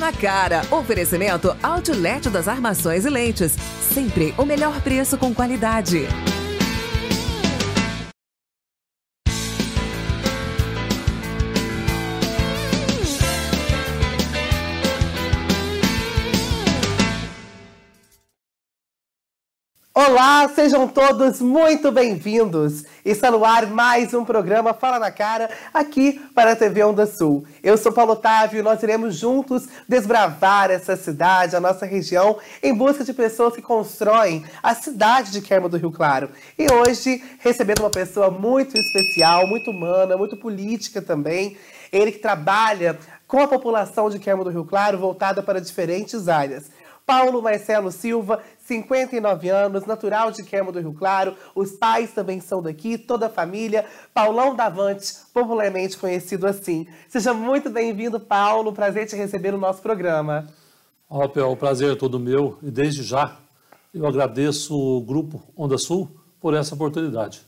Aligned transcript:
na 0.00 0.12
Cara. 0.12 0.62
Oferecimento 0.70 1.54
Outlet 1.62 2.30
das 2.30 2.48
Armações 2.48 3.04
e 3.04 3.10
Lentes. 3.10 3.54
Sempre 3.92 4.34
o 4.38 4.44
melhor 4.44 4.80
preço 4.80 5.18
com 5.18 5.32
qualidade. 5.32 6.08
Olá, 20.02 20.48
sejam 20.48 20.88
todos 20.88 21.42
muito 21.42 21.92
bem-vindos. 21.92 22.86
Está 23.04 23.30
no 23.30 23.44
ar 23.44 23.66
mais 23.66 24.14
um 24.14 24.24
programa 24.24 24.72
Fala 24.72 24.98
na 24.98 25.10
Cara, 25.10 25.50
aqui 25.74 26.18
para 26.34 26.52
a 26.52 26.56
TV 26.56 26.82
Onda 26.82 27.04
Sul. 27.04 27.44
Eu 27.62 27.76
sou 27.76 27.92
Paulo 27.92 28.12
Otávio 28.12 28.58
e 28.60 28.62
nós 28.62 28.82
iremos 28.82 29.14
juntos 29.14 29.68
desbravar 29.86 30.70
essa 30.70 30.96
cidade, 30.96 31.54
a 31.54 31.60
nossa 31.60 31.84
região, 31.84 32.38
em 32.62 32.72
busca 32.72 33.04
de 33.04 33.12
pessoas 33.12 33.54
que 33.54 33.60
constroem 33.60 34.42
a 34.62 34.74
cidade 34.74 35.32
de 35.32 35.42
Quermo 35.42 35.68
do 35.68 35.76
Rio 35.76 35.92
Claro. 35.92 36.30
E 36.58 36.66
hoje, 36.72 37.22
recebendo 37.40 37.80
uma 37.80 37.90
pessoa 37.90 38.30
muito 38.30 38.78
especial, 38.78 39.46
muito 39.46 39.70
humana, 39.70 40.16
muito 40.16 40.34
política 40.34 41.02
também. 41.02 41.58
Ele 41.92 42.10
que 42.10 42.20
trabalha 42.20 42.98
com 43.28 43.42
a 43.42 43.46
população 43.46 44.08
de 44.08 44.18
Quermo 44.18 44.44
do 44.44 44.50
Rio 44.50 44.64
Claro, 44.64 44.96
voltada 44.96 45.42
para 45.42 45.60
diferentes 45.60 46.26
áreas. 46.26 46.70
Paulo 47.10 47.42
Marcelo 47.42 47.90
Silva, 47.90 48.40
59 48.56 49.48
anos, 49.48 49.84
natural 49.84 50.30
de 50.30 50.44
Quermo 50.44 50.70
do 50.70 50.78
Rio 50.78 50.92
Claro. 50.92 51.34
Os 51.56 51.72
pais 51.72 52.12
também 52.12 52.38
são 52.38 52.62
daqui, 52.62 52.96
toda 52.96 53.26
a 53.26 53.28
família. 53.28 53.84
Paulão 54.14 54.54
Davante, 54.54 55.12
popularmente 55.34 55.98
conhecido 55.98 56.46
assim. 56.46 56.86
Seja 57.08 57.34
muito 57.34 57.68
bem-vindo, 57.68 58.20
Paulo. 58.20 58.72
Prazer 58.72 59.08
te 59.08 59.16
receber 59.16 59.50
no 59.50 59.58
nosso 59.58 59.82
programa. 59.82 60.46
Olá, 61.08 61.28
o 61.48 61.56
prazer 61.56 61.94
é 61.94 61.96
todo 61.96 62.20
meu. 62.20 62.56
E 62.62 62.70
desde 62.70 63.02
já, 63.02 63.36
eu 63.92 64.06
agradeço 64.06 64.78
o 64.78 65.00
Grupo 65.00 65.42
Onda 65.56 65.78
Sul 65.78 66.08
por 66.40 66.54
essa 66.54 66.76
oportunidade. 66.76 67.42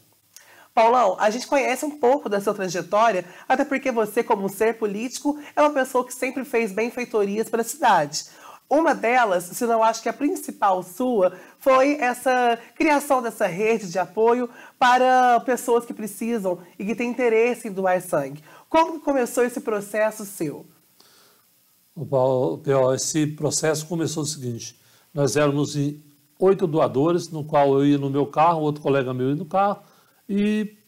Paulão, 0.74 1.16
a 1.20 1.28
gente 1.30 1.46
conhece 1.46 1.84
um 1.84 1.98
pouco 2.00 2.28
da 2.28 2.40
sua 2.40 2.54
trajetória, 2.54 3.26
até 3.46 3.62
porque 3.64 3.92
você, 3.92 4.24
como 4.24 4.46
um 4.46 4.48
ser 4.48 4.78
político, 4.78 5.38
é 5.54 5.60
uma 5.60 5.70
pessoa 5.70 6.04
que 6.04 6.14
sempre 6.14 6.44
fez 6.44 6.72
benfeitorias 6.72 7.48
para 7.48 7.60
a 7.60 7.64
cidade. 7.64 8.24
Uma 8.72 8.94
delas, 8.94 9.44
se 9.44 9.66
não 9.66 9.82
acho 9.82 10.02
que 10.02 10.08
a 10.08 10.14
principal 10.14 10.82
sua, 10.82 11.34
foi 11.58 11.96
essa 12.00 12.58
criação 12.74 13.20
dessa 13.20 13.46
rede 13.46 13.92
de 13.92 13.98
apoio 13.98 14.48
para 14.78 15.38
pessoas 15.40 15.84
que 15.84 15.92
precisam 15.92 16.58
e 16.78 16.86
que 16.86 16.94
têm 16.94 17.10
interesse 17.10 17.68
em 17.68 17.70
doar 17.70 18.00
sangue. 18.00 18.42
Como 18.70 18.98
começou 19.00 19.44
esse 19.44 19.60
processo 19.60 20.24
seu? 20.24 20.64
O 21.94 22.02
esse 22.94 23.26
processo 23.26 23.86
começou 23.86 24.22
o 24.22 24.26
seguinte: 24.26 24.80
nós 25.12 25.36
éramos 25.36 25.76
oito 26.38 26.66
doadores, 26.66 27.28
no 27.28 27.44
qual 27.44 27.74
eu 27.74 27.84
ia 27.84 27.98
no 27.98 28.08
meu 28.08 28.24
carro, 28.24 28.62
outro 28.62 28.82
colega 28.82 29.12
meu 29.12 29.28
ia 29.28 29.36
no 29.36 29.44
carro, 29.44 29.82
e 30.26 30.78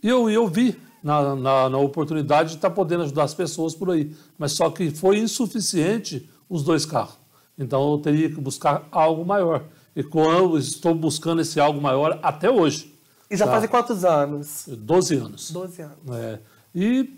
eu, 0.00 0.30
eu 0.30 0.46
vi 0.46 0.80
na, 1.02 1.34
na, 1.34 1.68
na 1.68 1.78
oportunidade 1.78 2.50
de 2.50 2.54
estar 2.54 2.70
podendo 2.70 3.02
ajudar 3.02 3.24
as 3.24 3.34
pessoas 3.34 3.74
por 3.74 3.90
aí. 3.90 4.14
Mas 4.38 4.52
só 4.52 4.70
que 4.70 4.92
foi 4.92 5.18
insuficiente 5.18 6.30
os 6.48 6.62
dois 6.62 6.86
carros. 6.86 7.21
Então 7.62 7.92
eu 7.92 7.98
teria 7.98 8.28
que 8.28 8.40
buscar 8.40 8.86
algo 8.90 9.24
maior. 9.24 9.64
E 9.94 10.00
eu 10.00 10.58
estou 10.58 10.94
buscando 10.94 11.40
esse 11.40 11.60
algo 11.60 11.80
maior 11.80 12.18
até 12.22 12.50
hoje. 12.50 12.92
E 13.30 13.36
já 13.36 13.46
tá? 13.46 13.52
fazem 13.52 13.68
quantos 13.68 14.04
anos? 14.04 14.64
Doze 14.66 15.16
anos. 15.16 15.50
Doze 15.50 15.82
anos. 15.82 16.16
É. 16.16 16.40
E 16.74 17.08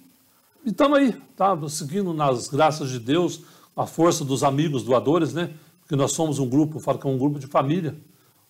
estamos 0.65 0.99
aí, 0.99 1.13
tá? 1.37 1.57
Seguindo 1.69 2.13
nas 2.13 2.49
graças 2.49 2.91
de 2.91 2.99
Deus, 2.99 3.41
a 3.77 3.87
força 3.87 4.25
dos 4.25 4.45
amigos 4.45 4.83
doadores, 4.83 5.33
né? 5.33 5.51
Porque 5.81 5.97
nós 5.97 6.13
somos 6.13 6.39
um 6.39 6.49
grupo, 6.49 6.79
falo 6.79 6.99
que 6.99 7.07
é 7.07 7.11
um 7.11 7.19
grupo 7.19 7.39
de 7.39 7.47
família, 7.47 7.97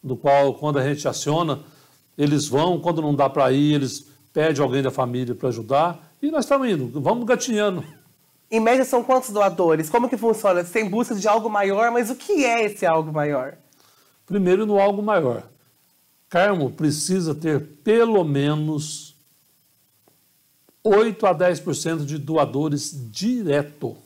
do 0.03 0.17
qual, 0.17 0.55
quando 0.55 0.79
a 0.79 0.87
gente 0.87 1.07
aciona, 1.09 1.61
eles 2.17 2.47
vão, 2.47 2.79
quando 2.81 3.01
não 3.01 3.15
dá 3.15 3.29
para 3.29 3.51
ir, 3.53 3.75
eles 3.75 4.07
pedem 4.33 4.63
alguém 4.63 4.83
da 4.83 4.91
família 4.91 5.35
para 5.35 5.49
ajudar. 5.49 6.13
E 6.21 6.31
nós 6.31 6.45
estamos 6.45 6.69
indo, 6.69 7.01
vamos 7.01 7.25
gatinhando. 7.25 7.85
Em 8.51 8.61
média, 8.61 8.85
são 8.85 9.03
quantos 9.03 9.31
doadores? 9.31 9.91
Como 9.91 10.09
que 10.09 10.17
funciona? 10.17 10.65
Você 10.65 10.73
tem 10.73 10.89
busca 10.89 11.15
de 11.15 11.27
algo 11.27 11.49
maior, 11.49 11.91
mas 11.91 12.11
o 12.11 12.15
que 12.15 12.45
é 12.45 12.65
esse 12.65 12.87
algo 12.87 13.13
maior? 13.13 13.57
Primeiro, 14.27 14.65
no 14.65 14.79
algo 14.79 15.03
maior. 15.03 15.43
Carmo 16.29 16.71
precisa 16.71 17.35
ter 17.35 17.61
pelo 17.83 18.25
menos 18.25 19.15
8 20.83 21.27
a 21.27 21.35
10% 21.35 22.05
de 22.05 22.19
doadores 22.19 22.93
direto. 23.11 23.97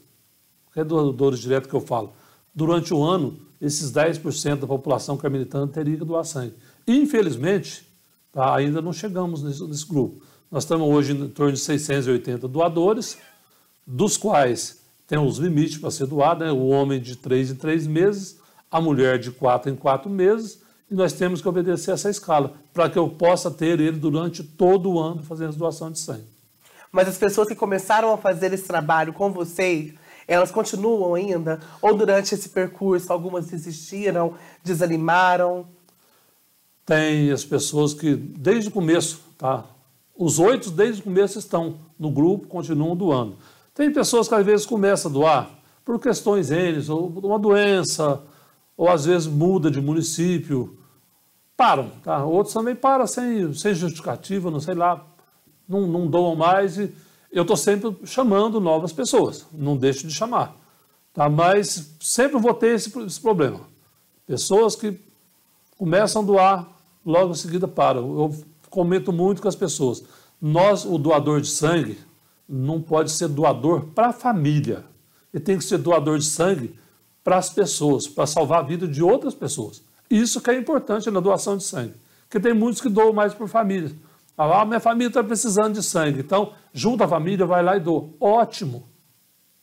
É 0.76 0.84
doadores 0.84 1.40
direto 1.40 1.68
que 1.68 1.74
eu 1.74 1.80
falo? 1.80 2.12
Durante 2.54 2.94
o 2.94 3.02
ano, 3.02 3.38
esses 3.60 3.90
10% 3.92 4.60
da 4.60 4.66
população 4.66 5.16
carmelitana 5.16 5.66
teria 5.66 5.96
que 5.96 6.04
doar 6.04 6.24
sangue. 6.24 6.54
Infelizmente, 6.86 7.84
tá, 8.30 8.54
ainda 8.54 8.80
não 8.80 8.92
chegamos 8.92 9.42
nesse, 9.42 9.62
nesse 9.64 9.86
grupo. 9.86 10.22
Nós 10.50 10.62
estamos 10.62 10.88
hoje 10.88 11.12
em 11.12 11.28
torno 11.28 11.52
de 11.52 11.58
680 11.58 12.46
doadores, 12.46 13.18
dos 13.90 14.18
quais 14.18 14.82
tem 15.06 15.18
os 15.18 15.38
limites 15.38 15.78
para 15.78 15.90
ser 15.90 16.06
doado, 16.06 16.44
né? 16.44 16.52
o 16.52 16.66
homem 16.66 17.00
de 17.00 17.16
três 17.16 17.50
em 17.50 17.54
três 17.54 17.86
meses, 17.86 18.38
a 18.70 18.78
mulher 18.78 19.18
de 19.18 19.30
quatro 19.30 19.70
em 19.70 19.74
quatro 19.74 20.10
meses, 20.10 20.60
e 20.90 20.94
nós 20.94 21.14
temos 21.14 21.40
que 21.40 21.48
obedecer 21.48 21.92
essa 21.92 22.10
escala, 22.10 22.52
para 22.74 22.90
que 22.90 22.98
eu 22.98 23.08
possa 23.08 23.50
ter 23.50 23.80
ele 23.80 23.98
durante 23.98 24.44
todo 24.44 24.90
o 24.90 25.00
ano 25.00 25.22
fazendo 25.22 25.56
doação 25.56 25.90
de 25.90 25.98
sangue. 25.98 26.26
Mas 26.92 27.08
as 27.08 27.16
pessoas 27.16 27.48
que 27.48 27.54
começaram 27.54 28.12
a 28.12 28.18
fazer 28.18 28.52
esse 28.52 28.64
trabalho 28.64 29.14
com 29.14 29.32
você, 29.32 29.94
elas 30.26 30.50
continuam 30.50 31.14
ainda? 31.14 31.58
Ou 31.80 31.94
durante 31.96 32.34
esse 32.34 32.50
percurso 32.50 33.10
algumas 33.10 33.46
desistiram, 33.46 34.34
desanimaram? 34.62 35.66
Tem 36.84 37.30
as 37.30 37.44
pessoas 37.44 37.94
que 37.94 38.14
desde 38.14 38.68
o 38.68 38.72
começo, 38.72 39.20
tá? 39.38 39.64
Os 40.16 40.38
oito 40.38 40.70
desde 40.70 41.00
o 41.00 41.04
começo 41.04 41.38
estão 41.38 41.78
no 41.98 42.10
grupo, 42.10 42.46
continuam 42.46 42.94
doando. 42.96 43.36
Tem 43.78 43.92
pessoas 43.92 44.26
que 44.26 44.34
às 44.34 44.44
vezes 44.44 44.66
começam 44.66 45.08
a 45.08 45.14
doar 45.14 45.50
por 45.84 46.00
questões 46.00 46.50
N, 46.50 46.84
ou 46.90 47.06
uma 47.22 47.38
doença, 47.38 48.20
ou 48.76 48.88
às 48.88 49.04
vezes 49.04 49.28
muda 49.28 49.70
de 49.70 49.80
município, 49.80 50.76
param. 51.56 51.88
Tá? 52.02 52.24
Outros 52.24 52.52
também 52.52 52.74
param 52.74 53.06
sem, 53.06 53.54
sem 53.54 53.72
justificativa, 53.76 54.50
não 54.50 54.58
sei 54.58 54.74
lá, 54.74 55.06
não, 55.68 55.86
não 55.86 56.08
doam 56.08 56.34
mais 56.34 56.76
e 56.76 56.92
eu 57.30 57.42
estou 57.42 57.56
sempre 57.56 57.96
chamando 58.04 58.58
novas 58.58 58.92
pessoas, 58.92 59.46
não 59.52 59.76
deixo 59.76 60.08
de 60.08 60.12
chamar. 60.12 60.56
Tá? 61.14 61.28
Mas 61.28 61.94
sempre 62.00 62.36
vou 62.36 62.54
ter 62.54 62.74
esse, 62.74 62.98
esse 63.06 63.20
problema. 63.20 63.60
Pessoas 64.26 64.74
que 64.74 64.98
começam 65.76 66.22
a 66.22 66.24
doar, 66.24 66.68
logo 67.06 67.30
em 67.30 67.36
seguida 67.36 67.68
param. 67.68 68.00
Eu 68.00 68.44
comento 68.68 69.12
muito 69.12 69.40
com 69.40 69.46
as 69.46 69.54
pessoas. 69.54 70.02
Nós, 70.42 70.84
o 70.84 70.98
doador 70.98 71.40
de 71.40 71.48
sangue, 71.48 72.07
não 72.48 72.80
pode 72.80 73.10
ser 73.10 73.28
doador 73.28 73.86
para 73.94 74.08
a 74.08 74.12
família. 74.12 74.84
Ele 75.32 75.42
tem 75.42 75.58
que 75.58 75.64
ser 75.64 75.78
doador 75.78 76.18
de 76.18 76.24
sangue 76.24 76.74
para 77.22 77.36
as 77.36 77.50
pessoas, 77.50 78.08
para 78.08 78.26
salvar 78.26 78.60
a 78.60 78.62
vida 78.62 78.88
de 78.88 79.02
outras 79.02 79.34
pessoas. 79.34 79.82
Isso 80.10 80.40
que 80.40 80.50
é 80.50 80.56
importante 80.56 81.10
na 81.10 81.20
doação 81.20 81.56
de 81.56 81.64
sangue. 81.64 81.94
Porque 82.22 82.40
tem 82.40 82.54
muitos 82.54 82.80
que 82.80 82.88
doam 82.88 83.12
mais 83.12 83.34
por 83.34 83.48
família. 83.48 83.92
Ah, 84.36 84.64
minha 84.64 84.80
família 84.80 85.08
está 85.08 85.22
precisando 85.22 85.74
de 85.74 85.82
sangue. 85.82 86.20
Então, 86.20 86.52
junta 86.72 87.04
a 87.04 87.08
família, 87.08 87.44
vai 87.44 87.62
lá 87.62 87.76
e 87.76 87.80
doa. 87.80 88.08
Ótimo. 88.20 88.88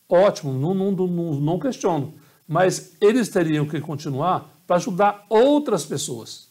Ótimo, 0.08 0.54
não, 0.54 0.74
não, 0.74 0.92
não, 0.92 1.36
não 1.36 1.60
questiono. 1.60 2.14
Mas 2.48 2.94
eles 3.02 3.30
teriam 3.30 3.66
que 3.66 3.80
continuar 3.82 4.50
para 4.68 4.76
ajudar 4.76 5.26
outras 5.30 5.86
pessoas. 5.86 6.48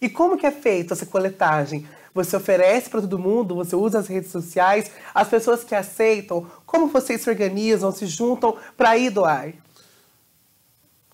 E 0.00 0.08
como 0.08 0.36
que 0.36 0.46
é 0.46 0.50
feita 0.50 0.94
essa 0.94 1.06
coletagem? 1.06 1.86
Você 2.14 2.36
oferece 2.36 2.90
para 2.90 3.00
todo 3.00 3.18
mundo, 3.18 3.54
você 3.54 3.76
usa 3.76 4.00
as 4.00 4.08
redes 4.08 4.30
sociais, 4.30 4.90
as 5.14 5.28
pessoas 5.28 5.62
que 5.62 5.74
aceitam, 5.74 6.46
como 6.66 6.88
vocês 6.88 7.20
se 7.20 7.30
organizam, 7.30 7.92
se 7.92 8.06
juntam 8.06 8.56
para 8.76 8.96
ir 8.96 9.10
doar? 9.10 9.52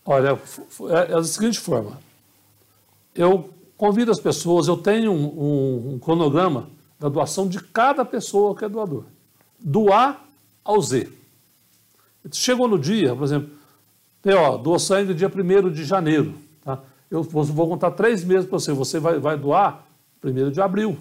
Olha, 0.04 0.38
é, 0.90 1.12
é 1.12 1.14
da 1.14 1.24
seguinte 1.24 1.58
forma. 1.58 2.00
Eu 3.14 3.50
convido 3.76 4.10
as 4.10 4.20
pessoas, 4.20 4.68
eu 4.68 4.76
tenho 4.76 5.12
um, 5.12 5.26
um, 5.26 5.94
um 5.94 5.98
cronograma 5.98 6.70
da 6.98 7.08
doação 7.08 7.46
de 7.46 7.60
cada 7.60 8.04
pessoa 8.04 8.56
que 8.56 8.64
é 8.64 8.68
doador. 8.68 9.04
Do 9.58 9.92
A 9.92 10.20
ao 10.64 10.80
Z. 10.80 11.08
Chegou 12.32 12.66
no 12.66 12.78
dia, 12.78 13.14
por 13.14 13.24
exemplo, 13.24 13.50
ó, 14.26 14.56
doa 14.56 14.78
sangue 14.78 15.14
dia 15.14 15.30
1 15.32 15.70
de 15.70 15.84
janeiro. 15.84 16.34
Tá? 16.64 16.80
Eu 17.10 17.22
vou 17.22 17.68
contar 17.68 17.92
três 17.92 18.24
meses 18.24 18.48
para 18.48 18.58
você. 18.58 18.72
Você 18.72 18.98
vai, 18.98 19.18
vai 19.18 19.36
doar 19.36 19.85
1 20.30 20.50
de 20.50 20.60
abril. 20.60 20.98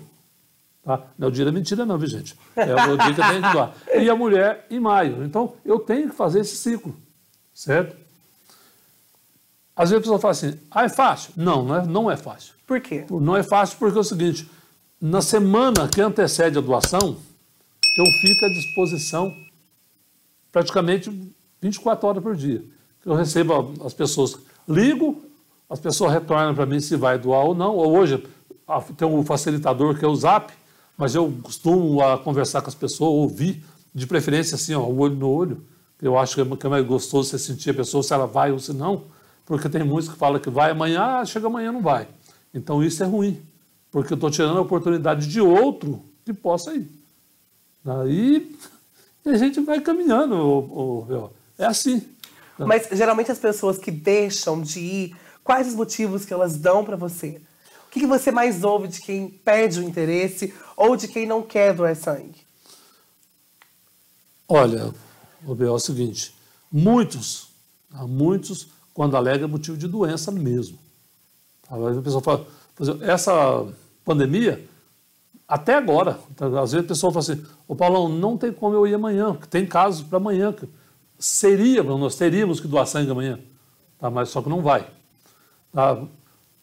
Tá? 0.83 1.01
Não 1.17 1.27
é 1.27 1.29
o 1.29 1.33
dia 1.33 1.45
da 1.45 1.51
mentira, 1.51 1.85
não, 1.85 1.97
viu, 1.97 2.07
gente? 2.07 2.37
É 2.55 2.73
o 2.73 2.97
dia 2.97 3.13
que 3.13 3.21
eu 3.21 3.27
tenho 3.27 3.41
que 3.41 3.51
doar. 3.51 3.73
E 3.95 4.09
a 4.09 4.15
mulher 4.15 4.67
em 4.69 4.79
maio. 4.79 5.23
Então, 5.23 5.53
eu 5.65 5.79
tenho 5.79 6.09
que 6.09 6.15
fazer 6.15 6.41
esse 6.41 6.55
ciclo, 6.55 6.95
certo? 7.53 7.95
Às 9.75 9.89
vezes 9.89 9.97
a 9.97 10.01
pessoa 10.01 10.19
fala 10.19 10.31
assim, 10.31 10.59
ah, 10.69 10.85
é 10.85 10.89
fácil? 10.89 11.33
Não, 11.35 11.65
não 11.65 11.75
é, 11.75 11.85
não 11.85 12.11
é 12.11 12.15
fácil. 12.15 12.53
Por 12.67 12.79
quê? 12.79 13.05
Não 13.09 13.35
é 13.35 13.43
fácil 13.43 13.77
porque 13.77 13.97
é 13.97 14.01
o 14.01 14.03
seguinte, 14.03 14.49
na 15.01 15.21
semana 15.21 15.87
que 15.87 15.99
antecede 15.99 16.57
a 16.57 16.61
doação, 16.61 17.17
eu 17.97 18.05
fico 18.21 18.45
à 18.45 18.49
disposição 18.49 19.33
praticamente 20.51 21.11
24 21.61 22.07
horas 22.07 22.23
por 22.23 22.35
dia. 22.35 22.63
Eu 23.05 23.13
recebo 23.13 23.73
as 23.85 23.93
pessoas, 23.93 24.37
ligo, 24.67 25.21
as 25.69 25.79
pessoas 25.79 26.13
retornam 26.13 26.55
para 26.55 26.65
mim 26.65 26.79
se 26.79 26.95
vai 26.95 27.19
doar 27.19 27.45
ou 27.45 27.55
não. 27.55 27.75
Ou 27.75 27.97
hoje 27.97 28.23
tem 28.97 29.07
um 29.07 29.23
facilitador 29.23 29.97
que 29.97 30.03
é 30.03 30.07
o 30.07 30.15
Zap, 30.15 30.53
mas 30.97 31.13
eu 31.13 31.31
costumo 31.43 32.01
a 32.01 32.17
conversar 32.17 32.61
com 32.61 32.69
as 32.69 32.75
pessoas, 32.75 33.11
ouvir, 33.11 33.63
de 33.93 34.07
preferência 34.07 34.55
assim, 34.55 34.73
ó, 34.73 34.81
o 34.81 34.99
olho 34.99 35.15
no 35.15 35.29
olho. 35.29 35.61
Eu 36.01 36.17
acho 36.17 36.35
que 36.35 36.41
é 36.41 36.69
mais 36.69 36.85
gostoso 36.85 37.29
você 37.29 37.39
sentir 37.39 37.69
a 37.69 37.73
pessoa 37.73 38.03
se 38.03 38.13
ela 38.13 38.27
vai 38.27 38.51
ou 38.51 38.59
se 38.59 38.73
não, 38.73 39.05
porque 39.45 39.69
tem 39.69 39.83
muitos 39.83 40.09
que 40.09 40.17
falam 40.17 40.39
que 40.39 40.49
vai 40.49 40.71
amanhã, 40.71 41.19
ah, 41.19 41.25
chega 41.25 41.47
amanhã 41.47 41.71
não 41.71 41.81
vai. 41.81 42.07
Então 42.53 42.83
isso 42.83 43.03
é 43.03 43.05
ruim, 43.05 43.41
porque 43.91 44.13
eu 44.13 44.15
estou 44.15 44.29
tirando 44.29 44.57
a 44.57 44.61
oportunidade 44.61 45.27
de 45.27 45.39
outro 45.39 46.03
que 46.25 46.33
possa 46.33 46.73
ir. 46.73 46.89
Aí 47.85 48.55
a 49.25 49.37
gente 49.37 49.61
vai 49.61 49.79
caminhando, 49.79 51.31
é 51.57 51.65
assim. 51.65 52.01
Mas 52.57 52.87
geralmente 52.91 53.31
as 53.31 53.39
pessoas 53.39 53.77
que 53.77 53.91
deixam 53.91 54.61
de 54.61 54.79
ir, 54.79 55.15
quais 55.43 55.67
os 55.67 55.75
motivos 55.75 56.25
que 56.25 56.33
elas 56.33 56.57
dão 56.57 56.83
para 56.83 56.95
você? 56.95 57.41
Que, 57.95 58.01
que 58.01 58.07
você 58.07 58.29
mais 58.29 58.61
ouve 58.61 58.89
de 58.89 58.99
quem 58.99 59.29
perde 59.29 59.79
o 59.79 59.83
interesse 59.83 60.53
ou 60.75 60.97
de 60.97 61.07
quem 61.07 61.25
não 61.25 61.41
quer 61.41 61.73
doar 61.73 61.95
sangue? 61.95 62.45
Olha, 64.49 64.93
o 65.47 65.63
é 65.63 65.71
o 65.71 65.79
seguinte, 65.79 66.35
muitos, 66.69 67.47
muitos, 67.89 68.67
quando 68.93 69.15
alega 69.15 69.45
é 69.45 69.47
motivo 69.47 69.77
de 69.77 69.87
doença 69.87 70.29
mesmo. 70.29 70.77
A 71.69 72.01
pessoa 72.01 72.21
fala, 72.21 72.45
por 72.75 72.83
exemplo, 72.83 73.05
essa 73.05 73.65
pandemia, 74.03 74.67
até 75.47 75.75
agora, 75.75 76.19
às 76.61 76.73
vezes 76.73 76.85
a 76.85 76.89
pessoa 76.89 77.13
fala 77.13 77.23
assim, 77.23 77.45
ô 77.65 77.77
Paulão, 77.77 78.09
não 78.09 78.37
tem 78.37 78.51
como 78.51 78.75
eu 78.75 78.85
ir 78.85 78.93
amanhã, 78.93 79.37
tem 79.49 79.65
casos 79.65 80.05
para 80.05 80.17
amanhã. 80.17 80.53
Seria, 81.17 81.81
nós 81.81 82.17
teríamos 82.17 82.59
que 82.59 82.67
doar 82.67 82.85
sangue 82.87 83.11
amanhã, 83.11 83.39
tá? 83.97 84.09
mas 84.09 84.27
só 84.27 84.41
que 84.41 84.49
não 84.49 84.61
vai. 84.61 84.85
Tá? 85.71 86.05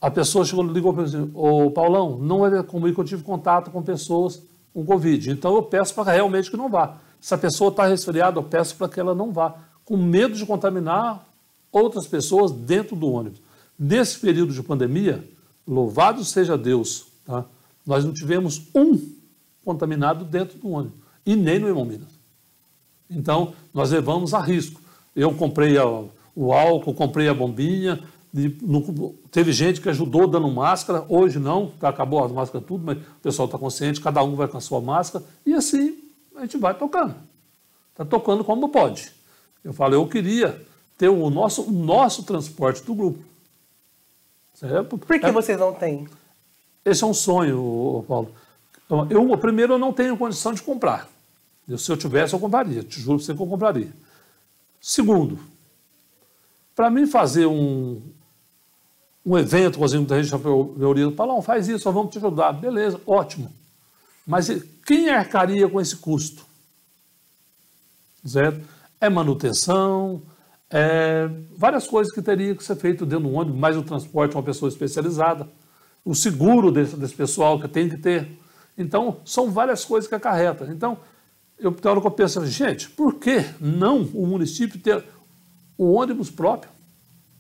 A 0.03 0.11
pessoa 0.11 0.45
chegou, 0.45 0.65
ligou 0.65 0.93
para 0.93 1.07
mim, 1.07 1.31
ô 1.33 1.71
Paulão, 1.71 2.19
não 2.19 2.45
é 2.45 2.61
comigo 2.65 2.97
que 2.97 3.01
eu 3.01 3.05
tive 3.05 3.23
contato 3.23 3.71
com 3.71 3.81
pessoas 3.81 4.43
com 4.75 4.85
Covid, 4.85 5.31
então 5.31 5.55
eu 5.55 5.63
peço 5.63 5.95
para 5.95 6.11
realmente 6.11 6.51
que 6.51 6.57
não 6.57 6.69
vá. 6.69 6.97
Se 7.21 7.33
a 7.33 7.39
pessoa 7.39 7.71
está 7.71 7.87
resfriada, 7.87 8.37
eu 8.37 8.43
peço 8.43 8.75
para 8.75 8.89
que 8.89 8.99
ela 8.99 9.15
não 9.15 9.31
vá, 9.31 9.55
com 9.85 9.97
medo 9.97 10.35
de 10.35 10.45
contaminar 10.45 11.25
outras 11.71 12.09
pessoas 12.09 12.51
dentro 12.51 12.97
do 12.97 13.13
ônibus. 13.13 13.41
Nesse 13.79 14.19
período 14.19 14.53
de 14.53 14.61
pandemia, 14.61 15.25
louvado 15.65 16.25
seja 16.25 16.59
Deus, 16.59 17.07
tá? 17.25 17.45
nós 17.87 18.05
não 18.05 18.13
tivemos 18.13 18.61
um 18.75 18.99
contaminado 19.65 20.25
dentro 20.25 20.59
do 20.59 20.69
ônibus, 20.69 20.99
e 21.25 21.37
nem 21.37 21.61
no 21.61 21.69
Hemominas. 21.69 22.09
Então, 23.09 23.53
nós 23.73 23.93
levamos 23.93 24.35
a 24.35 24.41
risco. 24.41 24.81
Eu 25.15 25.33
comprei 25.35 25.79
a, 25.79 25.87
o 26.35 26.53
álcool, 26.53 26.93
comprei 26.93 27.29
a 27.29 27.35
bombinha, 27.35 28.03
de, 28.33 28.57
no, 28.63 29.13
teve 29.31 29.53
gente 29.53 29.81
que 29.81 29.89
ajudou 29.91 30.27
dando 30.27 30.49
máscara, 30.51 31.05
hoje 31.09 31.39
não, 31.39 31.69
tá, 31.79 31.91
acabou 31.91 32.25
as 32.25 32.33
máscaras 32.33 32.67
tudo, 32.67 32.85
mas 32.85 32.97
o 32.97 33.21
pessoal 33.23 33.47
está 33.47 33.59
consciente, 33.59 34.01
cada 34.01 34.23
um 34.23 34.35
vai 34.35 34.49
com 34.49 34.57
a 34.57 34.61
sua 34.61 34.81
máscara, 34.81 35.25
e 35.45 35.53
assim 35.53 35.99
a 36.35 36.41
gente 36.41 36.57
vai 36.57 36.73
tocando. 36.73 37.15
Está 37.91 38.05
tocando 38.05 38.43
como 38.43 38.71
pode. 38.71 39.13
Eu 39.63 39.75
falo, 39.75 39.95
eu 39.95 40.09
queria 40.09 40.65
ter 40.97 41.09
o 41.09 41.29
nosso, 41.29 41.63
o 41.63 41.71
nosso 41.71 42.23
transporte 42.23 42.83
do 42.83 42.95
grupo. 42.95 43.23
Certo? 44.55 44.97
Por 44.97 45.21
que 45.21 45.27
é, 45.27 45.33
vocês 45.33 45.59
não 45.59 45.75
têm? 45.75 46.09
Esse 46.85 47.05
é 47.05 47.07
um 47.07 47.15
sonho, 47.15 48.05
Paulo. 48.09 48.33
Então, 48.87 49.07
eu, 49.11 49.39
primeiro, 49.39 49.75
eu 49.75 49.79
não 49.79 49.93
tenho 49.93 50.17
condição 50.17 50.53
de 50.53 50.63
comprar. 50.63 51.09
Eu, 51.69 51.79
se 51.79 51.91
eu 51.91 51.97
tivesse, 51.97 52.35
eu 52.35 52.41
compraria. 52.41 52.83
Te 52.83 53.01
juro 53.01 53.19
que 53.19 53.31
eu 53.31 53.37
compraria. 53.37 53.93
Segundo, 54.81 55.39
para 56.75 56.91
mim 56.91 57.07
fazer 57.07 57.47
um, 57.47 58.03
um 59.25 59.39
evento, 59.39 59.79
por 59.79 59.85
exemplo, 59.85 60.07
da 60.07 60.21
gente 60.21 60.35
me 60.37 60.85
orienta, 60.85 61.15
Paulão, 61.15 61.41
faz 61.41 61.69
isso, 61.69 61.81
só 61.81 61.93
vamos 61.93 62.13
te 62.13 62.19
ajudar. 62.19 62.53
Beleza, 62.53 63.01
ótimo. 63.07 63.53
Mas 64.27 64.49
quem 64.85 65.11
arcaria 65.11 65.69
com 65.69 65.81
esse 65.81 65.97
custo? 65.97 66.45
Certo? 68.25 68.61
É 69.01 69.09
manutenção, 69.09 70.23
é 70.71 71.29
várias 71.57 71.87
coisas 71.87 72.13
que 72.13 72.23
teria 72.23 72.55
que 72.55 72.65
ser 72.65 72.77
feito 72.77 73.05
dentro 73.05 73.29
do 73.29 73.35
ônibus, 73.35 73.59
mais 73.59 73.77
o 73.77 73.83
transporte 73.83 74.35
uma 74.35 74.43
pessoa 74.43 74.69
especializada, 74.69 75.49
o 76.05 76.15
seguro 76.15 76.73
desse, 76.73 76.97
desse, 76.97 77.15
pessoal 77.15 77.61
que 77.61 77.69
tem 77.69 77.89
que 77.89 77.97
ter. 77.97 78.29
Então, 78.77 79.21
são 79.25 79.51
várias 79.51 79.85
coisas 79.85 80.09
que 80.09 80.15
acarreta. 80.15 80.69
Então, 80.73 80.99
eu, 81.59 81.73
tem 81.73 81.91
hora 81.91 82.01
que 82.01 82.07
eu 82.07 82.11
penso, 82.11 82.45
gente, 82.47 82.91
por 82.91 83.15
que 83.15 83.45
não 83.61 84.03
o 84.15 84.27
município 84.27 84.81
ter 84.81 85.05
o 85.79 85.93
ônibus 85.93 86.31
próprio 86.31 86.71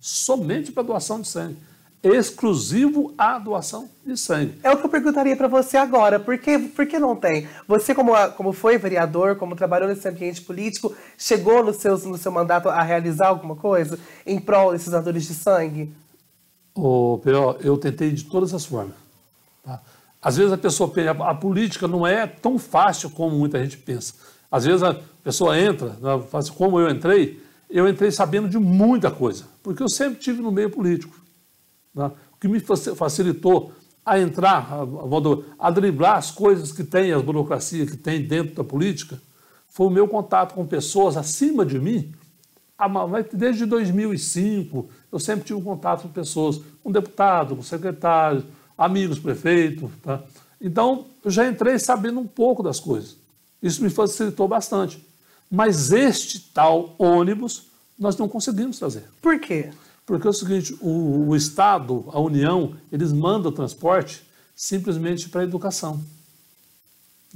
somente 0.00 0.70
para 0.70 0.82
doação 0.82 1.20
de 1.20 1.28
sangue? 1.28 1.56
Exclusivo 2.02 3.14
à 3.16 3.38
doação 3.38 3.88
de 4.04 4.16
sangue. 4.16 4.58
É 4.62 4.70
o 4.70 4.76
que 4.76 4.84
eu 4.84 4.90
perguntaria 4.90 5.36
para 5.36 5.46
você 5.46 5.76
agora. 5.76 6.18
Por 6.18 6.36
que, 6.36 6.58
por 6.58 6.84
que 6.86 6.98
não 6.98 7.14
tem? 7.14 7.46
Você, 7.68 7.94
como, 7.94 8.12
como 8.32 8.52
foi 8.52 8.76
vereador, 8.76 9.36
como 9.36 9.54
trabalhou 9.54 9.88
nesse 9.88 10.08
ambiente 10.08 10.40
político, 10.40 10.94
chegou 11.16 11.62
no, 11.62 11.72
seus, 11.72 12.04
no 12.04 12.18
seu 12.18 12.32
mandato 12.32 12.68
a 12.68 12.82
realizar 12.82 13.28
alguma 13.28 13.54
coisa 13.54 13.98
em 14.26 14.40
prol 14.40 14.72
desses 14.72 14.90
doadores 14.90 15.24
de 15.24 15.34
sangue? 15.34 15.92
Ô, 16.74 17.20
P.O., 17.22 17.56
eu 17.60 17.76
tentei 17.76 18.10
de 18.10 18.24
todas 18.24 18.52
as 18.52 18.64
formas. 18.64 18.96
Tá? 19.64 19.80
Às 20.20 20.36
vezes 20.36 20.52
a 20.52 20.58
pessoa 20.58 20.90
pensa, 20.90 21.10
a 21.10 21.34
política 21.34 21.86
não 21.86 22.06
é 22.06 22.26
tão 22.26 22.58
fácil 22.58 23.10
como 23.10 23.36
muita 23.36 23.62
gente 23.62 23.76
pensa. 23.76 24.14
Às 24.50 24.64
vezes 24.64 24.82
a 24.82 24.96
pessoa 25.22 25.58
entra, 25.58 25.90
né, 26.00 26.42
como 26.56 26.80
eu 26.80 26.90
entrei, 26.90 27.40
eu 27.70 27.88
entrei 27.88 28.10
sabendo 28.10 28.48
de 28.48 28.58
muita 28.58 29.10
coisa, 29.10 29.44
porque 29.62 29.82
eu 29.82 29.88
sempre 29.88 30.18
tive 30.18 30.42
no 30.42 30.50
meio 30.50 30.68
político. 30.68 31.21
Né? 31.94 32.10
O 32.32 32.36
que 32.38 32.48
me 32.48 32.60
facilitou 32.60 33.72
a 34.04 34.18
entrar, 34.18 34.68
a, 34.72 35.66
a 35.66 35.70
driblar 35.70 36.16
as 36.16 36.30
coisas 36.30 36.72
que 36.72 36.82
tem, 36.82 37.12
as 37.12 37.22
burocracias 37.22 37.90
que 37.90 37.96
tem 37.96 38.22
dentro 38.26 38.54
da 38.54 38.64
política, 38.64 39.20
foi 39.68 39.86
o 39.86 39.90
meu 39.90 40.06
contato 40.06 40.54
com 40.54 40.66
pessoas 40.66 41.16
acima 41.16 41.64
de 41.64 41.78
mim. 41.78 42.12
Desde 43.32 43.64
2005, 43.64 44.88
eu 45.10 45.18
sempre 45.18 45.44
tive 45.44 45.62
contato 45.62 46.02
com 46.02 46.08
pessoas, 46.08 46.60
com 46.82 46.90
deputados, 46.90 47.56
com 47.56 47.62
secretários, 47.62 48.44
amigos 48.76 49.18
prefeitos. 49.18 49.90
Tá? 50.02 50.20
Então, 50.60 51.06
eu 51.24 51.30
já 51.30 51.48
entrei 51.48 51.78
sabendo 51.78 52.18
um 52.20 52.26
pouco 52.26 52.62
das 52.62 52.80
coisas. 52.80 53.16
Isso 53.62 53.82
me 53.82 53.88
facilitou 53.88 54.48
bastante. 54.48 55.02
Mas 55.50 55.92
este 55.92 56.40
tal 56.52 56.94
ônibus, 56.98 57.66
nós 57.98 58.16
não 58.16 58.28
conseguimos 58.28 58.78
trazer. 58.78 59.04
Por 59.20 59.38
quê? 59.38 59.70
Porque 60.04 60.26
é 60.26 60.30
o 60.30 60.32
seguinte, 60.32 60.76
o, 60.80 61.28
o 61.28 61.36
Estado, 61.36 62.04
a 62.12 62.20
União, 62.20 62.74
eles 62.90 63.12
mandam 63.12 63.50
o 63.50 63.54
transporte 63.54 64.22
simplesmente 64.54 65.28
para 65.28 65.42
a 65.42 65.44
educação. 65.44 66.02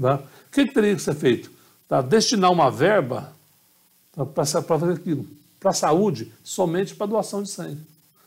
Tá? 0.01 0.17
O 0.17 0.51
que, 0.51 0.67
que, 0.67 0.75
teria 0.75 0.95
que 0.95 1.03
ser 1.03 1.15
feito? 1.15 1.51
Tá? 1.89 2.03
Destinar 2.03 2.51
uma 2.51 2.71
verba 2.71 3.33
tá? 4.13 4.27
para 4.27 4.45
fazer 4.45 4.93
aquilo. 4.93 5.27
Para 5.59 5.71
a 5.71 5.75
saúde, 5.75 6.33
somente 6.45 6.95
para 6.95 7.07
doação 7.07 7.43
de 7.43 7.51
sangue. 7.51 7.81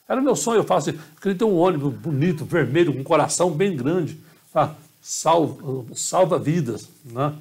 Era 0.07 0.21
meu 0.21 0.35
sonho, 0.35 0.59
eu 0.59 0.63
falo 0.63 0.79
assim, 0.79 0.91
eu 0.91 1.21
queria 1.21 1.37
ter 1.37 1.45
um 1.45 1.55
ônibus 1.55 1.93
bonito, 1.93 2.43
vermelho, 2.43 2.93
com 2.93 2.99
um 2.99 3.03
coração 3.03 3.51
bem 3.51 3.75
grande, 3.75 4.19
tá? 4.51 4.75
salva, 5.01 5.85
salva 5.95 6.39
vidas. 6.39 6.89
Né? 7.05 7.33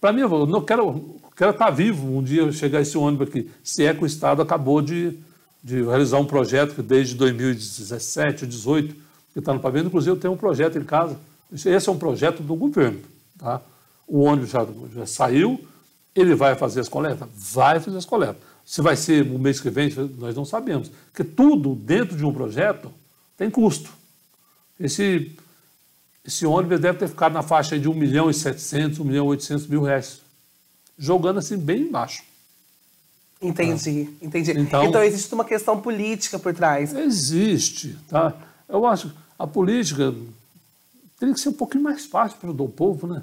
Para 0.00 0.12
mim, 0.12 0.20
eu 0.20 0.46
não 0.46 0.60
quero, 0.60 1.18
quero 1.34 1.52
estar 1.52 1.70
vivo 1.70 2.06
um 2.06 2.22
dia 2.22 2.52
chegar 2.52 2.82
esse 2.82 2.98
ônibus 2.98 3.28
aqui, 3.28 3.50
se 3.64 3.84
é 3.84 3.94
que 3.94 4.02
o 4.02 4.06
Estado 4.06 4.42
acabou 4.42 4.82
de, 4.82 5.18
de 5.62 5.82
realizar 5.82 6.18
um 6.18 6.24
projeto 6.24 6.74
que 6.74 6.82
desde 6.82 7.14
2017 7.14 8.44
ou 8.44 8.48
2018, 8.48 8.94
que 9.32 9.38
está 9.38 9.52
no 9.52 9.60
pavimento, 9.60 9.88
inclusive 9.88 10.12
eu 10.12 10.20
tenho 10.20 10.34
um 10.34 10.36
projeto 10.36 10.78
em 10.78 10.84
casa. 10.84 11.18
Esse 11.52 11.88
é 11.88 11.92
um 11.92 11.98
projeto 11.98 12.42
do 12.42 12.54
governo. 12.54 13.00
Tá? 13.38 13.60
O 14.06 14.20
ônibus 14.20 14.50
já, 14.50 14.66
já 14.94 15.06
saiu, 15.06 15.64
ele 16.14 16.34
vai 16.34 16.54
fazer 16.54 16.80
as 16.80 16.88
coletas? 16.88 17.28
Vai 17.34 17.80
fazer 17.80 17.96
as 17.96 18.04
coletas. 18.04 18.42
Se 18.64 18.82
vai 18.82 18.96
ser 18.96 19.24
no 19.24 19.38
mês 19.38 19.60
que 19.60 19.70
vem, 19.70 19.90
nós 20.18 20.34
não 20.34 20.44
sabemos. 20.44 20.90
Porque 21.06 21.24
tudo 21.24 21.74
dentro 21.74 22.16
de 22.16 22.24
um 22.24 22.32
projeto 22.32 22.92
tem 23.36 23.50
custo. 23.50 23.90
Esse, 24.78 25.34
esse 26.24 26.44
ônibus 26.44 26.78
deve 26.78 26.98
ter 26.98 27.08
ficado 27.08 27.32
na 27.32 27.42
faixa 27.42 27.78
de 27.78 27.88
1 27.88 27.94
milhão 27.94 28.28
e 28.28 28.34
700, 28.34 28.98
1 28.98 29.04
milhão 29.04 29.26
e 29.26 29.28
800 29.30 29.66
mil 29.66 29.82
reais. 29.82 30.20
Jogando 30.98 31.38
assim 31.38 31.56
bem 31.56 31.82
embaixo. 31.82 32.22
Entendi, 33.40 34.08
ah. 34.10 34.24
entendi. 34.24 34.50
Então, 34.52 34.84
então, 34.84 35.02
existe 35.02 35.32
uma 35.32 35.44
questão 35.44 35.80
política 35.80 36.38
por 36.38 36.52
trás. 36.52 36.92
Existe, 36.92 37.96
tá? 38.08 38.34
Eu 38.68 38.84
acho 38.84 39.08
que 39.08 39.14
a 39.38 39.46
política 39.46 40.12
tem 41.18 41.32
que 41.32 41.40
ser 41.40 41.50
um 41.50 41.54
pouquinho 41.54 41.84
mais 41.84 42.06
fácil 42.06 42.38
para 42.38 42.50
o 42.50 42.68
povo, 42.68 43.06
né? 43.06 43.22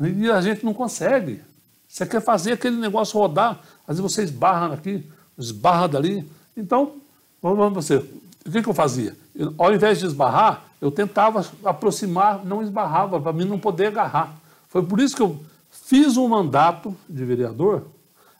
E 0.00 0.30
a 0.30 0.40
gente 0.40 0.64
não 0.64 0.74
consegue. 0.74 1.40
Você 1.88 2.04
quer 2.04 2.20
fazer 2.20 2.52
aquele 2.52 2.76
negócio 2.76 3.18
rodar, 3.18 3.60
às 3.86 3.96
vezes 3.98 4.12
você 4.12 4.22
esbarra 4.24 4.74
aqui, 4.74 5.04
esbarra 5.38 5.86
dali. 5.86 6.28
Então, 6.56 6.96
vamos 7.40 7.72
você. 7.72 7.96
O 8.44 8.50
que, 8.50 8.62
que 8.62 8.68
eu 8.68 8.74
fazia? 8.74 9.16
Eu, 9.34 9.54
ao 9.56 9.72
invés 9.72 10.00
de 10.00 10.06
esbarrar, 10.06 10.64
eu 10.80 10.90
tentava 10.90 11.46
aproximar, 11.64 12.44
não 12.44 12.62
esbarrava, 12.62 13.20
para 13.20 13.32
mim 13.32 13.44
não 13.44 13.58
poder 13.58 13.86
agarrar. 13.86 14.34
Foi 14.68 14.84
por 14.84 15.00
isso 15.00 15.14
que 15.14 15.22
eu 15.22 15.40
fiz 15.70 16.16
um 16.16 16.28
mandato 16.28 16.94
de 17.08 17.24
vereador 17.24 17.84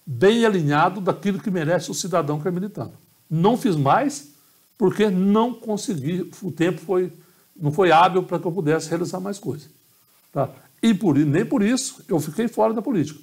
bem 0.06 0.44
alinhado 0.44 1.00
daquilo 1.00 1.40
que 1.40 1.50
merece 1.50 1.90
o 1.90 1.94
cidadão 1.94 2.38
carmelitano. 2.40 2.92
Não 3.28 3.56
fiz 3.56 3.76
mais 3.76 4.32
porque 4.76 5.08
não 5.08 5.54
consegui, 5.54 6.30
o 6.42 6.50
tempo 6.50 6.80
foi, 6.80 7.12
não 7.56 7.72
foi 7.72 7.92
hábil 7.92 8.22
para 8.24 8.38
que 8.38 8.46
eu 8.46 8.52
pudesse 8.52 8.88
realizar 8.88 9.20
mais 9.20 9.38
coisas. 9.38 9.68
Tá? 10.32 10.50
E 10.82 10.92
por, 10.92 11.16
nem 11.16 11.46
por 11.46 11.62
isso 11.62 12.04
eu 12.08 12.20
fiquei 12.20 12.48
fora 12.48 12.74
da 12.74 12.82
política. 12.82 13.18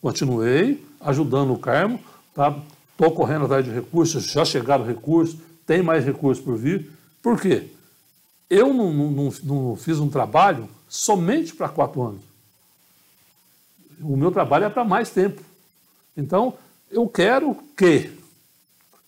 Continuei 0.00 0.84
ajudando 1.00 1.52
o 1.52 1.58
Carmo, 1.58 2.00
tá? 2.34 2.56
Estou 2.92 3.12
correndo 3.12 3.44
atrás 3.44 3.64
de 3.64 3.70
recursos, 3.70 4.24
já 4.24 4.44
chegaram 4.44 4.84
recursos, 4.84 5.38
tem 5.66 5.82
mais 5.82 6.04
recursos 6.04 6.44
por 6.44 6.56
vir. 6.56 6.90
Por 7.22 7.40
quê? 7.40 7.68
Eu 8.48 8.72
não, 8.72 8.92
não, 8.92 9.32
não 9.42 9.76
fiz 9.76 9.98
um 9.98 10.08
trabalho 10.08 10.68
somente 10.88 11.54
para 11.54 11.68
quatro 11.68 12.02
anos. 12.02 12.22
O 14.00 14.16
meu 14.16 14.30
trabalho 14.30 14.66
é 14.66 14.70
para 14.70 14.84
mais 14.84 15.10
tempo. 15.10 15.42
Então, 16.16 16.54
eu 16.90 17.06
quero 17.08 17.56
que 17.76 18.10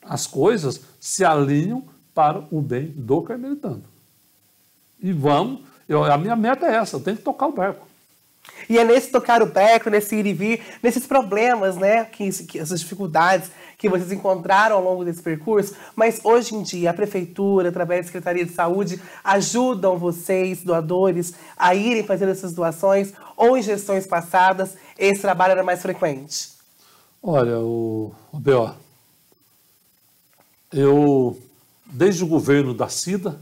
as 0.02 0.26
coisas 0.26 0.80
se 1.00 1.24
alinham 1.24 1.84
para 2.14 2.44
o 2.50 2.60
bem 2.60 2.92
do 2.96 3.22
carmelitano. 3.22 3.84
E 5.00 5.12
vamos, 5.12 5.60
eu, 5.88 6.02
a 6.04 6.18
minha 6.18 6.34
meta 6.34 6.66
é 6.66 6.74
essa, 6.74 6.96
eu 6.96 7.00
tenho 7.00 7.16
que 7.16 7.22
tocar 7.22 7.46
o 7.46 7.52
barco. 7.52 7.86
E 8.68 8.78
é 8.78 8.84
nesse 8.84 9.10
tocar 9.10 9.42
o 9.42 9.46
barco, 9.46 9.90
nesse 9.90 10.16
ir 10.16 10.26
e 10.26 10.32
vir, 10.32 10.62
nesses 10.82 11.06
problemas, 11.06 11.76
né, 11.76 12.04
que, 12.04 12.30
que, 12.44 12.58
essas 12.58 12.80
dificuldades 12.80 13.50
que 13.76 13.88
vocês 13.88 14.10
encontraram 14.10 14.76
ao 14.76 14.82
longo 14.82 15.04
desse 15.04 15.22
percurso, 15.22 15.76
mas 15.94 16.20
hoje 16.24 16.54
em 16.54 16.62
dia 16.62 16.90
a 16.90 16.94
prefeitura, 16.94 17.68
através 17.68 18.00
da 18.00 18.06
Secretaria 18.06 18.44
de 18.44 18.52
Saúde, 18.52 19.00
ajudam 19.22 19.96
vocês, 19.96 20.64
doadores, 20.64 21.34
a 21.56 21.74
irem 21.74 22.02
fazer 22.02 22.28
essas 22.28 22.52
doações 22.52 23.12
ou 23.36 23.56
em 23.56 23.62
gestões 23.62 24.06
passadas 24.06 24.76
esse 24.98 25.20
trabalho 25.20 25.52
era 25.52 25.62
mais 25.62 25.80
frequente? 25.80 26.57
Olha, 27.22 27.58
o, 27.58 28.12
o 28.32 28.38
B.O., 28.38 28.70
eu, 30.72 31.40
desde 31.86 32.22
o 32.22 32.26
governo 32.26 32.72
da 32.72 32.88
CIDA, 32.88 33.40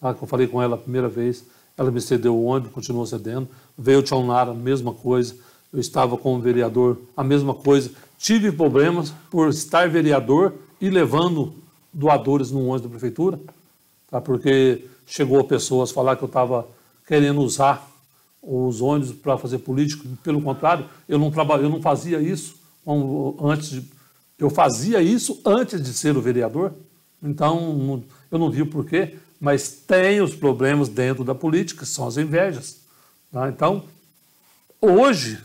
tá, 0.00 0.12
que 0.12 0.22
eu 0.22 0.28
falei 0.28 0.46
com 0.46 0.60
ela 0.60 0.74
a 0.74 0.78
primeira 0.78 1.08
vez, 1.08 1.44
ela 1.76 1.90
me 1.90 2.00
cedeu 2.00 2.34
o 2.34 2.44
ônibus, 2.44 2.72
continuou 2.72 3.06
cedendo. 3.06 3.48
Veio 3.76 4.02
o 4.10 4.26
Nara, 4.26 4.50
a 4.50 4.54
mesma 4.54 4.92
coisa. 4.92 5.36
Eu 5.72 5.80
estava 5.80 6.16
como 6.16 6.40
vereador, 6.40 6.98
a 7.16 7.22
mesma 7.22 7.54
coisa. 7.54 7.90
Tive 8.18 8.50
problemas 8.50 9.12
por 9.30 9.48
estar 9.48 9.88
vereador 9.88 10.54
e 10.80 10.88
levando 10.88 11.54
doadores 11.92 12.50
no 12.50 12.60
ônibus 12.60 12.82
da 12.82 12.88
prefeitura, 12.88 13.38
tá? 14.10 14.20
porque 14.20 14.88
chegou 15.06 15.44
pessoas 15.44 15.90
falar 15.90 16.16
que 16.16 16.24
eu 16.24 16.28
estava 16.28 16.66
querendo 17.06 17.40
usar 17.40 17.88
os 18.42 18.80
ônibus 18.80 19.12
para 19.12 19.36
fazer 19.36 19.58
política. 19.58 20.08
Pelo 20.22 20.40
contrário, 20.40 20.88
eu 21.08 21.18
não 21.18 21.30
trabalho, 21.30 21.64
eu 21.64 21.70
não 21.70 21.82
fazia 21.82 22.20
isso 22.20 22.63
antes 23.40 23.70
de, 23.70 23.84
eu 24.38 24.50
fazia 24.50 25.00
isso 25.00 25.40
antes 25.44 25.82
de 25.82 25.92
ser 25.92 26.16
o 26.16 26.22
vereador. 26.22 26.72
Então, 27.22 28.04
eu 28.30 28.38
não 28.38 28.50
vi 28.50 28.62
o 28.62 28.66
porquê 28.66 29.16
mas 29.44 29.68
tem 29.68 30.22
os 30.22 30.34
problemas 30.34 30.88
dentro 30.88 31.22
da 31.22 31.34
política, 31.34 31.84
são 31.84 32.06
as 32.06 32.16
invejas. 32.16 32.80
Tá? 33.30 33.46
Então, 33.46 33.84
hoje, 34.80 35.38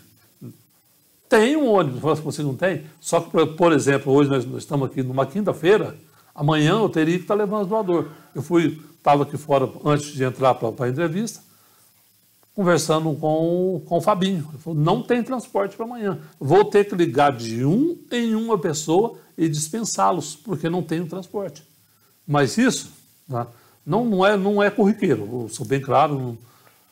tem 1.28 1.58
um 1.58 1.68
ônibus, 1.68 2.20
você 2.22 2.42
não 2.42 2.56
tem? 2.56 2.86
Só 3.02 3.20
que, 3.20 3.46
por 3.58 3.74
exemplo, 3.74 4.14
hoje 4.14 4.30
nós 4.30 4.46
estamos 4.58 4.90
aqui 4.90 5.04
numa 5.04 5.26
quinta-feira, 5.26 5.98
amanhã 6.34 6.76
eu 6.76 6.88
teria 6.88 7.18
que 7.18 7.24
estar 7.24 7.34
levando 7.34 7.64
o 7.64 7.66
doador. 7.66 8.08
Eu 8.34 8.42
fui, 8.42 8.82
estava 8.98 9.24
aqui 9.24 9.36
fora 9.36 9.70
antes 9.84 10.14
de 10.14 10.24
entrar 10.24 10.56
para 10.56 10.86
a 10.86 10.90
entrevista, 10.90 11.42
conversando 12.60 13.16
com, 13.16 13.82
com 13.86 14.00
o 14.00 14.02
Fabinho. 14.02 14.46
Ele 14.50 14.58
falou, 14.58 14.78
não 14.78 15.02
tem 15.02 15.24
transporte 15.24 15.78
para 15.78 15.86
amanhã. 15.86 16.20
Vou 16.38 16.66
ter 16.66 16.84
que 16.84 16.94
ligar 16.94 17.32
de 17.32 17.64
um 17.64 17.98
em 18.12 18.36
uma 18.36 18.58
pessoa 18.58 19.18
e 19.38 19.48
dispensá-los, 19.48 20.36
porque 20.36 20.70
não 20.70 20.84
tem 20.84 21.00
o 21.00 21.08
transporte. 21.08 21.64
Mas 22.28 22.58
isso, 22.58 22.92
tá? 23.30 23.48
não, 23.86 24.04
não, 24.04 24.26
é, 24.26 24.36
não 24.36 24.62
é 24.62 24.70
corriqueiro, 24.70 25.44
eu 25.44 25.48
sou 25.50 25.66
bem 25.66 25.80
claro. 25.80 26.38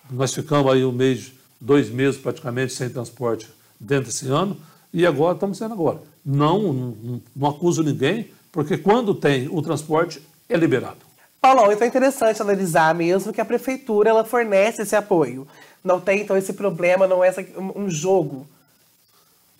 nós 0.09 0.33
ficamos 0.33 0.71
aí 0.71 0.85
um 0.85 0.91
mês, 0.93 1.33
dois 1.59 1.89
meses 1.89 2.17
praticamente 2.17 2.71
sem 2.71 2.89
transporte 2.89 3.49
dentro 3.77 4.05
desse 4.05 4.29
ano 4.29 4.55
e 4.93 5.05
agora 5.05 5.33
estamos 5.33 5.57
sendo 5.57 5.73
agora. 5.73 6.01
Não, 6.23 6.71
não, 6.71 7.21
não 7.35 7.49
acuso 7.49 7.83
ninguém, 7.83 8.31
porque 8.53 8.77
quando 8.77 9.13
tem 9.13 9.49
o 9.49 9.61
transporte 9.61 10.21
é 10.47 10.55
liberado. 10.55 11.06
Paulo, 11.41 11.71
então 11.71 11.85
é 11.85 11.87
interessante 11.87 12.41
analisar 12.41 12.93
mesmo 12.93 13.31
que 13.31 13.39
a 13.39 13.45
prefeitura 13.45 14.09
ela 14.09 14.25
fornece 14.25 14.81
esse 14.81 14.95
apoio. 14.95 15.47
Não 15.83 15.99
tem 15.99 16.21
então 16.21 16.35
esse 16.35 16.53
problema, 16.53 17.07
não 17.07 17.23
é 17.23 17.33
um 17.75 17.89
jogo. 17.89 18.47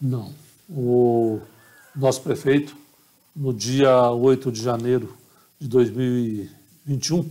Não. 0.01 0.34
O 0.69 1.39
nosso 1.96 2.22
prefeito, 2.22 2.75
no 3.36 3.53
dia 3.53 4.10
8 4.12 4.51
de 4.51 4.62
janeiro 4.62 5.15
de 5.60 5.67
2020, 5.67 6.57
21, 6.88 7.29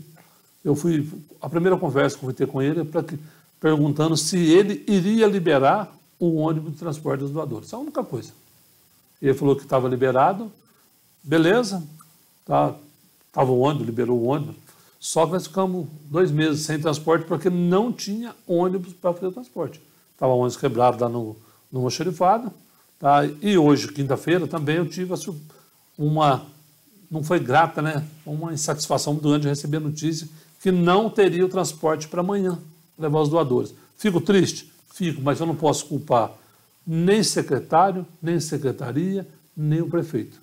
eu 0.62 0.76
fui. 0.76 1.08
A 1.40 1.48
primeira 1.48 1.76
conversa 1.78 2.16
que 2.16 2.22
eu 2.22 2.26
fui 2.26 2.34
ter 2.34 2.46
com 2.46 2.60
ele 2.60 2.80
é 2.80 2.84
pra, 2.84 3.02
perguntando 3.58 4.16
se 4.16 4.36
ele 4.36 4.84
iria 4.86 5.26
liberar 5.26 5.96
o 6.18 6.36
ônibus 6.36 6.72
de 6.72 6.78
transporte 6.78 7.20
dos 7.20 7.30
doadores. 7.30 7.68
Essa 7.68 7.76
é 7.76 7.78
a 7.78 7.82
única 7.82 8.04
coisa. 8.04 8.32
Ele 9.20 9.32
falou 9.32 9.56
que 9.56 9.62
estava 9.62 9.88
liberado, 9.88 10.52
beleza, 11.22 11.82
tá, 12.44 12.74
estava 13.36 13.52
o 13.52 13.58
ônibus, 13.58 13.86
liberou 13.86 14.18
o 14.18 14.24
ônibus. 14.28 14.56
Só 14.98 15.26
que 15.26 15.32
nós 15.32 15.46
ficamos 15.46 15.86
dois 16.06 16.30
meses 16.30 16.64
sem 16.64 16.80
transporte 16.80 17.26
porque 17.26 17.50
não 17.50 17.92
tinha 17.92 18.34
ônibus 18.46 18.94
para 18.94 19.12
fazer 19.12 19.26
o 19.26 19.32
transporte. 19.32 19.78
Estava 20.14 20.32
o 20.32 20.38
ônibus 20.38 20.56
quebrado 20.56 21.04
lá 21.04 21.10
no, 21.10 21.36
no 21.70 21.82
Moxerifado. 21.82 22.50
Tá? 22.98 23.26
E 23.42 23.58
hoje, 23.58 23.88
quinta-feira, 23.88 24.46
também 24.46 24.76
eu 24.76 24.88
tive 24.88 25.12
uma 25.98 26.46
não 27.10 27.22
foi 27.22 27.38
grata, 27.38 27.80
né? 27.80 28.04
Uma 28.24 28.52
insatisfação 28.52 29.12
muito 29.12 29.28
grande 29.28 29.46
receber 29.46 29.76
a 29.76 29.80
notícia 29.80 30.26
que 30.60 30.72
não 30.72 31.08
teria 31.08 31.44
o 31.44 31.48
transporte 31.48 32.08
para 32.08 32.20
amanhã, 32.20 32.58
levar 32.98 33.20
os 33.20 33.28
doadores. 33.28 33.72
Fico 33.96 34.20
triste? 34.20 34.72
Fico, 34.92 35.20
mas 35.22 35.38
eu 35.38 35.46
não 35.46 35.54
posso 35.54 35.86
culpar 35.86 36.32
nem 36.84 37.22
secretário, 37.22 38.04
nem 38.20 38.40
secretaria, 38.40 39.26
nem 39.56 39.82
o 39.82 39.88
prefeito. 39.88 40.40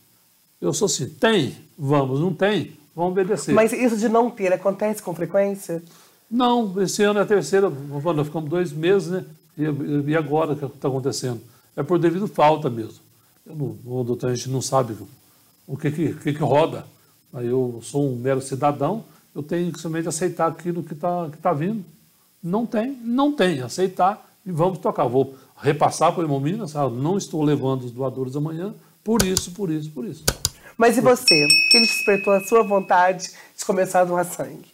Eu 0.62 0.73
sou 0.73 0.85
assim, 0.85 1.09
tem, 1.09 1.57
vamos, 1.77 2.19
não 2.19 2.33
tem, 2.33 2.77
vamos 2.95 3.12
obedecer. 3.12 3.53
Mas 3.53 3.73
isso 3.73 3.97
de 3.97 4.09
não 4.09 4.29
ter 4.29 4.51
acontece 4.53 5.01
com 5.01 5.13
frequência? 5.13 5.81
Não, 6.29 6.81
esse 6.81 7.03
ano 7.03 7.19
é 7.19 7.21
a 7.21 7.25
terceira, 7.25 7.69
nós 7.69 8.27
ficamos 8.27 8.50
dois 8.50 8.71
meses, 8.71 9.09
né? 9.09 9.25
E, 9.57 9.63
e 10.09 10.15
agora 10.15 10.53
o 10.53 10.55
que 10.55 10.65
está 10.65 10.88
acontecendo? 10.88 11.41
É 11.75 11.83
por 11.83 12.00
devido 12.00 12.27
falta 12.27 12.69
mesmo. 12.69 13.00
Eu 13.45 13.55
não, 13.55 14.03
doutor, 14.03 14.29
a 14.29 14.35
gente 14.35 14.50
não 14.50 14.62
sabe 14.62 14.95
o 15.67 15.77
que, 15.77 15.91
que, 15.91 16.13
que, 16.13 16.33
que 16.33 16.43
roda. 16.43 16.85
Eu 17.33 17.79
sou 17.81 18.12
um 18.12 18.15
mero 18.15 18.41
cidadão, 18.41 19.03
eu 19.35 19.41
tenho 19.41 19.71
que 19.71 19.79
somente 19.79 20.07
aceitar 20.07 20.47
aquilo 20.47 20.83
que 20.83 20.93
está 20.93 21.29
que 21.31 21.38
tá 21.38 21.51
vindo. 21.51 21.83
Não 22.41 22.65
tem, 22.65 22.97
não 23.03 23.31
tem. 23.31 23.62
Aceitar 23.62 24.23
e 24.45 24.51
vamos 24.51 24.79
tocar. 24.79 25.05
Vou 25.07 25.35
repassar 25.57 26.12
para 26.12 26.21
o 26.21 26.23
irmão 26.23 26.39
Minas, 26.39 26.75
ah, 26.75 26.89
não 26.89 27.17
estou 27.17 27.41
levando 27.41 27.83
os 27.83 27.91
doadores 27.91 28.35
amanhã, 28.35 28.73
por 29.03 29.23
isso, 29.23 29.51
por 29.51 29.69
isso, 29.69 29.89
por 29.91 30.05
isso. 30.05 30.23
Mas 30.77 30.98
e 30.98 31.01
você? 31.01 31.46
O 31.46 31.70
que 31.72 31.80
despertou 31.80 32.34
a 32.34 32.44
sua 32.44 32.63
vontade 32.63 33.30
de 33.58 33.65
começar 33.65 34.01
a 34.01 34.06
doar 34.06 34.25
sangue? 34.25 34.74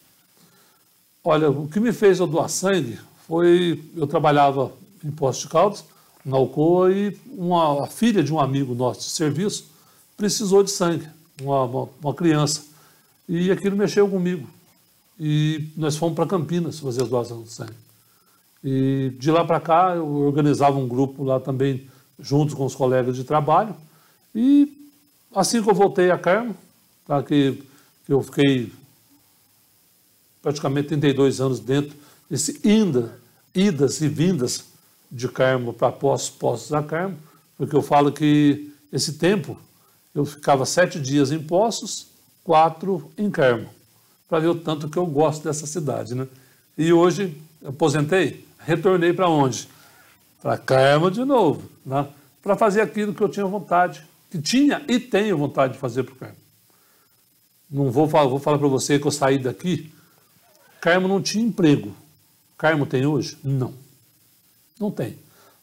Olha, 1.22 1.50
o 1.50 1.68
que 1.68 1.78
me 1.78 1.92
fez 1.92 2.18
eu 2.18 2.26
doar 2.26 2.48
sangue 2.48 2.98
foi, 3.26 3.82
eu 3.96 4.06
trabalhava 4.06 4.72
em 5.04 5.10
Posto 5.10 5.42
de 5.42 5.48
Caldas, 5.48 5.84
na 6.24 6.36
Alcoa, 6.36 6.92
e 6.92 7.16
uma, 7.26 7.84
a 7.84 7.86
filha 7.86 8.22
de 8.22 8.32
um 8.32 8.40
amigo 8.40 8.74
nosso 8.74 9.00
de 9.00 9.10
serviço 9.10 9.70
precisou 10.16 10.62
de 10.62 10.70
sangue, 10.70 11.06
uma, 11.40 11.64
uma, 11.64 11.88
uma 12.02 12.14
criança. 12.14 12.64
E 13.28 13.50
aquilo 13.50 13.76
mexeu 13.76 14.08
comigo. 14.08 14.48
E 15.18 15.68
nós 15.76 15.96
fomos 15.96 16.14
para 16.14 16.26
Campinas 16.26 16.80
fazer 16.80 17.02
as 17.02 17.08
doações 17.08 17.44
de 17.44 17.52
sangue. 17.52 17.76
E 18.64 19.12
de 19.18 19.30
lá 19.30 19.44
para 19.44 19.60
cá 19.60 19.94
eu 19.94 20.06
organizava 20.06 20.78
um 20.78 20.88
grupo 20.88 21.22
lá 21.22 21.38
também, 21.38 21.88
junto 22.18 22.56
com 22.56 22.64
os 22.64 22.74
colegas 22.74 23.16
de 23.16 23.24
trabalho. 23.24 23.74
E 24.34 24.89
assim 25.34 25.62
que 25.62 25.70
eu 25.70 25.74
voltei 25.74 26.10
a 26.10 26.18
Carmo, 26.18 26.56
tá, 27.06 27.22
que, 27.22 27.62
que 28.04 28.12
eu 28.12 28.22
fiquei 28.22 28.72
praticamente 30.42 30.88
32 30.88 31.40
anos 31.40 31.60
dentro 31.60 31.96
desse 32.28 32.60
inda, 32.64 33.18
idas 33.54 34.00
e 34.00 34.08
vindas 34.08 34.64
de 35.10 35.28
Carmo 35.28 35.72
para 35.72 35.92
postos, 35.92 36.30
postos 36.30 36.70
da 36.70 36.82
Carmo, 36.82 37.16
porque 37.56 37.74
eu 37.74 37.82
falo 37.82 38.12
que 38.12 38.72
esse 38.92 39.14
tempo 39.14 39.58
eu 40.14 40.24
ficava 40.24 40.64
sete 40.66 41.00
dias 41.00 41.30
em 41.30 41.38
Poços, 41.38 42.06
quatro 42.42 43.10
em 43.16 43.30
Carmo, 43.30 43.68
para 44.28 44.40
ver 44.40 44.48
o 44.48 44.54
tanto 44.54 44.88
que 44.88 44.96
eu 44.96 45.06
gosto 45.06 45.44
dessa 45.44 45.66
cidade. 45.66 46.14
Né? 46.14 46.26
E 46.76 46.92
hoje, 46.92 47.40
aposentei, 47.64 48.46
retornei 48.58 49.12
para 49.12 49.28
onde? 49.28 49.68
Para 50.42 50.58
Carmo 50.58 51.10
de 51.10 51.24
novo, 51.24 51.68
né? 51.84 52.08
para 52.42 52.56
fazer 52.56 52.80
aquilo 52.80 53.14
que 53.14 53.22
eu 53.22 53.28
tinha 53.28 53.46
vontade, 53.46 54.02
que 54.30 54.40
tinha 54.40 54.84
e 54.88 54.98
tenho 54.98 55.36
vontade 55.36 55.74
de 55.74 55.78
fazer 55.78 56.04
para 56.04 56.12
o 56.14 56.16
Carmo. 56.16 56.36
Não 57.70 57.90
vou 57.90 58.08
falar, 58.08 58.28
vou 58.28 58.38
falar 58.38 58.58
para 58.58 58.68
você 58.68 58.98
que 58.98 59.06
eu 59.06 59.10
saí 59.10 59.38
daqui, 59.38 59.92
Carmo 60.80 61.06
não 61.06 61.20
tinha 61.20 61.44
emprego. 61.44 61.94
Carmo 62.56 62.86
tem 62.86 63.04
hoje? 63.04 63.38
Não. 63.44 63.74
Não 64.78 64.90
tem. 64.90 65.18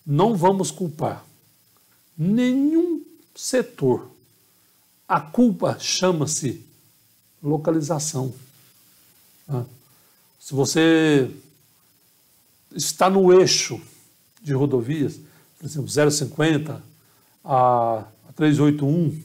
Não 0.06 0.36
vamos 0.36 0.70
culpar 0.70 1.26
nenhum 2.18 3.04
setor. 3.36 4.12
A 5.08 5.20
culpa 5.20 5.78
chama-se 5.80 6.64
localização. 7.42 8.34
Se 10.40 10.54
você 10.54 11.32
está 12.76 13.10
no 13.10 13.34
eixo 13.34 13.82
de 14.42 14.54
rodovias, 14.54 15.20
por 15.58 15.66
exemplo, 15.66 15.90
050 15.90 16.84
a 17.48 18.04
381, 18.36 19.24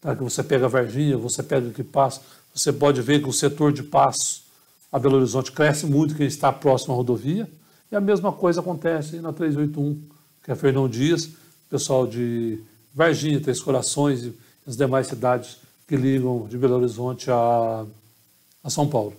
tá? 0.00 0.16
que 0.16 0.22
você 0.22 0.42
pega 0.42 0.66
a 0.66 0.68
Varginha, 0.68 1.16
você 1.16 1.44
pega 1.44 1.68
o 1.68 1.72
que 1.72 1.84
passa, 1.84 2.20
você 2.52 2.72
pode 2.72 3.00
ver 3.00 3.22
que 3.22 3.28
o 3.28 3.32
setor 3.32 3.72
de 3.72 3.84
passo 3.84 4.44
a 4.90 4.98
Belo 4.98 5.16
Horizonte 5.16 5.52
cresce 5.52 5.86
muito 5.86 6.16
quem 6.16 6.26
está 6.26 6.52
próximo 6.52 6.94
à 6.94 6.96
rodovia, 6.96 7.48
e 7.92 7.94
a 7.94 8.00
mesma 8.00 8.32
coisa 8.32 8.60
acontece 8.60 9.20
na 9.20 9.32
381, 9.32 10.00
que 10.42 10.50
é 10.50 10.56
Fernão 10.56 10.88
Dias, 10.88 11.30
pessoal 11.70 12.06
de 12.06 12.58
Varginha, 12.92 13.40
Três 13.40 13.60
Corações 13.60 14.24
e 14.24 14.34
as 14.66 14.76
demais 14.76 15.06
cidades 15.06 15.58
que 15.86 15.96
ligam 15.96 16.48
de 16.48 16.58
Belo 16.58 16.76
Horizonte 16.76 17.30
a, 17.30 17.84
a 18.64 18.70
São 18.70 18.88
Paulo. 18.88 19.12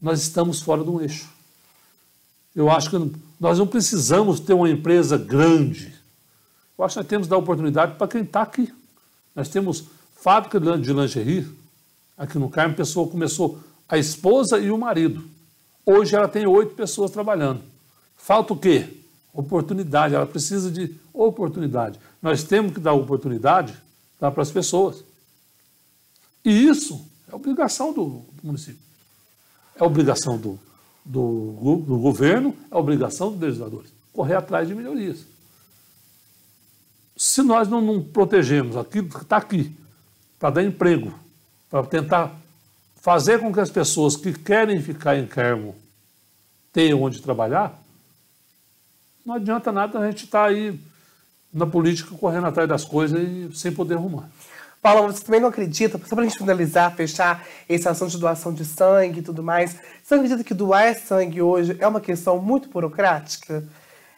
Nós 0.00 0.22
estamos 0.22 0.60
fora 0.60 0.84
do 0.84 1.00
eixo. 1.00 1.28
Eu 2.54 2.70
acho 2.70 2.90
que 2.90 3.12
nós 3.40 3.58
não 3.58 3.66
precisamos 3.66 4.38
ter 4.38 4.52
uma 4.52 4.70
empresa 4.70 5.18
grande. 5.18 5.95
Eu 6.78 6.84
acho 6.84 6.94
que 6.94 7.00
nós 7.00 7.08
temos 7.08 7.26
que 7.26 7.30
dar 7.30 7.38
oportunidade 7.38 7.96
para 7.96 8.08
quem 8.08 8.22
está 8.22 8.42
aqui. 8.42 8.72
Nós 9.34 9.48
temos 9.48 9.84
fábrica 10.16 10.58
de 10.58 10.92
lingerie, 10.92 11.46
aqui 12.16 12.38
no 12.38 12.48
Carmo, 12.48 12.74
a 12.74 12.76
pessoa 12.76 13.08
começou 13.08 13.58
a 13.88 13.98
esposa 13.98 14.58
e 14.58 14.70
o 14.70 14.78
marido. 14.78 15.24
Hoje 15.84 16.16
ela 16.16 16.28
tem 16.28 16.46
oito 16.46 16.74
pessoas 16.74 17.10
trabalhando. 17.10 17.62
Falta 18.16 18.52
o 18.52 18.56
quê? 18.56 18.88
Oportunidade. 19.32 20.14
Ela 20.14 20.26
precisa 20.26 20.70
de 20.70 20.94
oportunidade. 21.12 22.00
Nós 22.20 22.42
temos 22.42 22.72
que 22.72 22.80
dar 22.80 22.92
oportunidade 22.92 23.74
para 24.18 24.42
as 24.42 24.50
pessoas. 24.50 25.04
E 26.44 26.50
isso 26.50 27.06
é 27.30 27.34
obrigação 27.34 27.92
do, 27.92 28.04
do 28.04 28.42
município. 28.42 28.80
É 29.76 29.84
obrigação 29.84 30.38
do, 30.38 30.58
do, 31.04 31.82
do, 31.86 31.98
governo, 31.98 32.56
é 32.70 32.76
obrigação 32.76 33.30
dos 33.30 33.40
legisladores. 33.40 33.92
Correr 34.12 34.34
atrás 34.34 34.66
de 34.66 34.74
melhorias. 34.74 35.18
Se 37.16 37.42
nós 37.42 37.66
não, 37.66 37.80
não 37.80 38.02
protegemos 38.02 38.76
aquilo 38.76 39.08
que 39.08 39.22
está 39.22 39.38
aqui, 39.38 39.74
para 40.38 40.50
dar 40.50 40.62
emprego, 40.62 41.12
para 41.70 41.84
tentar 41.84 42.34
fazer 42.96 43.40
com 43.40 43.52
que 43.52 43.60
as 43.60 43.70
pessoas 43.70 44.16
que 44.16 44.32
querem 44.32 44.82
ficar 44.82 45.16
em 45.16 45.26
Carmo 45.26 45.74
tenham 46.72 47.02
onde 47.02 47.22
trabalhar, 47.22 47.80
não 49.24 49.36
adianta 49.36 49.72
nada 49.72 49.98
a 49.98 50.06
gente 50.06 50.24
estar 50.24 50.42
tá 50.42 50.48
aí 50.48 50.78
na 51.52 51.66
política 51.66 52.14
correndo 52.16 52.46
atrás 52.46 52.68
das 52.68 52.84
coisas 52.84 53.18
e 53.18 53.50
sem 53.56 53.72
poder 53.72 53.94
arrumar. 53.94 54.28
Paula, 54.82 55.10
você 55.10 55.24
também 55.24 55.40
não 55.40 55.48
acredita, 55.48 55.98
só 55.98 56.14
para 56.14 56.24
a 56.24 56.28
gente 56.28 56.38
finalizar, 56.38 56.94
fechar 56.94 57.44
esse 57.68 57.88
assunto 57.88 58.10
de 58.10 58.18
doação 58.18 58.52
de 58.52 58.64
sangue 58.64 59.18
e 59.18 59.22
tudo 59.22 59.42
mais, 59.42 59.76
você 60.02 60.14
acredita 60.14 60.44
que 60.44 60.54
doar 60.54 60.94
sangue 60.94 61.42
hoje 61.42 61.76
é 61.80 61.88
uma 61.88 62.00
questão 62.00 62.40
muito 62.40 62.68
burocrática? 62.68 63.64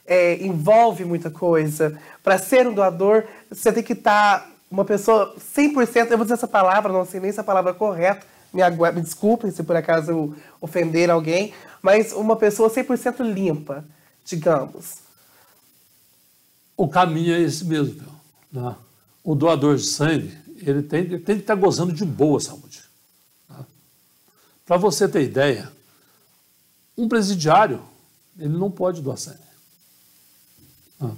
É, 0.09 0.43
envolve 0.43 1.05
muita 1.05 1.31
coisa. 1.31 2.01
Para 2.23 2.39
ser 2.39 2.67
um 2.67 2.73
doador, 2.73 3.25
você 3.51 3.71
tem 3.71 3.83
que 3.83 3.93
estar 3.93 4.41
tá 4.41 4.51
uma 4.71 4.85
pessoa 4.85 5.35
100%, 5.57 6.11
eu 6.11 6.17
vou 6.17 6.25
dizer 6.25 6.35
essa 6.35 6.49
palavra, 6.49 6.93
não 6.93 7.05
sei 7.05 7.21
nem 7.21 7.33
se 7.33 7.41
a 7.41 7.45
palavra 7.45 7.73
é 7.73 7.75
correta, 7.75 8.27
me, 8.53 8.63
me 8.93 9.01
desculpem 9.01 9.51
se 9.51 9.63
por 9.63 9.77
acaso 9.77 10.11
eu 10.11 10.37
ofender 10.61 11.11
alguém, 11.11 11.53
mas 11.83 12.13
uma 12.13 12.37
pessoa 12.37 12.71
100% 12.71 13.21
limpa, 13.23 13.85
digamos. 14.25 14.99
O 16.77 16.89
caminho 16.89 17.35
é 17.35 17.41
esse 17.41 17.65
mesmo. 17.65 18.03
Né? 18.53 18.75
O 19.25 19.35
doador 19.35 19.77
de 19.77 19.85
sangue, 19.85 20.37
ele 20.59 20.83
tem, 20.83 21.01
ele 21.01 21.19
tem 21.19 21.37
que 21.37 21.43
estar 21.43 21.55
gozando 21.55 21.93
de 21.93 22.05
boa 22.05 22.41
saúde. 22.41 22.83
Né? 23.49 23.65
Para 24.67 24.77
você 24.77 25.09
ter 25.09 25.23
ideia, 25.23 25.71
um 26.97 27.09
presidiário, 27.09 27.83
ele 28.39 28.57
não 28.57 28.71
pode 28.71 29.01
doar 29.03 29.17
sangue. 29.17 29.48
Né? 31.01 31.11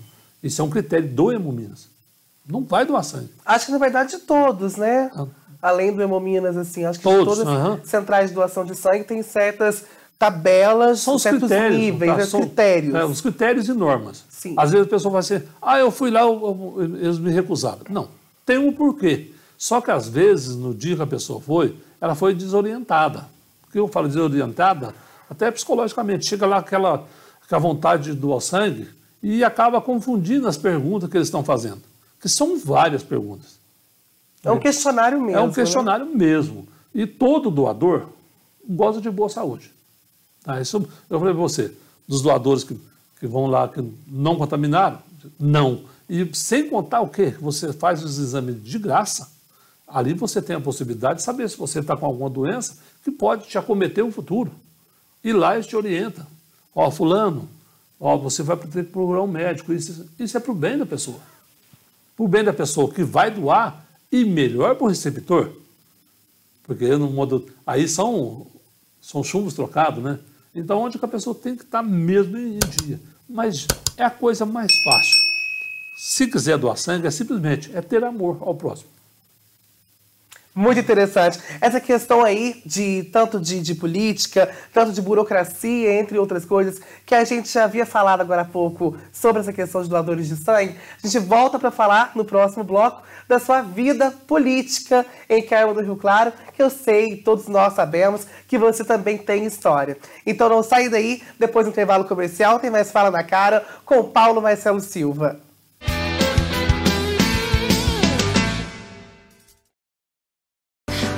Isso 0.42 0.60
é 0.60 0.64
um 0.64 0.70
critério 0.70 1.08
do 1.08 1.32
Hemominas. 1.32 1.88
Não 2.46 2.64
vai 2.64 2.84
doar 2.84 3.04
sangue. 3.04 3.30
Acho 3.44 3.66
que 3.66 3.72
na 3.72 3.78
verdade 3.78 4.16
de 4.16 4.18
todos, 4.18 4.76
né? 4.76 5.10
Ah. 5.14 5.26
Além 5.62 5.92
do 5.92 6.00
Hemominas, 6.00 6.56
assim, 6.56 6.84
acho 6.84 6.98
que 6.98 7.04
todos, 7.04 7.38
todas 7.38 7.46
as 7.46 7.88
centrais 7.88 8.30
de 8.30 8.34
doação 8.34 8.64
de 8.64 8.74
sangue 8.74 9.04
tem 9.04 9.22
certas 9.22 9.84
tabelas, 10.18 11.00
São 11.00 11.14
os 11.14 11.22
certos 11.22 11.48
critérios, 11.48 11.80
níveis, 11.80 12.14
tá? 12.14 12.26
São, 12.26 12.40
critérios. 12.40 12.94
É, 12.94 13.04
os 13.04 13.20
critérios 13.20 13.68
e 13.68 13.72
normas. 13.72 14.24
Sim. 14.28 14.54
Às 14.56 14.70
vezes 14.70 14.86
a 14.86 14.90
pessoa 14.90 15.12
vai 15.12 15.22
ser, 15.22 15.46
ah, 15.62 15.78
eu 15.78 15.90
fui 15.90 16.10
lá, 16.10 16.20
eu, 16.20 16.74
eu, 16.76 16.96
eles 16.96 17.18
me 17.18 17.30
recusaram. 17.30 17.80
Não, 17.88 18.08
tem 18.44 18.58
um 18.58 18.72
porquê. 18.72 19.32
Só 19.56 19.80
que 19.80 19.90
às 19.90 20.08
vezes, 20.08 20.56
no 20.56 20.74
dia 20.74 20.96
que 20.96 21.02
a 21.02 21.06
pessoa 21.06 21.40
foi, 21.40 21.76
ela 22.00 22.14
foi 22.14 22.34
desorientada. 22.34 23.28
Por 23.62 23.72
que 23.72 23.78
eu 23.78 23.88
falo 23.88 24.08
desorientada? 24.08 24.94
Até 25.28 25.50
psicologicamente. 25.50 26.26
Chega 26.26 26.46
lá 26.46 26.58
aquela, 26.58 27.06
aquela 27.44 27.60
vontade 27.60 28.04
de 28.04 28.14
doar 28.14 28.40
sangue 28.40 28.88
e 29.22 29.44
acaba 29.44 29.80
confundindo 29.80 30.48
as 30.48 30.56
perguntas 30.56 31.08
que 31.08 31.16
eles 31.16 31.28
estão 31.28 31.44
fazendo. 31.44 31.82
Que 32.20 32.28
são 32.28 32.58
várias 32.58 33.02
perguntas. 33.02 33.58
É 34.42 34.50
um 34.50 34.58
questionário 34.58 35.20
mesmo. 35.20 35.38
É 35.38 35.42
um 35.42 35.48
né? 35.48 35.54
questionário 35.54 36.06
né? 36.06 36.12
mesmo. 36.14 36.66
E 36.94 37.06
todo 37.06 37.50
doador 37.50 38.08
goza 38.68 39.00
de 39.00 39.10
boa 39.10 39.28
saúde. 39.28 39.70
Tá? 40.42 40.60
Isso 40.60 40.88
eu 41.08 41.18
falei 41.18 41.34
para 41.34 41.42
você, 41.42 41.74
dos 42.08 42.22
doadores 42.22 42.64
que, 42.64 42.78
que 43.18 43.26
vão 43.26 43.46
lá, 43.46 43.68
que 43.68 43.82
não 44.06 44.36
contaminaram, 44.36 44.98
não. 45.38 45.84
E 46.08 46.28
sem 46.34 46.68
contar 46.68 47.00
o 47.00 47.08
quê? 47.08 47.34
Você 47.40 47.72
faz 47.72 48.02
os 48.02 48.18
exames 48.18 48.62
de 48.62 48.78
graça, 48.78 49.30
ali 49.86 50.14
você 50.14 50.40
tem 50.40 50.56
a 50.56 50.60
possibilidade 50.60 51.16
de 51.16 51.22
saber 51.22 51.48
se 51.48 51.56
você 51.56 51.80
está 51.80 51.96
com 51.96 52.06
alguma 52.06 52.30
doença 52.30 52.78
que 53.04 53.10
pode 53.10 53.46
te 53.46 53.58
acometer 53.58 54.04
no 54.04 54.12
futuro. 54.12 54.50
E 55.22 55.32
lá 55.32 55.54
eles 55.54 55.66
te 55.66 55.76
orientam. 55.76 56.26
Ó, 56.74 56.90
fulano, 56.90 57.48
ó, 58.00 58.16
você 58.16 58.42
vai 58.42 58.56
ter 58.56 58.84
que 58.86 58.90
procurar 58.90 59.22
um 59.22 59.26
médico. 59.26 59.72
Isso, 59.72 60.08
isso 60.18 60.36
é 60.36 60.40
para 60.40 60.50
o 60.50 60.54
bem 60.54 60.78
da 60.78 60.86
pessoa. 60.86 61.20
Para 62.16 62.24
o 62.24 62.28
bem 62.28 62.42
da 62.42 62.52
pessoa 62.52 62.90
que 62.92 63.04
vai 63.04 63.30
doar 63.30 63.84
e 64.10 64.24
melhor 64.24 64.74
para 64.74 64.84
o 64.84 64.88
receptor. 64.88 65.52
Porque 66.64 66.86
no 66.96 67.10
modo. 67.10 67.46
Aí 67.66 67.86
são, 67.86 68.46
são 69.00 69.22
chumbos 69.22 69.54
trocados, 69.54 70.02
né? 70.02 70.18
Então, 70.54 70.80
onde 70.80 70.98
que 70.98 71.04
a 71.04 71.08
pessoa 71.08 71.34
tem 71.34 71.54
que 71.54 71.62
estar 71.62 71.82
mesmo 71.82 72.36
em 72.36 72.58
dia. 72.58 73.00
Mas 73.28 73.66
é 73.96 74.04
a 74.04 74.10
coisa 74.10 74.44
mais 74.44 74.72
fácil. 74.82 75.16
Se 75.96 76.26
quiser 76.26 76.58
doar 76.58 76.76
sangue, 76.76 77.06
é 77.06 77.10
simplesmente 77.10 77.70
é 77.74 77.80
ter 77.80 78.02
amor 78.02 78.38
ao 78.40 78.54
próximo. 78.54 78.88
Muito 80.52 80.80
interessante. 80.80 81.38
Essa 81.60 81.80
questão 81.80 82.24
aí 82.24 82.60
de 82.66 83.04
tanto 83.12 83.38
de, 83.38 83.60
de, 83.60 83.72
política, 83.72 84.50
tanto 84.72 84.92
de 84.92 85.00
burocracia, 85.00 85.92
entre 85.92 86.18
outras 86.18 86.44
coisas, 86.44 86.80
que 87.06 87.14
a 87.14 87.22
gente 87.22 87.48
já 87.48 87.64
havia 87.64 87.86
falado 87.86 88.20
agora 88.20 88.42
há 88.42 88.44
pouco 88.44 88.96
sobre 89.12 89.40
essa 89.40 89.52
questão 89.52 89.80
de 89.80 89.88
doadores 89.88 90.26
de 90.26 90.34
sangue, 90.34 90.74
a 91.02 91.06
gente 91.06 91.20
volta 91.20 91.56
para 91.56 91.70
falar 91.70 92.10
no 92.16 92.24
próximo 92.24 92.64
bloco 92.64 93.02
da 93.28 93.38
sua 93.38 93.62
vida 93.62 94.10
política 94.26 95.06
em 95.28 95.40
Carmo 95.40 95.72
do 95.72 95.82
Rio 95.82 95.94
Claro, 95.94 96.32
que 96.52 96.60
eu 96.60 96.68
sei, 96.68 97.18
todos 97.18 97.46
nós 97.46 97.74
sabemos, 97.74 98.26
que 98.48 98.58
você 98.58 98.84
também 98.84 99.16
tem 99.16 99.44
história. 99.44 99.96
Então 100.26 100.48
não 100.48 100.64
sai 100.64 100.88
daí, 100.88 101.22
depois 101.38 101.64
do 101.64 101.70
intervalo 101.70 102.04
comercial, 102.04 102.58
tem 102.58 102.70
mais 102.70 102.90
Fala 102.90 103.08
na 103.08 103.22
Cara 103.22 103.64
com 103.84 104.02
Paulo 104.02 104.42
Marcelo 104.42 104.80
Silva. 104.80 105.49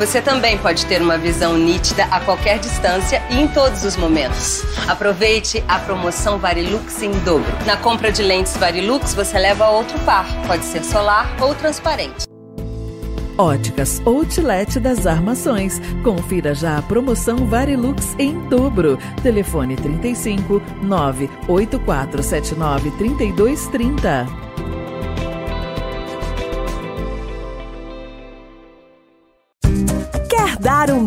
Você 0.02 0.20
também 0.20 0.58
pode 0.58 0.84
ter 0.86 1.00
uma 1.00 1.16
visão 1.16 1.56
nítida 1.56 2.06
a 2.06 2.18
qualquer 2.18 2.58
distância 2.58 3.22
e 3.30 3.38
em 3.38 3.46
todos 3.46 3.84
os 3.84 3.96
momentos. 3.96 4.64
Aproveite 4.88 5.62
a 5.68 5.78
promoção 5.78 6.40
Varilux 6.40 7.00
em 7.02 7.12
dobro. 7.20 7.46
Na 7.64 7.76
compra 7.76 8.10
de 8.10 8.20
lentes 8.20 8.56
Varilux, 8.56 9.14
você 9.14 9.38
leva 9.38 9.70
outro 9.70 9.96
par. 10.00 10.26
Pode 10.48 10.64
ser 10.64 10.82
solar 10.82 11.32
ou 11.40 11.54
transparente. 11.54 12.26
Óticas 13.38 14.02
Outlet 14.04 14.80
das 14.80 15.06
Armações. 15.06 15.80
Confira 16.02 16.52
já 16.52 16.78
a 16.78 16.82
promoção 16.82 17.46
Varilux 17.46 18.16
em 18.18 18.40
dobro. 18.48 18.98
Telefone 19.22 19.76
35 19.76 20.60
98479 20.82 22.90
3230. 22.98 24.51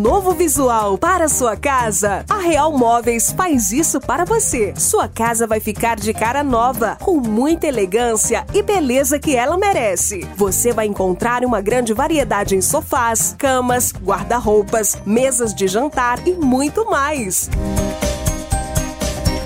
Novo 0.06 0.36
visual 0.36 1.00
para 1.00 1.28
sua 1.28 1.58
casa? 1.58 2.24
A 2.30 2.38
Real 2.38 2.72
Móveis 2.78 3.32
faz 3.32 3.72
isso 3.72 4.00
para 4.00 4.24
você. 4.24 4.72
Sua 4.78 5.08
casa 5.08 5.48
vai 5.48 5.60
ficar 5.60 5.96
de 5.96 6.14
cara 6.14 6.44
nova, 6.44 6.96
com 7.02 7.20
muita 7.20 7.66
elegância 7.66 8.46
e 8.54 8.62
beleza 8.62 9.18
que 9.18 9.36
ela 9.36 9.58
merece. 9.58 10.20
Você 10.36 10.72
vai 10.72 10.86
encontrar 10.86 11.44
uma 11.44 11.60
grande 11.60 11.92
variedade 11.92 12.56
em 12.56 12.62
sofás, 12.62 13.34
camas, 13.36 13.92
guarda-roupas, 13.92 14.96
mesas 15.08 15.56
de 15.56 15.68
jantar 15.68 16.20
e 16.28 16.34
muito 16.34 16.86
mais. 16.86 17.50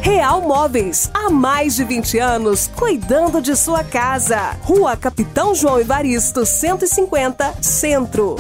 Real 0.02 0.42
Móveis, 0.42 1.10
há 1.14 1.30
mais 1.30 1.78
de 1.78 1.86
20 1.86 2.20
anos 2.20 2.70
cuidando 2.76 3.42
de 3.42 3.56
sua 3.56 3.82
casa. 3.82 4.58
Rua 4.64 4.98
Capitão 4.98 5.56
João 5.56 5.80
Evaristo, 5.80 6.46
150, 6.46 7.56
Centro. 7.62 8.36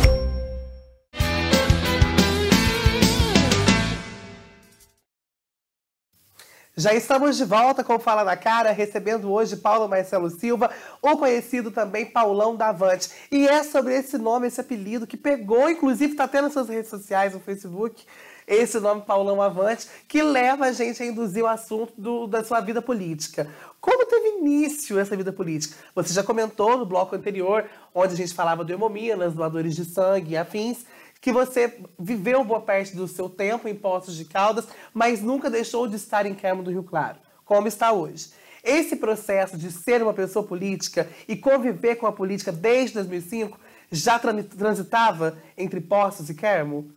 Já 6.79 6.93
estamos 6.93 7.35
de 7.35 7.43
volta 7.43 7.83
com 7.83 7.95
o 7.95 7.99
Fala 7.99 8.23
na 8.23 8.37
Cara, 8.37 8.71
recebendo 8.71 9.29
hoje 9.29 9.57
Paulo 9.57 9.89
Marcelo 9.89 10.29
Silva, 10.29 10.71
ou 11.01 11.17
conhecido 11.17 11.71
também 11.71 12.05
Paulão 12.05 12.55
Davante. 12.55 13.09
E 13.29 13.45
é 13.45 13.65
sobre 13.65 13.95
esse 13.95 14.17
nome, 14.17 14.47
esse 14.47 14.61
apelido, 14.61 15.05
que 15.05 15.17
pegou, 15.17 15.69
inclusive 15.69 16.13
está 16.13 16.25
tendo 16.25 16.43
nas 16.43 16.53
suas 16.53 16.69
redes 16.69 16.89
sociais, 16.89 17.33
no 17.33 17.41
Facebook, 17.41 18.05
esse 18.47 18.79
nome 18.79 19.01
Paulão 19.01 19.41
Avante, 19.41 19.89
que 20.07 20.23
leva 20.23 20.67
a 20.67 20.71
gente 20.71 21.03
a 21.03 21.05
induzir 21.05 21.43
o 21.43 21.47
assunto 21.47 21.91
do, 21.97 22.27
da 22.27 22.45
sua 22.45 22.61
vida 22.61 22.81
política. 22.81 23.49
Como 23.81 24.05
teve 24.05 24.37
início 24.39 24.97
essa 24.97 25.17
vida 25.17 25.33
política? 25.33 25.75
Você 25.93 26.13
já 26.13 26.23
comentou 26.23 26.77
no 26.77 26.85
bloco 26.85 27.13
anterior, 27.13 27.65
onde 27.93 28.13
a 28.13 28.17
gente 28.17 28.33
falava 28.33 28.63
do 28.63 28.71
Hemominas, 28.71 29.33
doadores 29.33 29.75
de 29.75 29.83
sangue 29.83 30.31
e 30.31 30.37
afins, 30.37 30.85
que 31.21 31.31
você 31.31 31.79
viveu 31.97 32.43
boa 32.43 32.61
parte 32.61 32.95
do 32.95 33.07
seu 33.07 33.29
tempo 33.29 33.67
em 33.67 33.75
Poços 33.75 34.15
de 34.15 34.25
Caldas, 34.25 34.67
mas 34.93 35.21
nunca 35.21 35.49
deixou 35.49 35.87
de 35.87 35.95
estar 35.95 36.25
em 36.25 36.33
Carmo 36.33 36.63
do 36.63 36.71
Rio 36.71 36.83
Claro, 36.83 37.17
como 37.43 37.67
está 37.67 37.91
hoje. 37.91 38.29
Esse 38.63 38.95
processo 38.95 39.57
de 39.57 39.71
ser 39.71 40.01
uma 40.01 40.13
pessoa 40.13 40.45
política 40.45 41.09
e 41.27 41.35
conviver 41.35 41.95
com 41.95 42.07
a 42.07 42.11
política 42.11 42.51
desde 42.51 42.95
2005 42.95 43.59
já 43.91 44.19
transitava 44.19 45.37
entre 45.57 45.81
Poços 45.81 46.29
e 46.29 46.33
Carmo? 46.33 46.91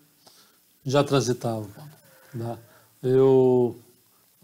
Já 0.84 1.02
transitava. 1.02 1.68
Né? 2.34 2.58
Eu, 3.02 3.76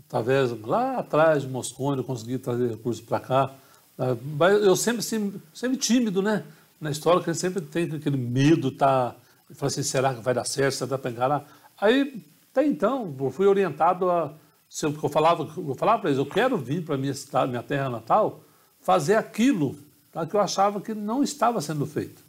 através 0.06 0.50
lá 0.62 0.98
atrás 0.98 1.42
de 1.42 1.48
Moscone, 1.48 1.98
eu 1.98 2.04
consegui 2.04 2.38
trazer 2.38 2.70
recursos 2.70 3.04
para 3.04 3.20
cá. 3.20 3.54
Né? 3.96 4.16
Eu 4.62 4.76
sempre, 4.76 5.02
sempre, 5.02 5.40
sempre 5.52 5.76
tímido, 5.76 6.22
né? 6.22 6.44
Na 6.80 6.90
história, 6.90 7.22
que 7.22 7.34
sempre 7.34 7.60
tem 7.60 7.84
aquele 7.92 8.16
medo, 8.16 8.70
tá? 8.70 9.14
Eu 9.48 9.56
falei 9.56 9.72
assim, 9.72 9.82
será 9.82 10.14
que 10.14 10.20
vai 10.20 10.34
dar 10.34 10.44
certo? 10.44 10.74
Será 10.74 10.87
que 10.87 10.90
dá 10.90 10.98
para 10.98 11.11
enganar? 11.11 11.44
Aí, 11.80 12.22
até 12.50 12.66
então, 12.66 13.14
eu 13.18 13.30
fui 13.30 13.46
orientado 13.46 14.11
a... 14.11 14.34
Porque 14.80 15.06
eu 15.06 15.11
falava, 15.11 15.48
eu 15.56 15.74
falava 15.74 16.00
para 16.00 16.11
eles, 16.11 16.18
eu 16.18 16.26
quero 16.26 16.58
vir 16.58 16.84
para 16.84 16.98
minha 16.98 17.14
cidade, 17.14 17.50
minha 17.50 17.62
terra 17.62 17.88
natal, 17.88 18.40
fazer 18.80 19.14
aquilo 19.14 19.78
tá, 20.12 20.26
que 20.26 20.34
eu 20.34 20.40
achava 20.40 20.80
que 20.80 20.92
não 20.94 21.22
estava 21.22 21.61
sendo 21.62 21.87
feito. 21.87 22.22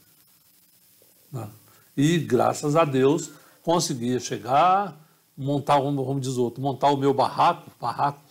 Né? 1.32 1.50
E, 1.98 2.18
graças 2.18 2.78
a 2.78 2.86
Deus, 2.86 3.32
conseguia 3.62 4.20
chegar, 4.20 4.98
montar, 5.36 5.80
vamos 5.80 6.22
dizer 6.22 6.40
outro, 6.40 6.62
montar 6.62 6.90
o 6.92 6.98
meu 6.98 7.14
barraco, 7.14 7.70
barraco 7.80 8.22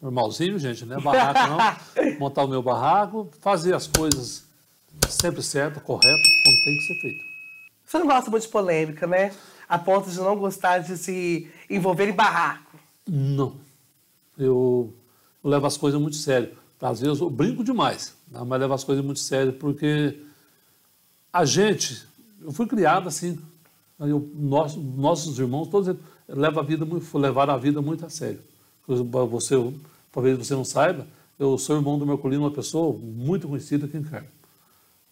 normalzinho, 0.00 0.58
gente, 0.58 0.86
não 0.86 0.96
é 0.96 1.00
barraco 1.00 1.40
não, 1.50 2.16
montar 2.18 2.44
o 2.44 2.48
meu 2.48 2.62
barraco, 2.62 3.28
fazer 3.40 3.74
as 3.74 3.86
coisas 3.86 4.44
sempre 5.08 5.42
certo, 5.42 5.80
correto, 5.80 6.22
como 6.44 6.64
tem 6.64 6.76
que 6.76 6.82
ser 6.82 7.00
feito. 7.00 7.27
Você 7.88 7.98
não 7.98 8.06
gosta 8.06 8.30
muito 8.30 8.42
de 8.42 8.50
polêmica, 8.50 9.06
né? 9.06 9.32
A 9.66 9.78
ponto 9.78 10.10
de 10.10 10.18
não 10.18 10.36
gostar 10.36 10.80
de 10.80 10.94
se 10.98 11.50
envolver 11.70 12.06
em 12.06 12.12
barraco. 12.12 12.78
Não. 13.06 13.56
Eu, 14.36 14.92
eu 15.42 15.48
levo 15.48 15.66
as 15.66 15.78
coisas 15.78 15.98
muito 15.98 16.16
sério. 16.16 16.50
Às 16.78 17.00
vezes 17.00 17.18
eu 17.18 17.30
brinco 17.30 17.64
demais, 17.64 18.14
né? 18.30 18.40
mas 18.46 18.60
levo 18.60 18.74
as 18.74 18.84
coisas 18.84 19.02
muito 19.02 19.20
sério 19.20 19.54
porque 19.54 20.20
a 21.32 21.46
gente, 21.46 22.06
eu 22.42 22.52
fui 22.52 22.66
criado 22.66 23.08
assim, 23.08 23.38
eu, 23.98 24.30
nosso, 24.34 24.78
nossos 24.78 25.38
irmãos, 25.38 25.68
todos 25.68 25.96
levam 26.28 26.62
a 26.62 26.66
vida, 26.66 26.86
levaram 27.14 27.54
a 27.54 27.56
vida 27.56 27.80
muito 27.80 28.04
a 28.04 28.10
sério. 28.10 28.40
Você, 28.86 29.54
talvez 30.12 30.36
você 30.36 30.54
não 30.54 30.64
saiba, 30.64 31.06
eu 31.38 31.56
sou 31.56 31.76
irmão 31.76 31.98
do 31.98 32.06
Merculino, 32.06 32.42
uma 32.42 32.50
pessoa 32.50 32.96
muito 32.96 33.48
conhecida 33.48 33.86
aqui 33.86 33.96
em 33.96 34.02
Carmo. 34.02 34.28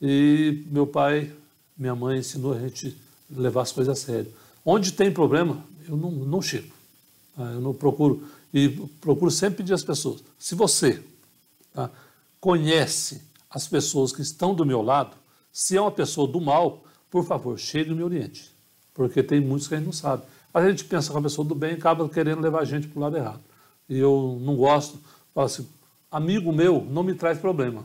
E 0.01 0.63
meu 0.71 0.87
pai, 0.87 1.33
minha 1.77 1.95
mãe 1.95 2.19
ensinou 2.19 2.55
a 2.55 2.61
gente 2.61 2.97
levar 3.31 3.63
as 3.63 3.73
coisas 3.73 3.99
a 3.99 4.01
sério. 4.01 4.33
Onde 4.65 4.93
tem 4.93 5.13
problema, 5.13 5.65
eu 5.89 5.97
não, 5.97 6.11
não 6.11 6.43
chego. 6.43 6.73
Tá? 7.35 7.45
Eu 7.45 7.61
não 7.61 7.75
procuro. 7.75 8.27
E 8.53 8.69
procuro 9.01 9.31
sempre 9.31 9.59
pedir 9.59 9.75
às 9.75 9.85
pessoas: 9.85 10.23
se 10.39 10.55
você 10.55 11.03
tá, 11.73 11.91
conhece 12.41 13.23
as 13.51 13.67
pessoas 13.67 14.13
que 14.13 14.23
estão 14.23 14.55
do 14.55 14.65
meu 14.65 14.83
lado, 14.83 15.17
se 15.53 15.77
é 15.77 15.81
uma 15.81 15.93
pessoa 15.93 16.27
do 16.27 16.41
mal, 16.41 16.85
por 17.11 17.25
favor, 17.25 17.59
chegue 17.59 17.91
e 17.91 17.95
me 17.95 18.03
oriente 18.03 18.57
porque 18.97 19.23
tem 19.23 19.41
muitos 19.41 19.69
que 19.69 19.75
a 19.75 19.77
gente 19.77 19.87
não 19.87 19.93
sabe. 19.93 20.23
A 20.55 20.67
gente 20.67 20.83
pensa 20.87 21.13
que 21.13 21.19
a 21.19 21.21
pessoa 21.21 21.47
do 21.47 21.55
bem 21.55 21.75
acaba 21.75 22.09
querendo 22.09 22.41
levar 22.41 22.63
a 22.63 22.65
gente 22.65 22.89
para 22.89 22.99
o 22.99 23.03
lado 23.03 23.17
errado. 23.17 23.43
E 23.87 23.99
eu 23.99 24.39
não 24.41 24.57
gosto, 24.57 24.99
falo 25.35 25.47
assim, 25.47 25.69
amigo 26.11 26.51
meu 26.51 26.83
não 26.91 27.03
me 27.03 27.15
traz 27.15 27.39
problema. 27.39 27.85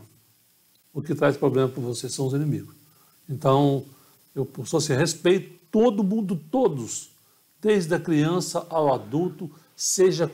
O 0.90 1.02
que 1.02 1.14
traz 1.14 1.36
problema 1.36 1.68
para 1.68 1.82
você 1.82 2.08
são 2.08 2.26
os 2.26 2.32
inimigos. 2.32 2.74
Então, 3.28 3.84
eu 4.34 4.48
sou 4.64 4.78
assim, 4.78 4.94
respeito 4.94 5.62
todo 5.70 6.04
mundo, 6.04 6.36
todos, 6.36 7.10
desde 7.60 7.94
a 7.94 7.98
criança 7.98 8.66
ao 8.68 8.92
adulto, 8.92 9.50
seja 9.74 10.30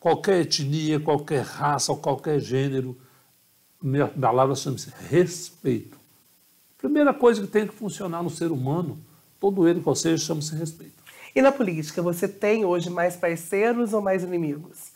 qualquer 0.00 0.40
etnia, 0.40 0.98
qualquer 0.98 1.42
raça 1.42 1.92
ou 1.92 1.98
qualquer 1.98 2.40
gênero, 2.40 2.96
minha 3.80 4.08
palavra 4.08 4.56
chama-se 4.56 4.90
respeito. 5.08 5.96
Primeira 6.76 7.14
coisa 7.14 7.40
que 7.40 7.46
tem 7.46 7.66
que 7.66 7.74
funcionar 7.74 8.22
no 8.22 8.28
ser 8.28 8.50
humano 8.50 8.98
todo 9.38 9.68
ele, 9.68 9.80
ou 9.84 9.94
seja, 9.94 10.24
chama-se 10.24 10.54
respeito. 10.56 11.02
E 11.34 11.40
na 11.40 11.52
política, 11.52 12.02
você 12.02 12.26
tem 12.26 12.64
hoje 12.64 12.90
mais 12.90 13.16
parceiros 13.16 13.92
ou 13.92 14.00
mais 14.00 14.22
inimigos? 14.22 14.92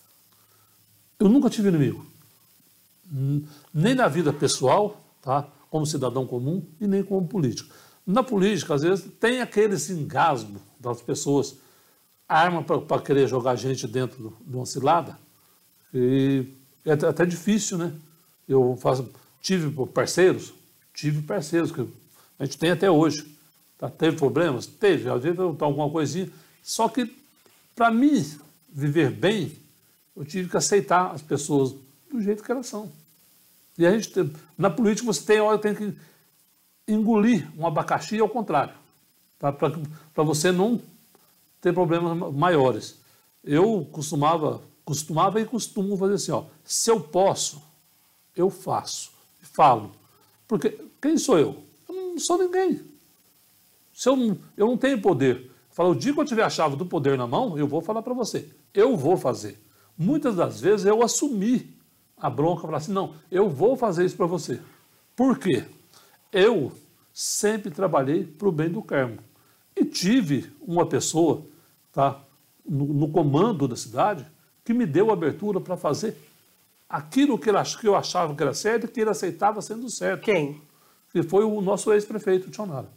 Eu 1.18 1.28
nunca 1.28 1.50
tive 1.50 1.68
inimigo. 1.68 2.06
Nem 3.72 3.94
na 3.94 4.08
vida 4.08 4.32
pessoal, 4.32 5.00
tá? 5.22 5.48
Como 5.70 5.86
cidadão 5.86 6.26
comum, 6.26 6.64
e 6.80 6.86
nem 6.86 7.02
como 7.02 7.26
político. 7.26 7.74
Na 8.06 8.22
política, 8.22 8.74
às 8.74 8.82
vezes, 8.82 9.06
tem 9.20 9.40
aquele 9.40 9.76
engasgo 9.90 10.60
das 10.80 11.02
pessoas, 11.02 11.56
arma 12.28 12.62
para 12.62 13.02
querer 13.02 13.26
jogar 13.26 13.56
gente 13.56 13.86
dentro 13.86 14.36
de 14.46 14.56
uma 14.56 14.66
cilada, 14.66 15.18
e 15.92 16.46
é 16.84 16.92
até 16.92 17.24
difícil, 17.24 17.78
né? 17.78 17.92
Eu 18.48 18.78
faço, 18.80 19.10
tive 19.40 19.70
parceiros, 19.86 20.54
tive 20.94 21.22
parceiros 21.22 21.70
que 21.70 21.86
a 22.38 22.44
gente 22.44 22.58
tem 22.58 22.70
até 22.70 22.90
hoje. 22.90 23.36
Tá, 23.76 23.88
teve 23.88 24.16
problemas? 24.16 24.66
Teve, 24.66 25.08
às 25.08 25.22
vezes 25.22 25.38
alguma 25.38 25.90
coisinha. 25.90 26.30
Só 26.62 26.88
que, 26.88 27.14
para 27.74 27.90
mim 27.90 28.24
viver 28.68 29.10
bem, 29.10 29.52
eu 30.16 30.24
tive 30.24 30.48
que 30.48 30.56
aceitar 30.56 31.12
as 31.12 31.22
pessoas 31.22 31.74
do 32.10 32.20
jeito 32.20 32.42
que 32.42 32.50
elas 32.50 32.66
são. 32.66 32.90
E 33.78 33.86
a 33.86 33.92
gente, 33.92 34.12
na 34.58 34.68
política, 34.68 35.06
você 35.06 35.24
tem 35.24 35.40
hora 35.40 35.56
tem 35.56 35.72
que 35.72 35.94
engolir 36.86 37.48
um 37.56 37.64
abacaxi 37.64 38.18
ao 38.18 38.28
contrário, 38.28 38.74
tá? 39.38 39.52
para 39.52 40.24
você 40.24 40.50
não 40.50 40.80
ter 41.60 41.72
problemas 41.72 42.34
maiores. 42.34 42.98
Eu 43.44 43.88
costumava, 43.92 44.60
costumava 44.84 45.40
e 45.40 45.44
costumo 45.44 45.96
fazer 45.96 46.14
assim, 46.14 46.32
ó, 46.32 46.44
se 46.64 46.90
eu 46.90 47.00
posso, 47.00 47.62
eu 48.34 48.50
faço, 48.50 49.12
falo. 49.42 49.92
Porque 50.48 50.76
quem 51.00 51.16
sou 51.16 51.38
eu? 51.38 51.62
Eu 51.88 51.94
não 51.94 52.18
sou 52.18 52.36
ninguém. 52.36 52.80
Se 53.94 54.08
eu, 54.08 54.16
não, 54.16 54.38
eu 54.56 54.66
não 54.66 54.76
tenho 54.76 55.00
poder, 55.00 55.52
fala, 55.70 55.90
o 55.90 55.94
dia 55.94 56.12
que 56.12 56.18
eu 56.18 56.24
tiver 56.24 56.42
a 56.42 56.50
chave 56.50 56.74
do 56.74 56.84
poder 56.84 57.16
na 57.16 57.28
mão, 57.28 57.56
eu 57.56 57.68
vou 57.68 57.80
falar 57.80 58.02
para 58.02 58.14
você. 58.14 58.48
Eu 58.74 58.96
vou 58.96 59.16
fazer. 59.16 59.56
Muitas 59.96 60.34
das 60.34 60.60
vezes 60.60 60.84
eu 60.84 61.02
assumi 61.02 61.77
a 62.20 62.28
bronca, 62.28 62.62
falar 62.62 62.78
assim, 62.78 62.92
não, 62.92 63.14
eu 63.30 63.48
vou 63.48 63.76
fazer 63.76 64.04
isso 64.04 64.16
para 64.16 64.26
você. 64.26 64.60
Por 65.14 65.38
quê? 65.38 65.64
Eu 66.32 66.72
sempre 67.12 67.70
trabalhei 67.70 68.24
para 68.24 68.48
o 68.48 68.52
bem 68.52 68.68
do 68.68 68.82
Carmo. 68.82 69.18
E 69.74 69.84
tive 69.84 70.52
uma 70.60 70.86
pessoa 70.86 71.42
tá, 71.92 72.20
no, 72.68 72.86
no 72.86 73.08
comando 73.10 73.68
da 73.68 73.76
cidade 73.76 74.26
que 74.64 74.74
me 74.74 74.84
deu 74.84 75.10
abertura 75.10 75.60
para 75.60 75.76
fazer 75.76 76.16
aquilo 76.88 77.38
que, 77.38 77.48
ele, 77.48 77.58
que 77.80 77.86
eu 77.86 77.94
achava 77.94 78.34
que 78.34 78.42
era 78.42 78.54
certo 78.54 78.84
e 78.84 78.88
que 78.88 79.00
ele 79.00 79.10
aceitava 79.10 79.62
sendo 79.62 79.88
certo. 79.88 80.22
Quem? 80.22 80.60
Que 81.10 81.22
foi 81.22 81.44
o 81.44 81.60
nosso 81.60 81.92
ex-prefeito, 81.92 82.50
Tionara. 82.50 82.88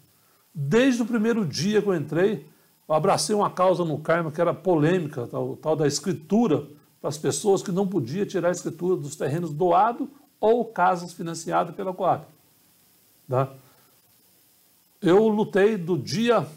Desde 0.54 1.02
o 1.02 1.06
primeiro 1.06 1.46
dia 1.46 1.82
que 1.82 1.88
eu 1.88 1.96
entrei, 1.96 2.46
eu 2.88 2.96
abracei 2.96 3.36
uma 3.36 3.50
causa 3.50 3.86
no 3.86 4.00
Carmo 4.00 4.32
que 4.32 4.42
era 4.42 4.54
polêmica, 4.54 5.28
tal, 5.28 5.56
tal 5.56 5.76
da 5.76 5.88
escritura 5.88 6.68
para 7.02 7.10
as 7.10 7.18
pessoas 7.18 7.64
que 7.64 7.72
não 7.72 7.88
podiam 7.88 8.26
tirar 8.26 8.50
a 8.50 8.52
escritura 8.52 8.96
dos 8.96 9.16
terrenos 9.16 9.52
doados 9.52 10.08
ou 10.40 10.66
casas 10.66 11.12
financiadas 11.12 11.76
pela 11.76 11.94
Coab. 11.94 12.26
Tá? 13.28 13.52
Eu 15.02 15.28
lutei 15.28 15.78
do 15.78 15.98
dia, 15.98 16.48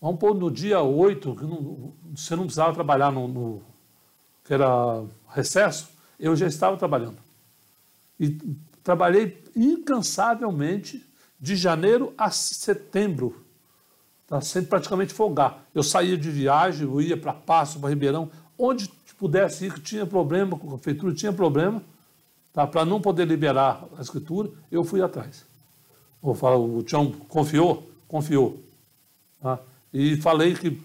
vamos 0.00 0.18
pôr 0.18 0.34
no 0.34 0.50
dia 0.50 0.80
8, 0.80 1.36
que 1.36 1.44
não, 1.44 1.92
você 2.14 2.34
não 2.34 2.44
precisava 2.44 2.72
trabalhar 2.72 3.12
no, 3.12 3.28
no, 3.28 3.62
que 4.42 4.54
era 4.54 5.04
recesso, 5.28 5.90
eu 6.18 6.34
já 6.34 6.46
estava 6.46 6.78
trabalhando. 6.78 7.18
E 8.18 8.38
trabalhei 8.82 9.44
incansavelmente 9.54 11.04
de 11.38 11.56
janeiro 11.56 12.14
a 12.16 12.30
setembro, 12.30 13.44
tá? 14.26 14.40
sem 14.40 14.64
praticamente 14.64 15.12
folgar. 15.12 15.62
Eu 15.74 15.82
saía 15.82 16.16
de 16.16 16.30
viagem, 16.30 16.88
eu 16.88 17.00
ia 17.02 17.16
para 17.16 17.34
Passo, 17.34 17.78
para 17.78 17.90
Ribeirão, 17.90 18.30
onde 18.58 18.88
pudesse 19.18 19.66
ir, 19.66 19.74
que 19.74 19.80
tinha 19.80 20.06
problema, 20.06 20.56
com 20.56 20.68
a 20.68 20.78
prefeitura 20.78 21.12
tinha 21.12 21.32
problema, 21.32 21.82
tá? 22.52 22.66
para 22.66 22.84
não 22.84 23.00
poder 23.00 23.26
liberar 23.26 23.84
a 23.98 24.00
escritura, 24.00 24.50
eu 24.70 24.84
fui 24.84 25.02
atrás. 25.02 25.44
Vou 26.22 26.34
falar, 26.34 26.56
o 26.56 26.82
Tião 26.82 27.10
confiou? 27.10 27.90
Confiou. 28.06 28.62
Tá? 29.40 29.58
E 29.92 30.16
falei 30.16 30.54
que 30.54 30.80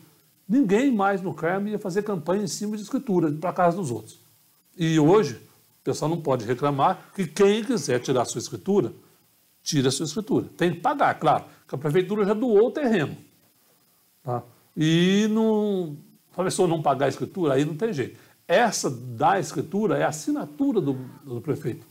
ninguém 0.48 0.92
mais 0.92 1.22
no 1.22 1.34
Carmo 1.34 1.68
ia 1.68 1.80
fazer 1.80 2.04
campanha 2.04 2.44
em 2.44 2.48
cima 2.48 2.76
de 2.76 2.84
escritura, 2.84 3.32
para 3.32 3.54
casa 3.54 3.78
dos 3.78 3.92
outros. 3.92 4.20
E 4.78 5.00
hoje, 5.00 5.36
o 5.36 5.84
pessoal 5.84 6.10
não 6.10 6.22
pode 6.22 6.46
reclamar 6.46 7.12
que 7.16 7.28
quem 7.28 7.64
quiser 7.64 8.00
tirar 8.00 8.24
a 8.24 8.26
sua 8.26 8.40
escritura, 8.40 8.92
tira 9.62 9.90
a 9.90 9.92
sua 9.92 10.06
escritura. 10.06 10.48
Tem 10.58 10.74
que 10.74 10.80
pagar, 10.80 11.14
claro, 11.20 11.46
que 11.68 11.76
a 11.76 11.78
prefeitura 11.78 12.26
já 12.26 12.34
doou 12.34 12.68
o 12.68 12.72
terreno. 12.72 13.16
Tá? 14.24 14.44
E 14.76 15.28
não, 15.30 15.98
se 16.34 16.42
a 16.42 16.44
pessoa 16.44 16.68
não 16.68 16.82
pagar 16.82 17.06
a 17.06 17.10
escritura, 17.10 17.54
aí 17.54 17.64
não 17.64 17.76
tem 17.76 17.94
jeito. 17.94 18.20
Essa 18.48 18.90
da 18.90 19.40
escritura 19.40 19.98
é 19.98 20.04
a 20.04 20.10
assinatura 20.10 20.82
do, 20.82 20.94
do 21.24 21.40
prefeito. 21.42 21.86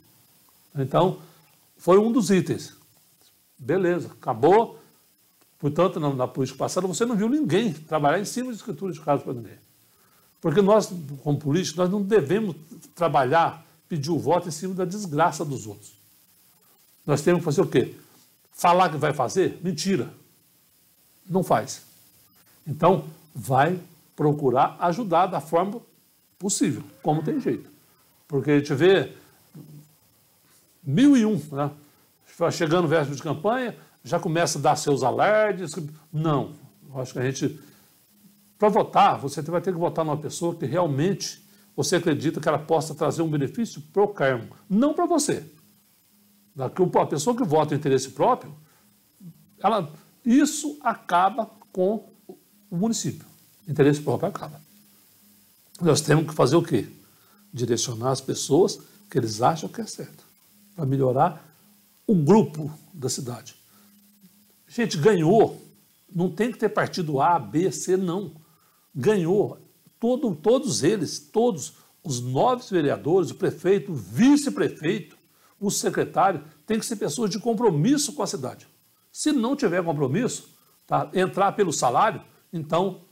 Então, 0.74 1.18
foi 1.76 1.98
um 1.98 2.10
dos 2.10 2.30
itens. 2.30 2.74
Beleza, 3.58 4.08
acabou. 4.08 4.78
Portanto, 5.58 6.00
na, 6.00 6.12
na 6.12 6.28
política 6.28 6.58
passada, 6.58 6.86
você 6.86 7.04
não 7.04 7.16
viu 7.16 7.28
ninguém 7.28 7.72
trabalhar 7.72 8.18
em 8.18 8.24
cima 8.24 8.50
de 8.50 8.56
escritura 8.56 8.92
de 8.92 9.00
caso 9.00 9.22
para 9.22 9.32
ninguém. 9.32 9.58
Porque 10.40 10.60
nós, 10.60 10.92
como 11.22 11.38
políticos, 11.38 11.78
nós 11.78 11.88
não 11.88 12.02
devemos 12.02 12.56
trabalhar, 12.96 13.64
pedir 13.88 14.10
o 14.10 14.18
voto 14.18 14.48
em 14.48 14.50
cima 14.50 14.74
da 14.74 14.84
desgraça 14.84 15.44
dos 15.44 15.68
outros. 15.68 15.92
Nós 17.06 17.22
temos 17.22 17.40
que 17.40 17.44
fazer 17.44 17.60
o 17.60 17.66
quê? 17.66 17.94
Falar 18.50 18.90
que 18.90 18.96
vai 18.96 19.12
fazer? 19.12 19.60
Mentira. 19.62 20.12
Não 21.28 21.44
faz. 21.44 21.82
Então, 22.66 23.04
vai 23.34 23.78
procurar 24.14 24.76
ajudar 24.80 25.26
da 25.26 25.40
forma 25.40 25.80
possível, 26.38 26.82
como 27.02 27.22
tem 27.22 27.40
jeito. 27.40 27.70
Porque 28.26 28.50
a 28.50 28.58
gente 28.58 28.74
vê 28.74 29.12
mil 30.82 31.16
e 31.16 31.24
um, 31.24 31.40
né? 31.52 31.70
Chegando 32.50 32.88
véspera 32.88 33.14
de 33.14 33.22
campanha, 33.22 33.76
já 34.02 34.18
começa 34.18 34.58
a 34.58 34.62
dar 34.62 34.76
seus 34.76 35.02
alardes. 35.02 35.74
Não, 36.12 36.54
acho 36.96 37.12
que 37.12 37.18
a 37.18 37.22
gente, 37.22 37.60
para 38.58 38.68
votar, 38.68 39.18
você 39.18 39.42
vai 39.42 39.60
ter 39.60 39.72
que 39.72 39.78
votar 39.78 40.04
numa 40.04 40.16
pessoa 40.16 40.54
que 40.54 40.66
realmente 40.66 41.42
você 41.76 41.96
acredita 41.96 42.40
que 42.40 42.48
ela 42.48 42.58
possa 42.58 42.94
trazer 42.94 43.22
um 43.22 43.30
benefício 43.30 43.80
para 43.92 44.02
o 44.02 44.08
carmo, 44.08 44.48
não 44.68 44.92
para 44.92 45.06
você. 45.06 45.44
A 46.58 47.06
pessoa 47.06 47.36
que 47.36 47.44
vota 47.44 47.74
em 47.74 47.78
interesse 47.78 48.10
próprio, 48.10 48.54
ela, 49.58 49.90
isso 50.24 50.78
acaba 50.82 51.50
com 51.72 52.08
o 52.70 52.76
município. 52.76 53.26
Interesse 53.66 54.00
próprio 54.00 54.28
acaba. 54.28 54.60
Nós 55.80 56.00
temos 56.00 56.26
que 56.26 56.34
fazer 56.34 56.56
o 56.56 56.62
quê? 56.62 56.88
Direcionar 57.52 58.10
as 58.10 58.20
pessoas 58.20 58.80
que 59.10 59.18
eles 59.18 59.42
acham 59.42 59.68
que 59.68 59.80
é 59.80 59.86
certo, 59.86 60.24
para 60.74 60.86
melhorar 60.86 61.54
o 62.06 62.14
grupo 62.14 62.72
da 62.92 63.08
cidade. 63.08 63.54
Gente, 64.66 64.96
ganhou. 64.96 65.62
Não 66.14 66.30
tem 66.30 66.50
que 66.50 66.58
ter 66.58 66.68
partido 66.68 67.20
A, 67.20 67.38
B, 67.38 67.70
C, 67.70 67.96
não. 67.96 68.32
Ganhou. 68.94 69.58
Todo, 70.00 70.34
todos 70.34 70.82
eles, 70.82 71.18
todos 71.18 71.74
os 72.02 72.20
nove 72.20 72.64
vereadores, 72.70 73.30
o 73.30 73.34
prefeito, 73.34 73.92
o 73.92 73.94
vice-prefeito, 73.94 75.16
o 75.60 75.70
secretário, 75.70 76.42
tem 76.66 76.78
que 76.78 76.86
ser 76.86 76.96
pessoas 76.96 77.30
de 77.30 77.38
compromisso 77.38 78.14
com 78.14 78.22
a 78.22 78.26
cidade. 78.26 78.66
Se 79.12 79.30
não 79.30 79.54
tiver 79.54 79.84
compromisso, 79.84 80.48
tá, 80.86 81.10
entrar 81.14 81.52
pelo 81.52 81.72
salário, 81.72 82.22
então 82.52 83.02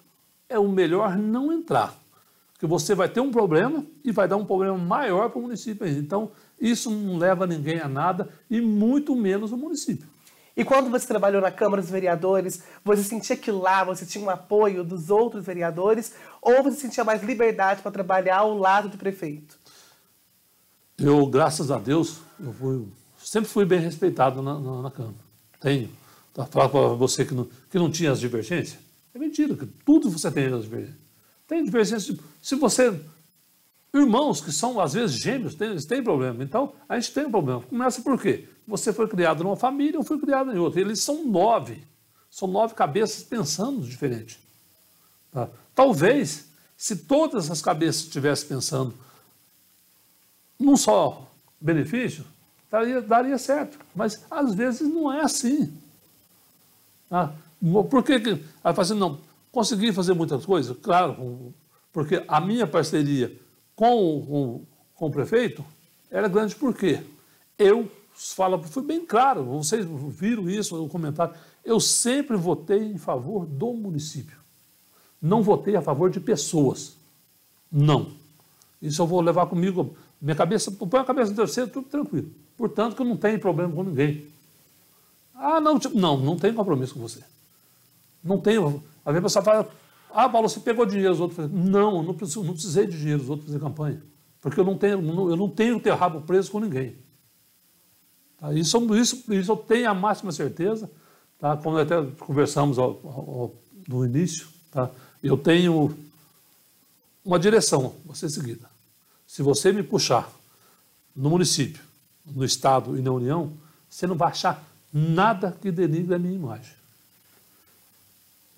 é 0.50 0.58
o 0.58 0.68
melhor 0.68 1.16
não 1.16 1.50
entrar. 1.50 1.94
Porque 2.52 2.66
você 2.66 2.94
vai 2.94 3.08
ter 3.08 3.20
um 3.20 3.30
problema 3.30 3.86
e 4.04 4.12
vai 4.12 4.28
dar 4.28 4.36
um 4.36 4.44
problema 4.44 4.76
maior 4.76 5.30
para 5.30 5.38
o 5.38 5.42
município 5.42 5.86
ainda. 5.86 5.98
Então, 5.98 6.30
isso 6.60 6.90
não 6.90 7.16
leva 7.16 7.46
ninguém 7.46 7.80
a 7.80 7.88
nada 7.88 8.28
e 8.50 8.60
muito 8.60 9.16
menos 9.16 9.52
o 9.52 9.56
município. 9.56 10.06
E 10.54 10.62
quando 10.62 10.90
você 10.90 11.06
trabalhou 11.06 11.40
na 11.40 11.50
Câmara 11.50 11.80
dos 11.80 11.90
Vereadores, 11.90 12.62
você 12.84 13.02
sentia 13.02 13.34
que 13.34 13.50
lá 13.50 13.82
você 13.82 14.04
tinha 14.04 14.22
um 14.22 14.28
apoio 14.28 14.84
dos 14.84 15.08
outros 15.08 15.46
vereadores 15.46 16.12
ou 16.42 16.62
você 16.62 16.76
sentia 16.76 17.02
mais 17.04 17.22
liberdade 17.22 17.80
para 17.80 17.90
trabalhar 17.90 18.38
ao 18.38 18.58
lado 18.58 18.90
do 18.90 18.98
prefeito? 18.98 19.58
Eu, 20.98 21.24
graças 21.26 21.70
a 21.70 21.78
Deus, 21.78 22.18
eu 22.38 22.52
fui, 22.52 22.86
sempre 23.16 23.48
fui 23.48 23.64
bem 23.64 23.80
respeitado 23.80 24.42
na, 24.42 24.58
na, 24.58 24.82
na 24.82 24.90
Câmara. 24.90 25.14
Tenho. 25.60 25.88
Tá, 26.34 26.44
falar 26.44 26.68
para 26.68 26.88
você 26.88 27.24
que 27.24 27.32
não, 27.32 27.48
que 27.70 27.78
não 27.78 27.90
tinha 27.90 28.12
as 28.12 28.20
divergências? 28.20 28.89
É 29.14 29.18
mentira, 29.18 29.54
que 29.54 29.66
tudo 29.66 30.10
você 30.10 30.30
tem 30.30 30.46
as 30.46 30.64
divergências. 30.64 31.00
Tem 31.46 31.64
divergências. 31.64 32.18
Se 32.42 32.54
você 32.54 32.98
Irmãos 33.92 34.40
que 34.40 34.52
são, 34.52 34.80
às 34.80 34.92
vezes, 34.92 35.16
gêmeos, 35.16 35.56
tem, 35.56 35.70
eles 35.70 35.84
têm 35.84 36.02
problema. 36.02 36.44
Então, 36.44 36.72
a 36.88 36.98
gente 36.98 37.12
tem 37.12 37.26
um 37.26 37.30
problema. 37.30 37.60
Começa 37.62 38.00
por 38.02 38.20
quê? 38.20 38.48
Você 38.66 38.92
foi 38.92 39.08
criado 39.08 39.42
numa 39.42 39.56
família, 39.56 39.98
eu 39.98 40.04
fui 40.04 40.18
criado 40.20 40.52
em 40.52 40.58
outra. 40.58 40.80
Eles 40.80 41.00
são 41.00 41.24
nove. 41.24 41.82
São 42.30 42.46
nove 42.46 42.74
cabeças 42.74 43.24
pensando 43.24 43.82
diferente. 43.82 44.38
Tá? 45.32 45.48
Talvez, 45.74 46.46
se 46.76 46.94
todas 46.94 47.50
as 47.50 47.60
cabeças 47.60 48.02
estivessem 48.02 48.48
pensando 48.48 48.94
num 50.56 50.76
só 50.76 51.28
benefício, 51.60 52.24
daria, 52.70 53.02
daria 53.02 53.38
certo. 53.38 53.76
Mas, 53.92 54.24
às 54.30 54.54
vezes, 54.54 54.82
não 54.82 55.12
é 55.12 55.22
assim. 55.22 55.76
Tá? 57.08 57.34
Por 57.90 58.02
que, 58.02 58.20
que 58.20 58.44
assim, 58.64 58.94
não, 58.94 59.20
consegui 59.52 59.92
fazer 59.92 60.14
muitas 60.14 60.44
coisas? 60.46 60.76
Claro, 60.80 61.52
porque 61.92 62.24
a 62.26 62.40
minha 62.40 62.66
parceria 62.66 63.36
com 63.76 63.96
o, 63.96 64.66
com 64.94 65.06
o 65.06 65.10
prefeito 65.10 65.64
era 66.10 66.28
grande 66.28 66.54
por 66.54 66.74
quê? 66.74 67.02
Eu 67.58 67.90
falo, 68.14 68.62
foi 68.62 68.82
bem 68.82 69.04
claro, 69.04 69.44
vocês 69.44 69.86
viram 70.08 70.48
isso 70.48 70.76
no 70.76 70.88
comentário, 70.88 71.34
eu 71.64 71.78
sempre 71.78 72.36
votei 72.36 72.82
em 72.82 72.98
favor 72.98 73.46
do 73.46 73.72
município. 73.74 74.38
Não 75.20 75.42
votei 75.42 75.76
a 75.76 75.82
favor 75.82 76.10
de 76.10 76.18
pessoas. 76.18 76.96
Não. 77.70 78.12
Isso 78.80 79.02
eu 79.02 79.06
vou 79.06 79.20
levar 79.20 79.46
comigo. 79.46 79.94
Minha 80.20 80.34
cabeça, 80.34 80.70
põe 80.70 81.00
a 81.00 81.04
cabeça 81.04 81.30
no 81.30 81.36
terceiro, 81.36 81.70
tudo 81.70 81.88
tranquilo. 81.88 82.30
Portanto, 82.56 82.96
que 82.96 83.02
eu 83.02 83.06
não 83.06 83.16
tenho 83.16 83.38
problema 83.38 83.72
com 83.74 83.82
ninguém. 83.82 84.26
Ah, 85.34 85.60
não, 85.60 85.78
tipo, 85.78 85.98
não, 85.98 86.16
não 86.16 86.36
tenho 86.36 86.54
compromisso 86.54 86.94
com 86.94 87.00
você. 87.00 87.22
Não 88.22 88.40
tenho. 88.40 88.82
Às 89.04 89.12
vezes 89.14 89.18
a 89.18 89.22
pessoa 89.22 89.44
fala, 89.44 89.70
ah, 90.12 90.28
Paulo, 90.28 90.48
você 90.48 90.60
pegou 90.60 90.84
dinheiro 90.84 91.10
dos 91.10 91.20
outros. 91.20 91.50
Não, 91.50 92.02
não, 92.02 92.14
preciso, 92.14 92.42
não 92.42 92.52
precisei 92.52 92.86
de 92.86 92.98
dinheiro 92.98 93.20
dos 93.20 93.30
outros 93.30 93.46
fazer 93.46 93.60
campanha. 93.60 94.02
Porque 94.40 94.58
eu 94.58 94.64
não 94.64 94.76
tenho, 94.76 94.98
eu 95.30 95.36
não 95.36 95.48
tenho 95.48 95.78
ter 95.80 95.92
rabo 95.92 96.22
preso 96.22 96.50
com 96.50 96.60
ninguém. 96.60 96.96
Tá? 98.38 98.52
Isso, 98.52 98.96
isso, 98.96 99.32
isso 99.32 99.52
eu 99.52 99.56
tenho 99.56 99.90
a 99.90 99.94
máxima 99.94 100.32
certeza. 100.32 100.90
Tá? 101.38 101.56
Como 101.56 101.78
até 101.78 102.02
conversamos 102.18 102.78
ao, 102.78 102.90
ao, 103.04 103.54
no 103.88 104.04
início, 104.04 104.48
tá? 104.70 104.90
eu 105.22 105.36
tenho 105.36 105.96
uma 107.24 107.38
direção 107.38 107.94
a 108.08 108.14
ser 108.14 108.28
seguida. 108.28 108.68
Se 109.26 109.42
você 109.42 109.72
me 109.72 109.82
puxar 109.82 110.30
no 111.14 111.30
município, 111.30 111.82
no 112.26 112.44
Estado 112.44 112.98
e 112.98 113.02
na 113.02 113.12
União, 113.12 113.52
você 113.88 114.06
não 114.06 114.16
vai 114.16 114.30
achar 114.30 114.64
nada 114.92 115.56
que 115.60 115.70
denigre 115.70 116.14
a 116.14 116.18
minha 116.18 116.34
imagem. 116.34 116.79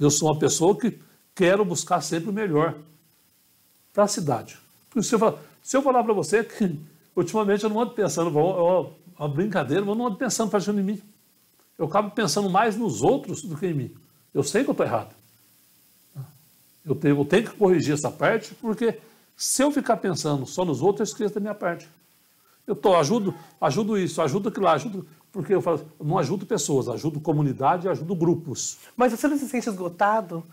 Eu 0.03 0.11
sou 0.11 0.31
uma 0.31 0.39
pessoa 0.39 0.77
que 0.77 0.99
quero 1.33 1.65
buscar 1.65 2.01
sempre 2.01 2.29
o 2.29 2.33
melhor 2.33 2.77
para 3.93 4.05
a 4.05 4.09
cidade. 4.09 4.59
Se 5.01 5.15
eu 5.15 5.19
falar, 5.19 5.39
se 5.63 5.77
eu 5.77 5.83
falar 5.83 6.03
para 6.03 6.13
você 6.13 6.43
que 6.43 6.77
ultimamente 7.15 7.63
eu 7.63 7.71
não 7.71 7.81
ando 7.81 7.93
pensando, 7.93 8.37
eu, 8.37 8.93
uma 9.17 9.29
brincadeira, 9.29 9.81
mas 9.83 9.91
eu 9.91 9.95
não 9.95 10.09
ando 10.09 10.17
pensando 10.17 10.51
fazendo 10.51 10.81
em 10.81 10.85
mim. 10.85 11.03
Eu 11.79 11.87
acabo 11.87 12.11
pensando 12.11 12.51
mais 12.51 12.77
nos 12.77 13.01
outros 13.01 13.43
do 13.43 13.57
que 13.57 13.67
em 13.67 13.75
mim. 13.75 13.95
Eu 14.35 14.43
sei 14.43 14.65
que 14.65 14.71
eu 14.71 14.73
estou 14.73 14.85
errado. 14.85 15.15
Eu 16.85 16.97
tenho, 16.97 17.17
eu 17.17 17.25
tenho 17.25 17.49
que 17.49 17.57
corrigir 17.57 17.95
essa 17.95 18.11
parte, 18.11 18.55
porque 18.57 18.99
se 19.37 19.63
eu 19.63 19.71
ficar 19.71 19.99
pensando 19.99 20.45
só 20.47 20.65
nos 20.65 20.83
outros, 20.83 21.09
eu 21.09 21.13
esqueço 21.13 21.35
da 21.35 21.41
minha 21.41 21.55
parte. 21.55 21.89
Eu 22.67 22.75
tô, 22.75 22.97
ajudo, 22.97 23.35
ajudo 23.61 23.97
isso, 23.97 24.21
ajudo 24.21 24.49
aquilo 24.49 24.65
lá, 24.65 24.73
ajudo. 24.73 25.07
Porque 25.33 25.55
eu 25.55 25.63
falo, 25.63 25.81
não 25.99 26.19
ajudo 26.19 26.45
pessoas, 26.45 26.89
ajudo 26.89 27.19
comunidade, 27.19 27.89
ajudo 27.89 28.15
grupos. 28.15 28.79
Mas 28.95 29.13
você 29.13 29.27
não 29.27 29.39
se 29.39 29.49
sente 29.49 29.69
esgotado? 29.69 30.45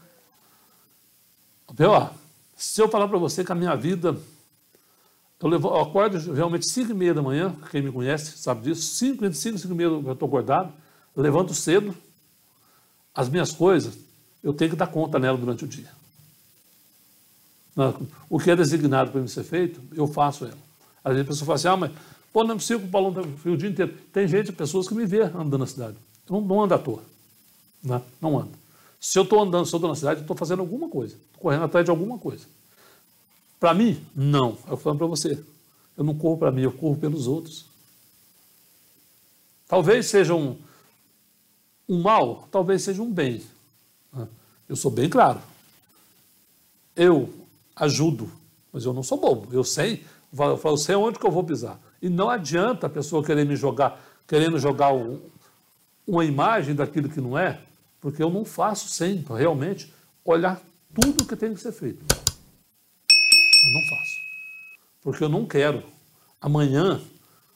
Ó, 1.77 2.09
se 2.55 2.81
eu 2.81 2.87
falar 2.89 3.07
para 3.07 3.17
você 3.17 3.43
que 3.43 3.51
a 3.51 3.55
minha 3.55 3.75
vida. 3.75 4.17
Eu, 5.41 5.47
levo, 5.47 5.69
eu 5.69 5.79
acordo 5.79 6.33
realmente 6.33 6.69
5 6.69 6.91
e 6.91 6.93
meia 6.93 7.13
da 7.13 7.21
manhã, 7.21 7.55
quem 7.71 7.81
me 7.81 7.91
conhece 7.91 8.37
sabe 8.37 8.61
disso, 8.63 8.95
5, 8.95 9.23
entre 9.23 9.37
5 9.37 9.55
e 9.55 9.59
5 9.59 9.73
e 9.73 9.77
meia 9.77 9.87
eu 9.87 10.11
estou 10.11 10.27
acordado, 10.27 10.73
eu 11.15 11.23
levanto 11.23 11.53
cedo, 11.53 11.95
as 13.15 13.29
minhas 13.29 13.53
coisas, 13.53 13.97
eu 14.43 14.53
tenho 14.53 14.71
que 14.71 14.75
dar 14.75 14.87
conta 14.87 15.17
nela 15.17 15.37
durante 15.37 15.63
o 15.63 15.67
dia. 15.67 15.89
O 18.29 18.37
que 18.37 18.51
é 18.51 18.55
designado 18.55 19.11
para 19.11 19.21
mim 19.21 19.27
ser 19.27 19.43
feito, 19.43 19.81
eu 19.95 20.07
faço 20.07 20.43
ela. 20.43 20.57
Às 21.01 21.13
vezes 21.13 21.25
a 21.25 21.29
pessoa 21.29 21.45
fala 21.45 21.55
assim, 21.55 21.67
ah, 21.69 21.77
mas 21.77 21.91
pô, 22.31 22.43
não 22.43 22.55
é 22.55 22.57
possível 22.57 22.81
que 22.81 22.87
o 22.87 22.91
Paulão 22.91 23.13
o 23.45 23.57
dia 23.57 23.69
inteiro. 23.69 23.93
Tem 24.13 24.27
gente, 24.27 24.51
pessoas 24.51 24.87
que 24.87 24.93
me 24.93 25.05
vê 25.05 25.21
andando 25.21 25.59
na 25.59 25.65
cidade. 25.65 25.97
Eu 26.27 26.33
não, 26.33 26.41
não 26.41 26.63
ando 26.63 26.73
à 26.73 26.79
toa. 26.79 27.03
Né? 27.83 28.01
Não 28.21 28.39
ando. 28.39 28.51
Se 28.99 29.17
eu 29.17 29.23
estou 29.23 29.41
andando, 29.41 29.65
se 29.65 29.73
eu 29.73 29.77
estou 29.77 29.89
na 29.89 29.95
cidade, 29.95 30.19
eu 30.19 30.23
estou 30.23 30.35
fazendo 30.35 30.59
alguma 30.59 30.89
coisa, 30.89 31.15
estou 31.15 31.41
correndo 31.41 31.63
atrás 31.63 31.85
de 31.85 31.91
alguma 31.91 32.17
coisa. 32.17 32.45
Para 33.59 33.73
mim, 33.73 34.05
não. 34.15 34.57
Eu 34.67 34.77
falo 34.77 34.97
para 34.97 35.07
você. 35.07 35.41
Eu 35.97 36.03
não 36.03 36.15
corro 36.15 36.37
para 36.37 36.51
mim, 36.51 36.61
eu 36.61 36.71
corro 36.71 36.95
pelos 36.95 37.27
outros. 37.27 37.65
Talvez 39.67 40.07
seja 40.07 40.33
um, 40.33 40.57
um 41.87 42.01
mal, 42.01 42.47
talvez 42.51 42.83
seja 42.83 43.01
um 43.01 43.11
bem. 43.11 43.43
Né? 44.11 44.27
Eu 44.67 44.75
sou 44.75 44.89
bem 44.89 45.09
claro. 45.09 45.41
Eu 46.95 47.29
ajudo, 47.75 48.31
mas 48.71 48.85
eu 48.85 48.93
não 48.93 49.03
sou 49.03 49.17
bobo. 49.17 49.53
Eu 49.53 49.63
sei, 49.63 50.05
eu 50.37 50.77
sei 50.77 50.95
onde 50.95 51.19
que 51.19 51.25
eu 51.25 51.31
vou 51.31 51.43
pisar. 51.43 51.79
E 52.01 52.09
não 52.09 52.29
adianta 52.29 52.87
a 52.87 52.89
pessoa 52.89 53.23
querer 53.23 53.45
me 53.45 53.55
jogar, 53.55 54.01
querendo 54.27 54.57
jogar 54.57 54.93
um, 54.93 55.19
uma 56.07 56.23
imagem 56.23 56.73
daquilo 56.73 57.09
que 57.09 57.19
não 57.19 57.37
é, 57.37 57.59
porque 57.99 58.23
eu 58.23 58.29
não 58.29 58.45
faço 58.45 58.89
sem 58.89 59.23
realmente 59.27 59.93
olhar 60.23 60.61
tudo 60.93 61.25
que 61.25 61.35
tem 61.35 61.53
que 61.53 61.61
ser 61.61 61.71
feito. 61.71 62.03
Eu 62.09 63.73
não 63.73 63.89
faço. 63.89 64.19
Porque 65.01 65.23
eu 65.23 65.29
não 65.29 65.45
quero. 65.45 65.83
Amanhã 66.41 67.01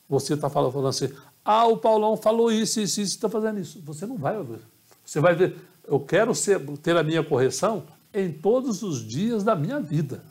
você 0.07 0.33
está 0.33 0.49
falando, 0.49 0.71
falando 0.71 0.89
assim, 0.89 1.09
ah, 1.43 1.65
o 1.65 1.77
Paulão 1.77 2.15
falou 2.15 2.51
isso, 2.51 2.79
isso, 2.79 3.01
isso, 3.01 3.15
está 3.15 3.29
fazendo 3.29 3.59
isso. 3.59 3.81
Você 3.81 4.05
não 4.05 4.17
vai 4.17 4.41
ver. 4.43 4.59
Você 5.03 5.19
vai 5.19 5.35
ver. 5.35 5.55
Eu 5.85 5.99
quero 5.99 6.33
ser, 6.33 6.59
ter 6.77 6.95
a 6.95 7.03
minha 7.03 7.23
correção 7.23 7.83
em 8.13 8.31
todos 8.31 8.83
os 8.83 9.05
dias 9.05 9.43
da 9.43 9.55
minha 9.55 9.79
vida. 9.79 10.23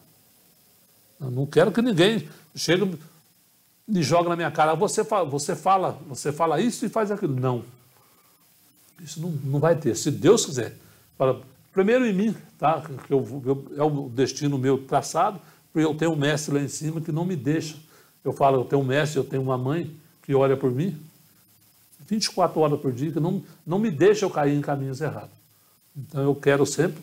Eu 1.21 1.31
não 1.31 1.47
quero 1.47 1.71
que 1.71 1.83
ninguém 1.83 2.29
chegue 2.55 2.99
e 3.95 4.03
jogue 4.03 4.29
na 4.29 4.37
minha 4.37 4.51
cara. 4.51 4.75
Você 4.75 5.05
fala, 5.05 5.29
você 5.29 5.55
fala, 5.55 5.99
você 6.07 6.33
fala 6.33 6.61
isso 6.61 6.85
e 6.87 6.89
faz 6.89 7.11
aquilo. 7.11 7.39
Não. 7.39 7.63
Isso 9.01 9.21
não, 9.21 9.31
não 9.45 9.61
vai 9.61 9.77
ter. 9.77 9.95
Se 9.97 10.11
Deus 10.11 10.47
quiser. 10.47 10.77
Para, 11.19 11.37
primeiro 11.73 12.07
em 12.07 12.13
mim, 12.13 12.37
tá? 12.59 12.83
Que 13.07 13.13
eu, 13.13 13.43
eu, 13.45 13.67
é 13.77 13.83
o 13.83 14.09
destino 14.09 14.57
meu 14.57 14.79
traçado, 14.79 15.41
porque 15.73 15.87
eu 15.87 15.95
tenho 15.95 16.13
um 16.13 16.17
mestre 16.17 16.55
lá 16.55 16.61
em 16.61 16.69
cima 16.69 17.01
que 17.01 17.13
não 17.13 17.25
me 17.25 17.37
deixa. 17.37 17.77
Eu 18.25 18.33
falo, 18.33 18.61
eu 18.61 18.65
tenho 18.65 18.83
um 18.83 18.85
mestre, 18.85 19.19
eu 19.19 19.25
tenho 19.25 19.43
uma 19.43 19.59
mãe 19.59 19.95
que 20.23 20.35
olha 20.35 20.57
por 20.57 20.71
mim 20.71 20.99
24 22.09 22.61
horas 22.61 22.81
por 22.81 22.93
dia, 22.93 23.11
que 23.11 23.21
não, 23.21 23.43
não 23.67 23.79
me 23.79 23.91
deixa 23.91 24.25
eu 24.25 24.31
cair 24.31 24.57
em 24.57 24.61
caminhos 24.61 25.01
errados. 25.01 25.31
Então 25.97 26.23
eu 26.23 26.35
quero 26.35 26.67
sempre 26.67 27.03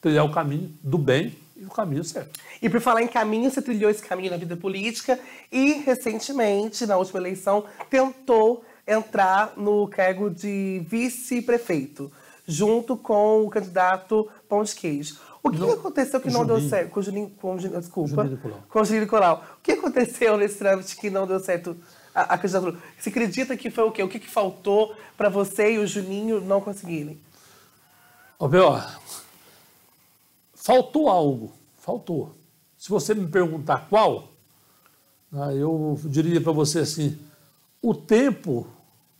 trilhar 0.00 0.24
o 0.24 0.32
caminho 0.32 0.72
do 0.82 0.98
bem 0.98 1.34
e 1.60 1.64
o 1.64 1.68
caminho 1.68 2.02
certo. 2.02 2.40
E 2.60 2.70
por 2.70 2.80
falar 2.80 3.02
em 3.02 3.08
caminho, 3.08 3.50
você 3.50 3.60
trilhou 3.60 3.90
esse 3.90 4.02
caminho 4.02 4.30
na 4.30 4.38
vida 4.38 4.56
política 4.56 5.20
e 5.52 5.74
recentemente, 5.74 6.86
na 6.86 6.96
última 6.96 7.20
eleição, 7.20 7.64
tentou 7.90 8.64
entrar 8.86 9.52
no 9.56 9.86
cargo 9.86 10.30
de 10.30 10.82
vice-prefeito, 10.88 12.10
junto 12.46 12.96
com 12.96 13.44
o 13.44 13.50
candidato 13.50 14.28
Pão 14.48 14.64
de 14.64 14.74
Queijo. 14.74 15.16
O 15.42 15.50
que, 15.50 15.58
não, 15.58 15.72
aconteceu 15.72 16.20
que 16.20 16.30
não 16.30 16.40
Juninho. 16.40 16.60
deu 16.60 16.68
certo? 16.68 16.90
Com 16.90 17.00
o 17.00 17.02
Juninho, 17.02 17.30
com, 17.40 17.56
desculpa. 17.56 18.08
Juninho 18.08 18.30
Nicolau. 18.36 18.62
Com 18.68 18.80
o 18.80 18.84
Juninho 18.84 19.04
Nicolau. 19.04 19.44
O 19.58 19.62
que 19.62 19.72
aconteceu 19.72 20.36
nesse 20.36 20.58
trâmite 20.58 20.96
que 20.96 21.08
não 21.08 21.26
deu 21.26 21.40
certo 21.40 21.76
a, 22.14 22.34
a 22.34 22.38
candidatura? 22.38 22.76
Você 22.98 23.10
acredita 23.10 23.56
que 23.56 23.70
foi 23.70 23.84
o 23.84 23.90
quê? 23.90 24.02
O 24.02 24.08
que, 24.08 24.18
que 24.18 24.28
faltou 24.28 24.94
para 25.16 25.28
você 25.28 25.74
e 25.74 25.78
o 25.78 25.86
Juninho 25.86 26.40
não 26.40 26.60
conseguirem? 26.60 27.18
Ô, 28.38 28.48
Bel, 28.48 28.80
faltou 30.70 31.08
algo. 31.08 31.52
Faltou. 31.78 32.36
Se 32.76 32.88
você 32.88 33.12
me 33.12 33.26
perguntar 33.26 33.88
qual, 33.88 34.28
né, 35.32 35.56
eu 35.56 35.98
diria 36.04 36.40
para 36.40 36.52
você 36.52 36.80
assim, 36.80 37.18
o 37.82 37.92
tempo 37.92 38.68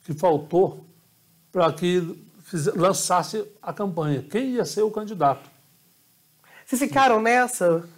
que 0.04 0.14
faltou 0.14 0.84
para 1.50 1.72
que 1.72 2.16
lançasse 2.76 3.44
a 3.60 3.72
campanha. 3.72 4.22
Quem 4.22 4.50
ia 4.50 4.64
ser 4.64 4.82
o 4.82 4.90
candidato? 4.90 5.50
Vocês 6.64 6.80
ficaram 6.80 7.20
nessa? 7.20 7.88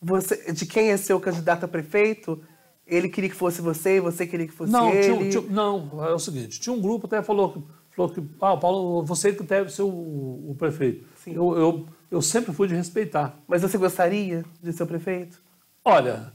Você, 0.00 0.52
de 0.52 0.66
quem 0.66 0.88
ia 0.88 0.98
ser 0.98 1.14
o 1.14 1.20
candidato 1.20 1.64
a 1.64 1.68
prefeito? 1.68 2.42
Ele 2.84 3.08
queria 3.08 3.30
que 3.30 3.36
fosse 3.36 3.62
você, 3.62 4.00
você 4.00 4.26
queria 4.26 4.46
que 4.46 4.52
fosse 4.52 4.72
não, 4.72 4.90
ele? 4.90 5.30
Tinha, 5.30 5.42
tinha, 5.42 5.54
não, 5.54 6.04
é 6.04 6.12
o 6.12 6.18
seguinte, 6.18 6.58
tinha 6.58 6.74
um 6.74 6.80
grupo 6.80 7.06
até 7.06 7.22
falou, 7.22 7.62
falou 7.94 8.10
que, 8.10 8.22
ah, 8.40 8.56
Paulo, 8.56 9.04
você 9.04 9.32
que 9.32 9.42
deve 9.42 9.70
ser 9.70 9.82
o, 9.82 9.88
o 9.88 10.56
prefeito. 10.58 11.06
Sim. 11.16 11.34
Eu, 11.34 11.56
eu, 11.56 11.88
eu 12.10 12.22
sempre 12.22 12.52
fui 12.52 12.68
de 12.68 12.74
respeitar. 12.74 13.38
Mas 13.46 13.62
você 13.62 13.78
gostaria 13.78 14.44
de 14.62 14.72
ser 14.72 14.82
o 14.82 14.86
prefeito? 14.86 15.40
Olha, 15.84 16.32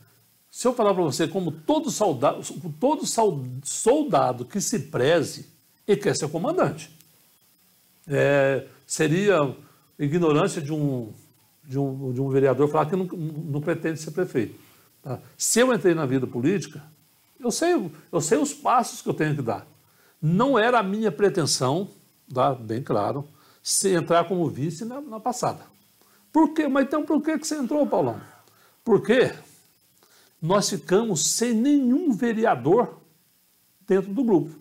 se 0.51 0.67
eu 0.67 0.73
falar 0.73 0.93
para 0.93 1.03
você 1.03 1.27
como 1.27 1.51
todo 1.51 1.89
soldado, 1.89 2.41
todo 2.79 3.03
soldado 3.63 4.45
que 4.45 4.61
se 4.61 4.79
preze 4.79 5.47
e 5.87 5.95
quer 5.95 6.15
ser 6.15 6.29
comandante, 6.29 6.91
é, 8.07 8.65
seria 8.85 9.55
ignorância 9.99 10.61
de 10.61 10.73
um 10.73 11.13
de 11.67 11.77
um, 11.77 12.13
de 12.13 12.21
um 12.21 12.29
vereador 12.29 12.69
falar 12.69 12.85
que 12.85 12.95
não, 12.95 13.05
não 13.05 13.59
pretende 13.59 13.99
ser 13.99 14.11
prefeito. 14.11 14.57
Tá? 15.03 15.19
Se 15.37 15.59
eu 15.59 15.73
entrei 15.73 15.93
na 15.93 16.05
vida 16.05 16.25
política, 16.25 16.81
eu 17.39 17.51
sei, 17.51 17.73
eu 18.11 18.21
sei 18.21 18.37
os 18.37 18.53
passos 18.53 19.01
que 19.01 19.09
eu 19.09 19.13
tenho 19.13 19.35
que 19.35 19.41
dar. 19.41 19.67
Não 20.21 20.57
era 20.57 20.79
a 20.79 20.83
minha 20.83 21.11
pretensão, 21.11 21.89
tá? 22.33 22.53
bem 22.55 22.81
claro, 22.81 23.27
se 23.61 23.93
entrar 23.93 24.27
como 24.27 24.49
vice 24.49 24.85
na, 24.85 25.01
na 25.01 25.19
passada. 25.19 25.63
Por 26.31 26.53
quê? 26.53 26.67
Mas 26.67 26.85
então 26.85 27.03
por 27.03 27.21
que, 27.21 27.37
que 27.37 27.47
você 27.47 27.55
entrou, 27.55 27.85
Paulão? 27.85 28.19
Porque 28.83 29.33
nós 30.41 30.69
ficamos 30.69 31.25
sem 31.25 31.53
nenhum 31.53 32.11
vereador 32.11 32.97
dentro 33.87 34.13
do 34.13 34.23
grupo. 34.23 34.51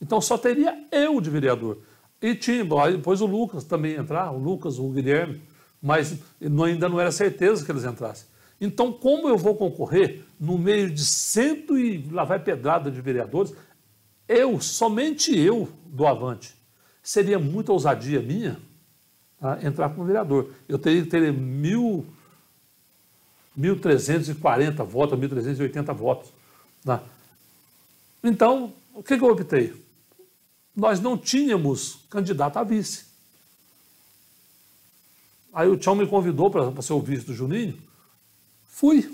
Então 0.00 0.20
só 0.20 0.38
teria 0.38 0.86
eu 0.90 1.20
de 1.20 1.30
vereador. 1.30 1.78
E 2.20 2.34
tinha, 2.34 2.64
depois 2.64 3.20
o 3.20 3.26
Lucas 3.26 3.64
também 3.64 3.94
entrar, 3.94 4.30
o 4.30 4.38
Lucas, 4.38 4.78
o 4.78 4.88
Guilherme 4.90 5.42
mas 5.80 6.18
ainda 6.40 6.88
não 6.88 7.00
era 7.00 7.10
certeza 7.10 7.64
que 7.64 7.72
eles 7.72 7.84
entrassem. 7.84 8.26
Então, 8.60 8.92
como 8.92 9.26
eu 9.28 9.38
vou 9.38 9.56
concorrer 9.56 10.22
no 10.38 10.58
meio 10.58 10.90
de 10.90 11.02
cento 11.02 11.78
e 11.78 12.06
lá 12.10 12.24
vai 12.24 12.38
pedrada 12.38 12.90
de 12.90 13.00
vereadores, 13.00 13.54
eu, 14.30 14.60
somente 14.60 15.36
eu, 15.36 15.68
do 15.86 16.06
Avante, 16.06 16.54
seria 17.02 17.36
muita 17.36 17.72
ousadia 17.72 18.22
minha 18.22 18.60
tá, 19.40 19.58
entrar 19.60 19.88
como 19.88 20.06
vereador. 20.06 20.52
Eu 20.68 20.78
teria 20.78 21.02
que 21.02 21.10
ter 21.10 21.32
mil, 21.32 22.06
1.340 23.58 24.84
votos, 24.84 25.18
1.380 25.18 25.92
votos. 25.92 26.30
Tá? 26.84 27.02
Então, 28.22 28.72
o 28.94 29.02
que, 29.02 29.18
que 29.18 29.24
eu 29.24 29.32
optei? 29.32 29.74
Nós 30.76 31.00
não 31.00 31.18
tínhamos 31.18 31.98
candidato 32.08 32.56
a 32.56 32.62
vice. 32.62 33.06
Aí 35.52 35.68
o 35.68 35.76
Tchau 35.76 35.96
me 35.96 36.06
convidou 36.06 36.52
para 36.52 36.80
ser 36.82 36.92
o 36.92 37.00
vice 37.00 37.26
do 37.26 37.34
Juninho. 37.34 37.76
Fui. 38.62 39.12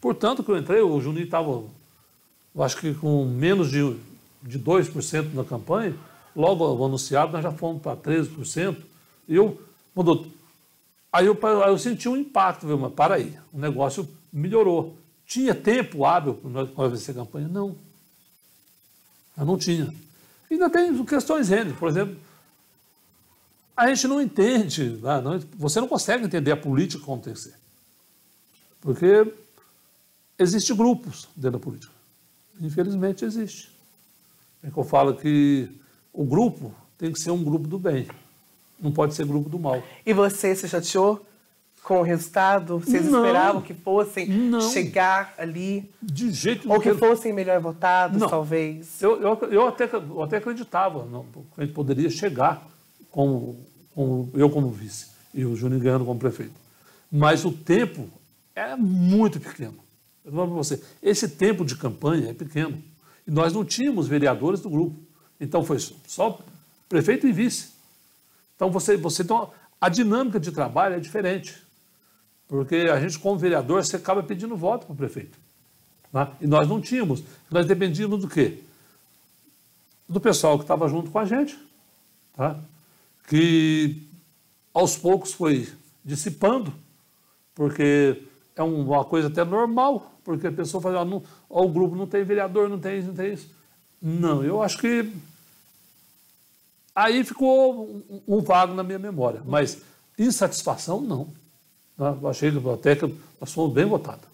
Portanto, 0.00 0.44
que 0.44 0.50
eu 0.52 0.56
entrei, 0.56 0.80
o 0.82 1.00
Juninho 1.00 1.24
estava, 1.24 1.64
acho 2.60 2.76
que 2.76 2.94
com 2.94 3.24
menos 3.24 3.72
de, 3.72 3.80
de 4.46 4.58
2% 4.58 5.34
na 5.34 5.44
campanha. 5.44 5.94
Logo 6.34 6.84
anunciado, 6.84 7.32
nós 7.32 7.42
já 7.42 7.50
fomos 7.50 7.82
para 7.82 7.96
13%. 7.96 8.76
E 9.28 9.34
eu, 9.34 9.60
mudou. 9.94 10.26
Aí 11.12 11.26
eu, 11.26 11.38
aí 11.64 11.70
eu 11.70 11.78
senti 11.78 12.08
um 12.08 12.16
impacto, 12.16 12.66
viu? 12.66 12.78
mas 12.78 12.92
para 12.92 13.14
aí, 13.14 13.36
o 13.52 13.58
negócio 13.58 14.08
melhorou. 14.32 14.96
Tinha 15.26 15.54
tempo 15.54 16.04
hábil 16.04 16.34
para 16.74 16.88
vencer 16.88 17.14
a 17.14 17.18
campanha? 17.18 17.48
Não. 17.48 17.76
Eu 19.36 19.44
não 19.44 19.58
tinha. 19.58 19.92
E 20.50 20.54
ainda 20.54 20.70
tem 20.70 21.04
questões 21.04 21.50
N. 21.50 21.72
Por 21.72 21.88
exemplo, 21.88 22.16
a 23.76 23.88
gente 23.88 24.06
não 24.06 24.20
entende, 24.20 25.00
né? 25.02 25.42
você 25.56 25.80
não 25.80 25.88
consegue 25.88 26.24
entender 26.24 26.52
a 26.52 26.56
política 26.56 27.04
ser. 27.34 27.54
Porque 28.80 29.34
existem 30.38 30.76
grupos 30.76 31.28
dentro 31.34 31.58
da 31.58 31.64
política. 31.64 31.92
Infelizmente 32.60 33.24
existe. 33.24 33.75
É 34.66 34.70
que 34.70 34.76
eu 34.76 34.84
falo 34.84 35.14
que 35.14 35.68
o 36.12 36.24
grupo 36.24 36.74
tem 36.98 37.12
que 37.12 37.20
ser 37.20 37.30
um 37.30 37.42
grupo 37.42 37.68
do 37.68 37.78
bem, 37.78 38.08
não 38.80 38.90
pode 38.90 39.14
ser 39.14 39.24
grupo 39.24 39.48
do 39.48 39.58
mal. 39.58 39.82
E 40.04 40.12
você 40.12 40.56
se 40.56 40.68
chateou 40.68 41.24
com 41.84 42.00
o 42.00 42.02
resultado? 42.02 42.80
Vocês 42.80 43.08
não, 43.08 43.24
esperavam 43.24 43.62
que 43.62 43.72
fossem 43.72 44.26
não. 44.26 44.60
chegar 44.60 45.34
ali? 45.38 45.88
De 46.02 46.32
jeito 46.32 46.66
nenhum. 46.66 46.74
Ou 46.74 46.80
que 46.80 46.92
fossem 46.94 47.32
melhor 47.32 47.60
votados, 47.60 48.20
não. 48.20 48.28
talvez? 48.28 49.00
Eu, 49.00 49.20
eu, 49.22 49.38
eu, 49.50 49.68
até, 49.68 49.84
eu 49.84 50.22
até 50.22 50.38
acreditava 50.38 51.06
que 51.54 51.60
a 51.60 51.64
gente 51.64 51.74
poderia 51.74 52.10
chegar 52.10 52.66
como, 53.10 53.64
como, 53.94 54.30
eu 54.34 54.50
como 54.50 54.68
vice 54.70 55.06
e 55.32 55.44
o 55.44 55.54
Juninho 55.54 55.80
ganhando 55.80 56.04
como 56.04 56.18
prefeito. 56.18 56.54
Mas 57.12 57.44
o 57.44 57.52
tempo 57.52 58.08
é 58.54 58.74
muito 58.74 59.38
pequeno. 59.38 59.76
Eu 60.24 60.32
falo 60.32 60.48
para 60.48 60.56
você, 60.56 60.82
esse 61.00 61.28
tempo 61.28 61.64
de 61.64 61.76
campanha 61.76 62.30
é 62.30 62.34
pequeno. 62.34 62.82
Nós 63.26 63.52
não 63.52 63.64
tínhamos 63.64 64.06
vereadores 64.06 64.60
do 64.60 64.70
grupo. 64.70 64.96
Então 65.40 65.64
foi 65.64 65.78
só 65.78 66.38
prefeito 66.88 67.26
e 67.26 67.32
vice. 67.32 67.70
Então 68.54 68.70
você, 68.70 68.96
você 68.96 69.22
então, 69.22 69.50
a 69.80 69.88
dinâmica 69.88 70.38
de 70.38 70.52
trabalho 70.52 70.94
é 70.94 71.00
diferente. 71.00 71.62
Porque 72.48 72.76
a 72.76 73.00
gente, 73.00 73.18
como 73.18 73.38
vereador, 73.38 73.84
você 73.84 73.96
acaba 73.96 74.22
pedindo 74.22 74.56
voto 74.56 74.86
para 74.86 74.92
o 74.92 74.96
prefeito. 74.96 75.36
Né? 76.12 76.28
E 76.40 76.46
nós 76.46 76.68
não 76.68 76.80
tínhamos. 76.80 77.22
Nós 77.50 77.66
dependíamos 77.66 78.20
do 78.20 78.28
quê? 78.28 78.62
Do 80.08 80.20
pessoal 80.20 80.56
que 80.56 80.64
estava 80.64 80.88
junto 80.88 81.10
com 81.10 81.18
a 81.18 81.24
gente. 81.24 81.58
Tá? 82.36 82.60
que 83.26 84.02
aos 84.72 84.96
poucos 84.96 85.32
foi 85.32 85.68
dissipando, 86.04 86.72
porque 87.54 88.22
é 88.56 88.62
uma 88.62 89.04
coisa 89.04 89.28
até 89.28 89.44
normal, 89.44 90.12
porque 90.24 90.46
a 90.46 90.52
pessoa 90.52 90.82
fala, 90.82 91.00
ah, 91.00 91.04
não, 91.04 91.22
ó, 91.48 91.62
o 91.62 91.68
grupo 91.68 91.94
não 91.94 92.06
tem 92.06 92.24
vereador, 92.24 92.68
não 92.68 92.78
tem 92.78 92.98
isso, 92.98 93.08
não 93.08 93.14
tem 93.14 93.32
isso. 93.34 93.50
Não, 94.00 94.42
eu 94.42 94.62
acho 94.62 94.78
que 94.78 95.12
aí 96.94 97.22
ficou 97.22 97.84
um, 98.08 98.22
um 98.26 98.40
vago 98.40 98.74
na 98.74 98.82
minha 98.82 98.98
memória, 98.98 99.42
mas 99.44 99.82
insatisfação 100.18 101.00
não. 101.00 101.28
Eu 101.98 102.28
achei 102.28 102.50
que 102.50 102.68
até 102.70 102.96
que 102.96 103.14
nós 103.40 103.52
fomos 103.52 103.74
bem 103.74 103.84
votados. 103.84 104.24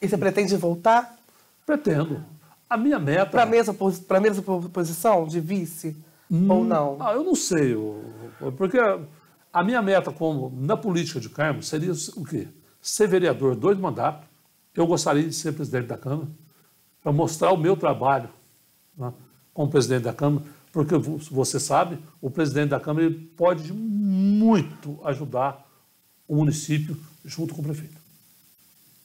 E 0.00 0.08
você 0.08 0.16
pretende 0.18 0.56
voltar? 0.56 1.16
Pretendo. 1.64 2.22
A 2.68 2.76
minha 2.76 2.98
meta. 2.98 3.30
Para 3.30 3.42
a 3.44 3.46
mesma, 3.46 3.74
pra 4.06 4.20
mesma 4.20 4.42
posição 4.68 5.26
de 5.26 5.40
vice? 5.40 5.96
Hum, 6.30 6.50
ou 6.50 6.64
não? 6.64 6.96
Ah, 7.00 7.12
eu 7.12 7.22
não 7.22 7.34
sei. 7.34 7.74
Porque 8.56 8.78
a 9.52 9.64
minha 9.64 9.80
meta 9.80 10.10
como 10.10 10.52
na 10.54 10.76
política 10.76 11.20
de 11.20 11.28
Carmo 11.28 11.62
seria 11.62 11.92
o 12.16 12.24
quê? 12.24 12.48
Ser 12.82 13.06
vereador 13.06 13.54
dois 13.54 13.78
mandatos. 13.78 14.28
Eu 14.74 14.86
gostaria 14.86 15.22
de 15.22 15.32
ser 15.32 15.52
presidente 15.52 15.86
da 15.86 15.96
Câmara 15.96 16.28
para 17.00 17.12
mostrar 17.12 17.52
o 17.52 17.56
meu 17.56 17.76
trabalho 17.76 18.28
né, 18.98 19.12
como 19.54 19.70
presidente 19.70 20.02
da 20.02 20.12
Câmara, 20.12 20.44
porque 20.72 20.96
você 20.96 21.60
sabe, 21.60 21.98
o 22.20 22.30
presidente 22.30 22.70
da 22.70 22.80
Câmara 22.80 23.06
ele 23.06 23.18
pode 23.36 23.72
muito 23.72 24.98
ajudar 25.04 25.68
o 26.26 26.36
município 26.36 26.96
junto 27.24 27.54
com 27.54 27.60
o 27.60 27.64
prefeito. 27.64 27.96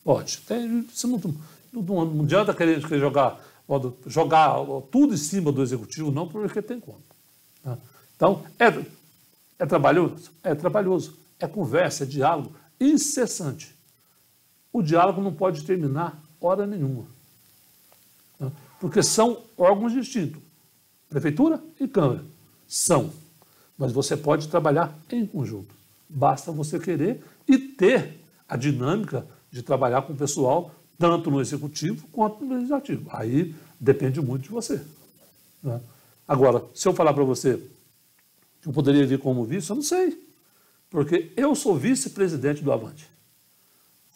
Pode. 0.03 0.37
Tem, 0.39 0.81
você 0.83 1.05
não, 1.05 1.21
não, 1.73 2.05
não 2.05 2.23
adianta 2.23 2.53
querer, 2.53 2.81
querer 2.81 2.99
jogar, 2.99 3.39
jogar 4.05 4.55
tudo 4.89 5.13
em 5.13 5.17
cima 5.17 5.51
do 5.51 5.61
executivo, 5.61 6.11
não, 6.11 6.27
porque 6.27 6.61
tem 6.61 6.79
como. 6.79 7.01
Né? 7.63 7.77
Então, 8.15 8.43
é, 8.57 8.67
é 9.59 9.65
trabalhoso? 9.65 10.31
É 10.41 10.55
trabalhoso. 10.55 11.17
É 11.39 11.47
conversa, 11.47 12.03
é 12.03 12.07
diálogo 12.07 12.55
incessante. 12.79 13.75
O 14.71 14.81
diálogo 14.81 15.21
não 15.21 15.33
pode 15.33 15.63
terminar 15.63 16.21
hora 16.39 16.65
nenhuma. 16.65 17.05
Né? 18.39 18.51
Porque 18.79 19.01
são 19.01 19.41
órgãos 19.57 19.93
distintos. 19.93 20.41
Prefeitura 21.09 21.61
e 21.79 21.87
Câmara. 21.87 22.23
São. 22.67 23.11
Mas 23.77 23.91
você 23.91 24.17
pode 24.17 24.47
trabalhar 24.47 24.97
em 25.11 25.25
conjunto. 25.25 25.73
Basta 26.09 26.51
você 26.51 26.79
querer 26.79 27.23
e 27.47 27.57
ter 27.57 28.21
a 28.47 28.55
dinâmica 28.55 29.25
de 29.51 29.61
trabalhar 29.61 30.01
com 30.03 30.13
o 30.13 30.17
pessoal, 30.17 30.71
tanto 30.97 31.31
no 31.31 31.41
executivo 31.41 32.07
quanto 32.11 32.43
no 32.43 32.55
legislativo. 32.55 33.09
Aí 33.11 33.55
depende 33.79 34.21
muito 34.21 34.43
de 34.43 34.49
você. 34.49 34.81
Né? 35.63 35.81
Agora, 36.27 36.63
se 36.73 36.87
eu 36.87 36.93
falar 36.93 37.13
para 37.13 37.23
você 37.23 37.61
que 38.61 38.67
eu 38.67 38.73
poderia 38.73 39.05
vir 39.05 39.19
como 39.19 39.45
vice, 39.45 39.69
eu 39.69 39.75
não 39.75 39.83
sei. 39.83 40.26
Porque 40.89 41.31
eu 41.35 41.53
sou 41.55 41.75
vice-presidente 41.75 42.63
do 42.63 42.71
Avante. 42.71 43.09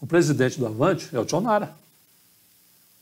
O 0.02 0.08
presidente 0.08 0.58
do 0.58 0.66
Avante 0.66 1.16
é 1.16 1.20
o 1.20 1.26
Tionara. 1.26 1.76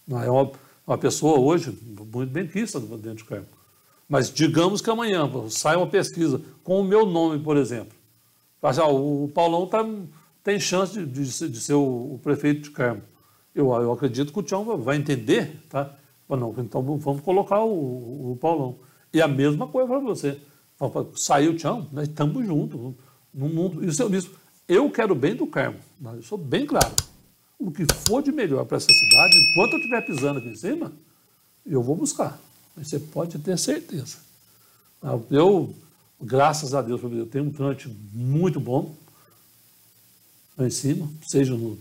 É 0.10 0.30
uma, 0.30 0.52
uma 0.86 0.98
pessoa 0.98 1.40
hoje 1.40 1.78
muito 2.12 2.32
bem 2.32 2.48
quista 2.48 2.80
dentro 2.80 3.16
de 3.16 3.26
campo. 3.26 3.60
Mas 4.08 4.34
digamos 4.34 4.82
que 4.82 4.90
amanhã 4.90 5.30
sai 5.50 5.76
uma 5.76 5.86
pesquisa 5.86 6.42
com 6.64 6.82
o 6.82 6.84
meu 6.84 7.06
nome, 7.06 7.40
por 7.44 7.56
exemplo. 7.58 7.96
Assim, 8.62 8.82
o 8.82 9.30
Paulão 9.34 9.68
tá, 9.68 9.86
tem 10.44 10.60
chance 10.60 10.94
de, 10.94 11.06
de, 11.06 11.50
de 11.50 11.62
ser 11.62 11.76
o, 11.76 12.16
o, 12.16 12.20
prefeito 12.22 12.64
de 12.64 12.72
Carmo. 12.72 13.04
Eu, 13.54 13.72
eu 13.72 13.92
acredito 13.92 14.34
que 14.34 14.40
o 14.40 14.44
Tião 14.44 14.66
vai 14.78 14.98
entender, 14.98 15.64
tá? 15.70 15.96
Mas 16.28 16.40
não, 16.40 16.54
então 16.58 16.82
vamos 16.98 17.22
colocar 17.22 17.64
o, 17.64 18.32
o 18.32 18.38
Paulão. 18.42 18.76
E 19.14 19.22
a 19.22 19.28
mesma 19.28 19.68
coisa 19.68 19.88
para 19.88 20.00
você. 20.00 20.40
Saiu 21.16 21.52
o 21.52 21.56
Tião, 21.56 21.88
nós 21.92 22.08
estamos 22.08 22.46
juntos. 22.46 22.96
No 23.34 23.50
mundo. 23.50 23.84
Isso 23.86 24.02
eu 24.02 24.10
disse. 24.10 24.30
Eu 24.68 24.90
quero 24.92 25.16
bem 25.16 25.36
do 25.36 25.48
Carmo, 25.48 25.80
mas 26.00 26.18
eu 26.18 26.24
sou 26.24 26.38
bem 26.38 26.66
claro. 26.66 26.94
O 27.58 27.72
que 27.72 27.86
for 28.06 28.22
de 28.22 28.32
melhor 28.32 28.66
para 28.66 28.78
essa 28.78 28.88
cidade, 28.88 29.36
enquanto 29.36 29.74
eu 29.74 29.80
estiver 29.80 30.02
pisando 30.06 30.40
aqui 30.40 30.50
em 30.50 30.56
cima, 30.56 30.94
eu 31.66 31.82
vou 31.82 31.96
buscar. 31.96 32.40
Mas 32.76 32.88
você 32.88 33.00
pode 33.00 33.38
ter 33.40 33.58
certeza. 33.58 34.18
Eu 35.32 35.76
graças 36.22 36.74
a 36.74 36.82
Deus, 36.82 37.02
eu 37.02 37.26
tenho 37.26 37.46
um 37.46 37.52
trânsito 37.52 37.90
muito 38.14 38.60
bom 38.60 38.94
lá 40.58 40.68
em 40.68 40.70
cima, 40.70 41.08
seja 41.26 41.56
no, 41.56 41.78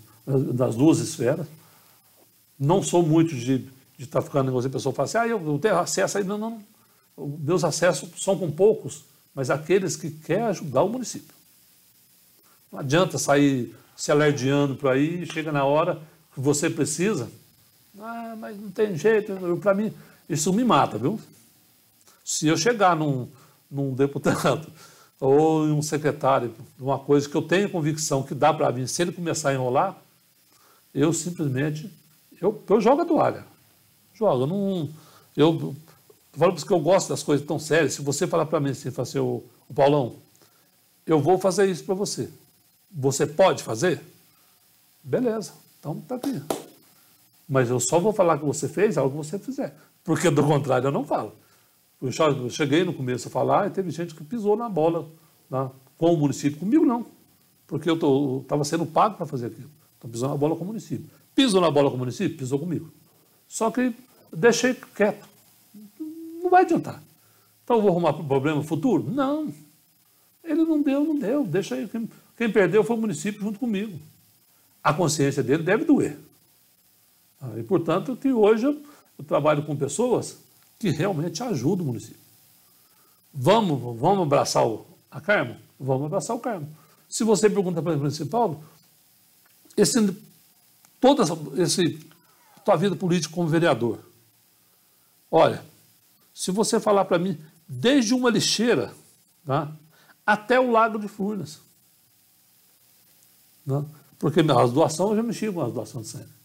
das 0.53 0.77
duas 0.77 0.99
esferas. 0.99 1.47
Não 2.59 2.83
sou 2.83 3.03
muito 3.03 3.35
de, 3.35 3.69
estar 3.99 4.21
tá 4.21 4.23
ficando 4.23 4.47
negócio, 4.47 4.69
a 4.69 4.73
pessoa 4.73 4.95
fala 4.95 5.07
assim, 5.07 5.19
ah, 5.19 5.27
eu, 5.27 5.45
eu 5.45 5.59
tenho 5.59 5.79
acesso 5.79 6.19
aí. 6.19 6.25
Não, 6.25 6.39
não. 6.39 6.63
Meus 7.17 7.65
acessos 7.65 8.11
são 8.23 8.39
com 8.39 8.51
poucos, 8.51 9.05
mas 9.35 9.51
aqueles 9.51 9.97
que 9.97 10.11
querem 10.11 10.45
ajudar 10.45 10.83
o 10.83 10.89
município. 10.89 11.35
Não 12.71 12.81
adianta 12.81 13.19
sair 13.19 13.75
se 13.97 14.13
alerdiando 14.13 14.77
por 14.77 14.91
aí, 14.91 15.27
chega 15.27 15.51
na 15.51 15.65
hora 15.65 16.01
que 16.33 16.41
você 16.41 16.71
precisa. 16.71 17.29
Ah, 17.99 18.37
mas 18.39 18.59
não 18.59 18.71
tem 18.71 18.97
jeito, 18.97 19.33
para 19.61 19.75
mim, 19.75 19.93
isso 20.29 20.53
me 20.53 20.65
mata, 20.65 20.99
viu? 20.99 21.21
Se 22.25 22.47
eu 22.47 22.57
chegar 22.57 22.95
num, 22.95 23.29
num 23.71 23.95
deputado 23.95 24.71
ou 25.19 25.67
em 25.67 25.73
um 25.73 25.83
secretário 25.83 26.55
uma 26.79 26.99
coisa 26.99 27.29
que 27.29 27.35
eu 27.35 27.43
tenho 27.43 27.71
convicção 27.71 28.23
que 28.23 28.35
dá 28.35 28.53
para 28.53 28.71
mim, 28.71 28.87
se 28.87 29.03
ele 29.03 29.13
começar 29.13 29.51
a 29.51 29.55
enrolar, 29.55 29.97
eu 30.95 31.13
simplesmente 31.13 31.91
eu, 32.41 32.63
eu 32.69 32.81
jogo 32.81 33.03
a 33.03 33.05
toalha. 33.05 33.45
Jogo, 34.15 34.43
eu 34.43 34.47
não. 34.47 34.89
Eu 35.37 35.75
falo 36.33 36.55
porque 36.55 36.73
eu 36.73 36.81
gosto 36.81 37.09
das 37.09 37.23
coisas 37.23 37.47
tão 37.47 37.59
sérias. 37.59 37.95
Se 37.95 38.03
você 38.03 38.27
falar 38.27 38.47
para 38.47 38.61
mim 38.61 38.71
assim, 38.71 38.91
falar 38.91 39.09
assim, 39.09 39.19
o, 39.19 39.43
o 39.69 39.75
Paulão, 39.75 40.17
eu 41.07 41.21
vou 41.21 41.39
fazer 41.39 41.69
isso 41.69 41.85
para 41.85 41.95
você. 41.95 42.31
Você 42.91 43.27
pode 43.27 43.63
fazer? 43.63 44.01
Beleza, 45.03 45.53
então 45.79 46.01
tá 46.01 46.17
aqui. 46.17 46.43
Mas 47.49 47.71
eu 47.71 47.81
só 47.81 47.99
vou 47.99 48.13
falar 48.13 48.39
que 48.39 48.45
você 48.45 48.69
fez 48.69 48.99
algo 48.99 49.21
que 49.21 49.27
você 49.27 49.39
fizer. 49.39 49.75
Porque 50.05 50.31
do 50.31 50.43
contrário 50.43 50.89
eu 50.89 50.93
não 50.93 51.05
falo. 51.05 51.33
Eu 52.01 52.13
cheguei 52.51 52.85
no 52.85 52.95
começo 52.95 53.29
a 53.29 53.31
falar 53.31 53.67
e 53.67 53.71
teve 53.71 53.91
gente 53.91 54.15
que 54.15 54.23
pisou 54.23 54.57
na 54.57 54.69
bola 54.69 55.09
né, 55.51 55.71
com 55.97 56.13
o 56.13 56.17
município. 56.17 56.59
Comigo 56.59 56.85
não, 56.85 57.07
porque 57.67 57.91
eu 57.91 58.41
estava 58.43 58.65
sendo 58.65 58.87
pago 58.87 59.17
para 59.17 59.27
fazer 59.27 59.47
aquilo. 59.47 59.71
Então 59.99 60.11
pisou 60.11 60.29
na 60.29 60.37
bola 60.37 60.55
com 60.55 60.65
o 60.65 60.67
município. 60.67 61.11
Pisou 61.35 61.61
na 61.61 61.71
bola 61.71 61.91
com 61.91 61.97
o 61.97 61.99
município? 61.99 62.37
Pisou 62.37 62.59
comigo. 62.59 62.93
Só 63.49 63.71
que 63.71 63.95
deixei 64.33 64.75
quieto. 64.75 65.27
Não 66.43 66.51
vai 66.51 66.63
adiantar. 66.63 67.03
Então 67.65 67.77
eu 67.77 67.83
vou 67.83 67.91
arrumar 67.91 68.13
problema 68.13 68.63
futuro? 68.63 69.11
Não. 69.11 69.53
Ele 70.45 70.65
não 70.65 70.81
deu, 70.81 71.05
não 71.05 71.19
deu. 71.19 71.45
Deixa 71.45 71.75
aí. 71.75 71.89
Quem, 72.39 72.49
perdeu 72.49 72.85
foi 72.85 72.95
o 72.95 73.01
município 73.01 73.41
junto 73.41 73.59
comigo. 73.59 73.99
A 74.83 74.95
consciência 74.95 75.43
dele 75.43 75.65
deve 75.65 75.85
doer. 75.85 76.17
Ah, 77.43 77.59
e, 77.59 77.65
portanto, 77.65 78.17
que 78.17 78.33
hoje 78.33 78.65
eu, 78.65 78.81
trabalho 79.27 79.65
com 79.65 79.77
pessoas 79.77 80.39
que 80.79 80.91
realmente 80.91 81.43
ajuda 81.43 81.83
o 81.83 81.87
município. 81.87 82.21
Vamos, 83.35 83.99
vamos 83.99 84.23
abraçar 84.23 84.65
o, 84.65 84.87
a 85.11 85.21
Carmo? 85.21 85.57
Vamos 85.79 86.07
abraçar 86.07 86.37
o 86.37 86.39
Carmo. 86.39 86.69
Se 87.09 87.25
você 87.25 87.51
pergunta 87.51 87.83
para 87.83 87.97
o 87.97 87.99
municipal, 87.99 88.63
esse, 89.77 90.17
toda 91.01 91.25
essa 91.25 91.37
esse, 91.57 91.99
tua 92.65 92.77
vida 92.77 92.95
política 92.95 93.35
como 93.35 93.49
vereador, 93.49 93.99
olha, 95.29 95.65
se 96.33 96.53
você 96.53 96.79
falar 96.79 97.05
para 97.07 97.19
mim, 97.19 97.37
desde 97.67 98.15
uma 98.15 98.31
lixeira 98.31 98.95
tá, 99.45 99.73
até 100.25 100.61
o 100.61 100.71
Lago 100.71 101.01
de 101.01 101.09
Furnas, 101.09 101.67
né, 103.69 103.85
porque 104.19 104.41
as 104.41 104.73
doações 104.73 105.11
eu 105.11 105.17
já 105.17 105.23
mexi 105.23 105.53
com 105.53 105.61
as 105.61 105.73
doações 105.73 106.07
de 106.07 106.13
sangue. 106.13 106.39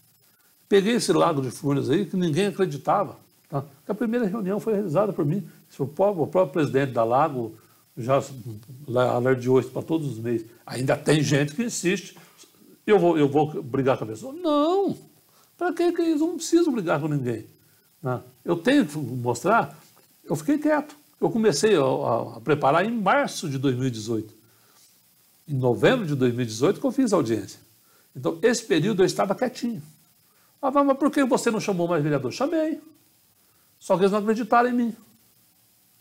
Peguei 0.68 0.94
esse 0.94 1.12
Lago 1.12 1.40
de 1.40 1.50
Furnas 1.50 1.88
aí 1.88 2.04
que 2.04 2.16
ninguém 2.16 2.46
acreditava. 2.46 3.16
Tá? 3.48 3.64
A 3.88 3.94
primeira 3.94 4.26
reunião 4.26 4.60
foi 4.60 4.74
realizada 4.74 5.12
por 5.12 5.24
mim. 5.24 5.46
O 5.78 5.86
próprio, 5.86 6.24
o 6.24 6.26
próprio 6.26 6.52
presidente 6.52 6.92
da 6.92 7.04
Lago 7.04 7.54
já 7.96 8.22
alertou 9.14 9.60
isso 9.60 9.70
para 9.70 9.82
todos 9.82 10.12
os 10.12 10.18
meses. 10.18 10.46
Ainda 10.66 10.96
tem 10.96 11.22
gente 11.22 11.54
que 11.54 11.62
insiste. 11.62 12.16
Eu 12.86 12.98
vou, 12.98 13.18
eu 13.18 13.28
vou 13.28 13.62
brigar 13.62 13.96
com 13.96 14.04
a 14.04 14.08
pessoa? 14.08 14.32
Não! 14.32 14.96
Para 15.56 15.72
que 15.72 15.84
isso? 15.84 16.24
Eu 16.24 16.28
não 16.28 16.36
preciso 16.36 16.70
brigar 16.70 17.00
com 17.00 17.08
ninguém. 17.08 17.46
Né? 18.02 18.20
Eu 18.44 18.56
tenho 18.56 18.84
que 18.84 18.98
mostrar. 18.98 19.78
Eu 20.24 20.36
fiquei 20.36 20.58
quieto. 20.58 20.96
Eu 21.20 21.30
comecei 21.30 21.76
a, 21.76 21.82
a, 21.82 22.36
a, 22.36 22.40
preparar 22.40 22.84
em 22.84 22.90
março 22.90 23.48
de 23.48 23.58
2018. 23.58 24.33
Em 25.46 25.54
novembro 25.54 26.06
de 26.06 26.14
2018 26.14 26.80
que 26.80 26.86
eu 26.86 26.92
fiz 26.92 27.12
a 27.12 27.16
audiência. 27.16 27.60
Então, 28.16 28.38
esse 28.42 28.64
período 28.64 29.02
eu 29.02 29.06
estava 29.06 29.34
quietinho. 29.34 29.82
Ah, 30.62 30.70
mas 30.70 30.96
por 30.96 31.10
que 31.10 31.24
você 31.24 31.50
não 31.50 31.60
chamou 31.60 31.86
mais 31.86 32.02
vereador? 32.02 32.32
Chamei. 32.32 32.80
Só 33.78 33.96
que 33.96 34.02
eles 34.02 34.12
não 34.12 34.20
acreditaram 34.20 34.70
em 34.70 34.72
mim. 34.72 34.96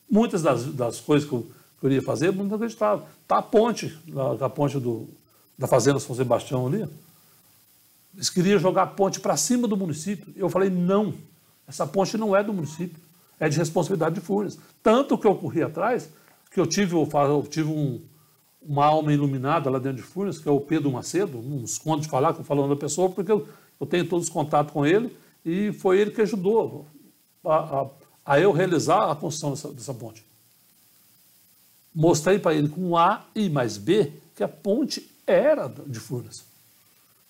Muitas 0.09 0.41
das, 0.41 0.65
das 0.67 0.99
coisas 1.01 1.27
que 1.27 1.35
eu, 1.35 1.51
que 1.81 1.87
eu 1.87 2.01
fazer, 2.01 2.31
não 2.31 2.55
acreditavam. 2.55 3.05
Está 3.21 3.39
a 3.39 3.41
ponte, 3.41 3.97
a, 4.15 4.45
a 4.45 4.49
ponte 4.49 4.79
do, 4.79 5.09
da 5.57 5.67
Fazenda 5.67 5.99
São 5.99 6.15
Sebastião 6.15 6.67
ali. 6.67 6.87
Eles 8.13 8.29
queriam 8.29 8.59
jogar 8.59 8.83
a 8.83 8.87
ponte 8.87 9.19
para 9.19 9.35
cima 9.35 9.67
do 9.67 9.75
município. 9.75 10.31
Eu 10.35 10.49
falei, 10.49 10.69
não, 10.69 11.13
essa 11.67 11.85
ponte 11.85 12.17
não 12.17 12.35
é 12.35 12.43
do 12.43 12.53
município, 12.53 13.01
é 13.39 13.49
de 13.49 13.57
responsabilidade 13.57 14.15
de 14.15 14.21
Furnas. 14.21 14.57
Tanto 14.81 15.17
que 15.17 15.27
eu 15.27 15.35
corri 15.35 15.63
atrás, 15.63 16.09
que 16.51 16.59
eu 16.59 16.67
tive, 16.67 16.95
eu 16.95 17.47
tive 17.49 17.69
um, 17.69 18.01
uma 18.65 18.85
alma 18.85 19.13
iluminada 19.13 19.69
lá 19.69 19.79
dentro 19.79 19.97
de 19.97 20.03
Furnas, 20.03 20.39
que 20.39 20.47
é 20.47 20.51
o 20.51 20.59
Pedro 20.59 20.91
Macedo, 20.91 21.41
não 21.41 21.63
escondo 21.63 22.01
de 22.01 22.07
falar 22.07 22.33
que 22.33 22.39
eu 22.39 22.45
falando 22.45 22.69
da 22.69 22.75
pessoa, 22.75 23.09
porque 23.09 23.31
eu, 23.31 23.47
eu 23.79 23.85
tenho 23.85 24.07
todos 24.07 24.27
os 24.27 24.33
contatos 24.33 24.73
com 24.73 24.85
ele, 24.85 25.15
e 25.45 25.73
foi 25.73 25.99
ele 25.99 26.11
que 26.11 26.21
ajudou 26.21 26.87
a, 27.43 27.55
a, 27.55 27.87
a 28.25 28.39
eu 28.39 28.51
realizar 28.51 29.11
a 29.11 29.15
construção 29.15 29.51
dessa, 29.51 29.67
dessa 29.69 29.93
ponte. 29.93 30.23
Mostrei 31.93 32.39
para 32.39 32.55
ele 32.55 32.69
com 32.69 32.97
A 32.97 33.25
e 33.35 33.49
mais 33.49 33.77
B 33.77 34.11
que 34.35 34.43
a 34.43 34.47
ponte 34.47 35.09
era 35.27 35.67
de 35.67 35.99
Furnas. 35.99 36.45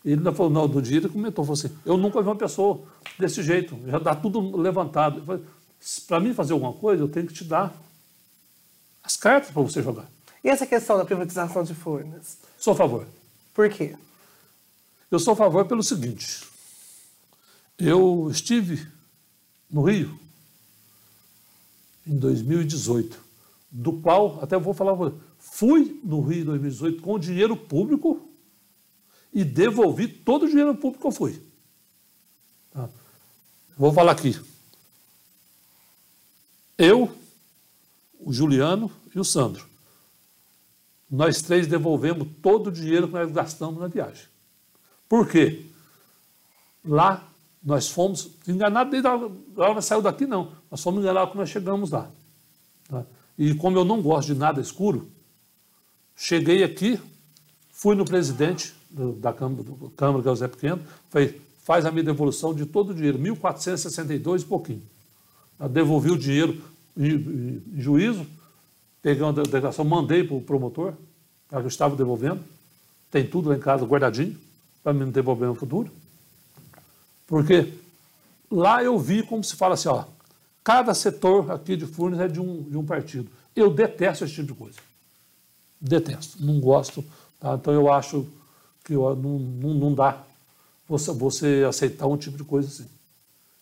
Ele 0.06 0.16
ainda 0.16 0.34
falou, 0.34 0.52
não, 0.52 0.68
do 0.68 0.82
dia 0.82 0.98
ele 0.98 1.10
comentou, 1.10 1.46
falou 1.46 1.58
assim, 1.58 1.76
eu 1.86 1.98
nunca 1.98 2.22
vi 2.22 2.28
uma 2.28 2.36
pessoa 2.36 2.82
desse 3.18 3.42
jeito, 3.42 3.78
já 3.88 3.98
está 3.98 4.16
tudo 4.16 4.56
levantado. 4.58 5.42
Para 6.08 6.20
mim 6.20 6.34
fazer 6.34 6.54
alguma 6.54 6.74
coisa, 6.74 7.04
eu 7.04 7.08
tenho 7.08 7.28
que 7.28 7.34
te 7.34 7.44
dar 7.44 7.74
as 9.04 9.18
cartas 9.18 9.52
para 9.52 9.62
você 9.62 9.82
jogar. 9.82 10.10
E 10.44 10.50
essa 10.50 10.68
questão 10.68 10.98
da 10.98 11.06
privatização 11.06 11.64
de 11.64 11.74
Furnas? 11.74 12.38
Sou 12.58 12.74
a 12.74 12.76
favor. 12.76 13.08
Por 13.54 13.70
quê? 13.70 13.96
Eu 15.10 15.18
sou 15.20 15.34
a 15.34 15.38
favor 15.38 15.66
pelo 15.66 15.82
seguinte. 15.82 16.44
Eu 17.78 18.30
estive 18.30 18.86
no 19.70 19.84
Rio 19.84 20.20
em 22.06 22.18
2018, 22.18 23.18
do 23.72 23.94
qual, 23.94 24.44
até 24.44 24.58
vou 24.58 24.74
falar, 24.74 25.14
fui 25.40 26.02
no 26.04 26.22
Rio 26.22 26.42
em 26.42 26.46
2018 26.46 27.02
com 27.02 27.18
dinheiro 27.18 27.56
público 27.56 28.28
e 29.32 29.46
devolvi 29.46 30.08
todo 30.08 30.44
o 30.44 30.50
dinheiro 30.50 30.76
público 30.76 31.02
que 31.02 31.08
eu 31.08 31.12
fui. 31.12 31.42
Tá? 32.72 32.90
Vou 33.78 33.94
falar 33.94 34.12
aqui. 34.12 34.40
Eu, 36.78 37.16
o 38.20 38.34
Juliano 38.34 38.92
e 39.16 39.20
o 39.20 39.24
Sandro 39.24 39.73
nós 41.14 41.44
três 41.44 41.68
devolvemos 41.68 42.28
todo 42.42 42.68
o 42.68 42.72
dinheiro 42.72 43.08
que 43.08 43.14
nós 43.14 43.32
gastamos 43.32 43.80
na 43.80 43.88
viagem. 43.88 44.26
Por 45.08 45.30
quê? 45.30 45.64
Lá 46.84 47.24
nós 47.64 47.88
fomos 47.88 48.32
enganados 48.48 48.90
desde 48.90 49.08
a 49.08 49.14
hora 49.14 49.76
que 49.76 49.82
saiu 49.84 50.02
daqui, 50.02 50.26
não. 50.26 50.54
Nós 50.72 50.82
fomos 50.82 51.04
enganados 51.04 51.30
quando 51.30 51.42
nós 51.42 51.50
chegamos 51.50 51.92
lá. 51.92 52.10
Tá? 52.90 53.06
E 53.38 53.54
como 53.54 53.78
eu 53.78 53.86
não 53.86 54.02
gosto 54.02 54.34
de 54.34 54.40
nada 54.40 54.60
escuro, 54.60 55.08
cheguei 56.16 56.64
aqui, 56.64 57.00
fui 57.72 57.96
no 57.96 58.06
presidente 58.06 58.74
da 59.20 59.32
Câmara, 59.32 59.62
do 59.62 59.90
Câmara 59.92 60.24
que 60.24 60.28
é 60.28 60.32
o 60.32 60.36
Zé 60.36 60.48
Pequeno, 60.48 60.82
falei, 61.12 61.40
faz 61.60 61.86
a 61.86 61.92
minha 61.92 62.04
devolução 62.04 62.56
de 62.56 62.66
todo 62.66 62.90
o 62.90 62.96
dinheiro, 62.96 63.20
1.462 63.20 64.42
e 64.42 64.46
pouquinho. 64.46 64.82
Eu 65.60 65.70
devolvi 65.70 66.10
o 66.10 66.18
dinheiro 66.18 66.60
em, 66.98 67.12
em, 67.12 67.64
em 67.76 67.82
juízo, 67.82 68.26
Peguei 69.04 69.22
uma 69.22 69.34
declaração, 69.34 69.84
mandei 69.84 70.24
para 70.24 70.38
o 70.38 70.42
promotor, 70.42 70.94
que 71.50 71.56
eu 71.56 71.68
estava 71.68 71.94
devolvendo. 71.94 72.42
Tem 73.12 73.28
tudo 73.28 73.50
lá 73.50 73.56
em 73.56 73.60
casa 73.60 73.86
guardadinho, 73.86 74.40
para 74.82 74.94
mim 74.94 75.02
não 75.02 75.12
ter 75.12 75.22
problema 75.22 75.54
no 75.54 75.60
futuro. 75.60 75.92
Porque 77.28 77.74
lá 78.50 78.82
eu 78.82 78.98
vi 78.98 79.22
como 79.22 79.44
se 79.44 79.58
fala 79.58 79.74
assim, 79.74 79.90
ó, 79.90 80.06
cada 80.64 80.94
setor 80.94 81.52
aqui 81.52 81.76
de 81.76 81.86
Furnas 81.86 82.22
é 82.22 82.30
de 82.30 82.40
um, 82.40 82.64
de 82.64 82.78
um 82.78 82.86
partido. 82.86 83.30
Eu 83.54 83.70
detesto 83.70 84.24
esse 84.24 84.36
tipo 84.36 84.54
de 84.54 84.54
coisa. 84.54 84.80
Detesto, 85.82 86.38
não 86.42 86.62
gosto. 86.62 87.04
Tá? 87.42 87.56
Então 87.56 87.74
eu 87.74 87.92
acho 87.92 88.26
que 88.86 88.94
eu, 88.94 89.14
não, 89.18 89.38
não, 89.38 89.74
não 89.74 89.94
dá 89.94 90.24
você, 90.88 91.12
você 91.12 91.66
aceitar 91.68 92.08
um 92.08 92.16
tipo 92.16 92.38
de 92.38 92.46
coisa 92.46 92.70
assim. 92.70 92.90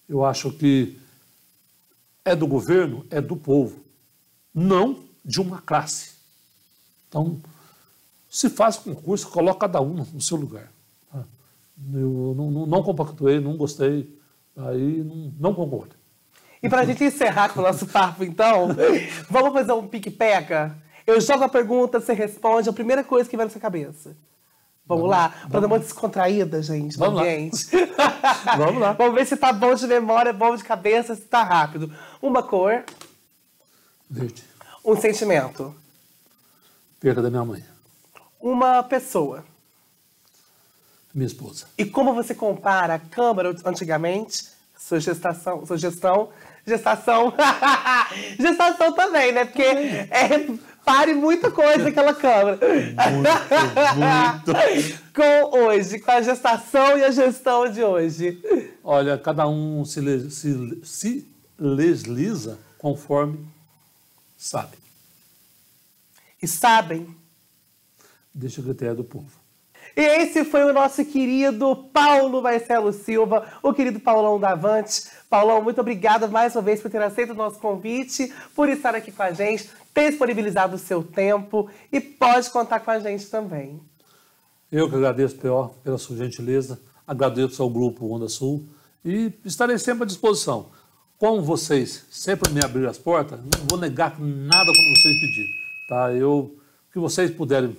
Eu 0.08 0.24
acho 0.24 0.52
que 0.52 1.00
é 2.24 2.36
do 2.36 2.46
governo, 2.46 3.04
é 3.10 3.20
do 3.20 3.36
povo. 3.36 3.80
Não 4.54 5.10
de 5.24 5.40
uma 5.40 5.62
classe. 5.62 6.12
Então, 7.08 7.42
se 8.30 8.50
faz 8.50 8.78
concurso, 8.78 9.30
coloca 9.30 9.60
cada 9.60 9.82
um 9.82 10.06
no 10.14 10.22
seu 10.22 10.38
lugar. 10.38 10.72
Eu 11.94 12.34
não, 12.38 12.52
não, 12.52 12.66
não 12.66 12.84
compactuei, 12.84 13.40
não 13.40 13.58
gostei, 13.58 14.16
aí 14.56 15.04
não, 15.04 15.34
não 15.40 15.54
concordo. 15.54 15.96
E 16.62 16.70
para 16.70 16.82
a 16.82 16.86
gente 16.86 17.04
encerrar 17.04 17.50
com 17.50 17.60
o 17.60 17.64
nosso 17.64 17.88
papo, 17.88 18.24
então, 18.24 18.70
vamos 19.30 19.52
fazer 19.52 19.72
um 19.74 19.88
pique-peca? 19.88 20.78
Eu 21.08 21.20
jogo 21.20 21.44
a 21.44 21.50
pergunta, 21.50 22.00
você 22.00 22.14
responde, 22.14 22.70
a 22.70 22.74
primeira 22.74 23.04
coisa 23.04 23.28
que 23.28 23.36
vai 23.36 23.46
na 23.46 23.52
sua 23.52 23.60
cabeça. 23.60 24.16
Vamos, 24.86 25.04
vamos 25.04 25.10
lá, 25.10 25.34
para 25.50 25.60
dar 25.60 25.68
uma 25.68 25.80
descontraída, 25.80 26.62
gente, 26.62 26.98
vamos 26.98 27.16
no 27.16 27.20
ambiente. 27.22 27.68
vamos 28.58 28.82
lá. 28.82 28.94
vamos 28.94 29.16
ver 29.16 29.26
se 29.26 29.36
tá 29.36 29.52
bom 29.52 29.74
de 29.74 29.88
memória, 29.88 30.32
bom 30.32 30.56
de 30.56 30.64
cabeça, 30.64 31.16
se 31.16 31.22
tá 31.22 31.44
rápido. 31.44 31.92
Uma 32.22 32.44
cor. 32.44 32.84
Verde. 34.10 34.51
Um 34.84 34.96
sentimento. 34.96 35.76
Perda 37.00 37.22
da 37.22 37.30
minha 37.30 37.46
mãe. 37.46 37.64
Uma 38.40 38.82
pessoa. 38.84 39.44
Minha 41.14 41.28
esposa. 41.28 41.66
E 41.78 41.86
como 41.86 42.14
você 42.14 42.34
compara 42.34 42.96
a 42.96 43.00
Câmara 43.00 43.56
antigamente, 43.66 44.46
sua 44.78 45.00
gestação, 45.00 45.66
sua 45.66 45.78
gestão, 45.78 46.30
gestação, 46.66 47.34
gestação 48.40 48.94
também, 48.94 49.32
né? 49.32 49.46
Porque 49.46 49.62
é, 49.62 50.48
pare 50.84 51.14
muita 51.14 51.52
coisa 51.52 51.90
aquela 51.90 52.14
Câmara. 52.14 52.58
Muito, 53.12 54.52
muito. 54.52 55.02
com 55.14 55.60
hoje, 55.60 56.00
com 56.00 56.12
a 56.12 56.22
gestação 56.22 56.98
e 56.98 57.04
a 57.04 57.12
gestão 57.12 57.70
de 57.70 57.84
hoje. 57.84 58.42
Olha, 58.84 59.18
cada 59.18 59.48
um 59.48 59.86
se, 59.86 60.30
se, 60.32 60.82
se 60.84 61.28
lesliza 61.60 62.58
conforme 62.80 63.46
sabe. 64.42 64.76
E 66.42 66.48
sabem. 66.48 67.16
Deixa 68.34 68.60
o 68.60 68.64
critério 68.64 68.96
do 68.96 69.04
povo. 69.04 69.30
E 69.96 70.02
esse 70.02 70.44
foi 70.44 70.64
o 70.64 70.74
nosso 70.74 71.06
querido 71.06 71.76
Paulo 71.94 72.42
Marcelo 72.42 72.92
Silva, 72.92 73.48
o 73.62 73.74
querido 73.74 74.00
Paulão 74.00 74.40
Davante. 74.40 75.04
Paulão, 75.30 75.62
muito 75.62 75.82
obrigada 75.82 76.28
mais 76.28 76.56
uma 76.56 76.62
vez 76.62 76.82
por 76.82 76.90
ter 76.90 77.02
aceito 77.02 77.32
o 77.32 77.36
nosso 77.36 77.60
convite, 77.60 78.34
por 78.56 78.70
estar 78.70 78.96
aqui 78.96 79.12
com 79.12 79.22
a 79.22 79.32
gente, 79.32 79.70
ter 79.94 80.10
disponibilizado 80.10 80.76
o 80.76 80.80
seu 80.80 81.04
tempo 81.04 81.70
e 81.92 82.00
pode 82.00 82.50
contar 82.50 82.80
com 82.80 82.90
a 82.90 83.00
gente 83.00 83.30
também. 83.30 83.80
Eu 84.72 84.90
que 84.90 84.96
agradeço, 84.96 85.36
P.O., 85.36 85.68
pela 85.84 85.98
sua 85.98 86.16
gentileza, 86.16 86.80
agradeço 87.06 87.62
ao 87.62 87.70
Grupo 87.70 88.16
Onda 88.16 88.30
Sul 88.30 88.66
e 89.04 89.34
estarei 89.44 89.78
sempre 89.78 90.04
à 90.04 90.08
disposição 90.08 90.72
como 91.22 91.40
vocês 91.40 92.04
sempre 92.10 92.52
me 92.52 92.66
abriram 92.66 92.90
as 92.90 92.98
portas, 92.98 93.40
não 93.40 93.68
vou 93.70 93.78
negar 93.78 94.20
nada 94.20 94.66
quando 94.66 95.00
vocês 95.00 95.20
pedirem. 95.20 95.52
Tá? 95.88 96.12
Eu, 96.16 96.58
que 96.92 96.98
vocês 96.98 97.30
puderem 97.30 97.78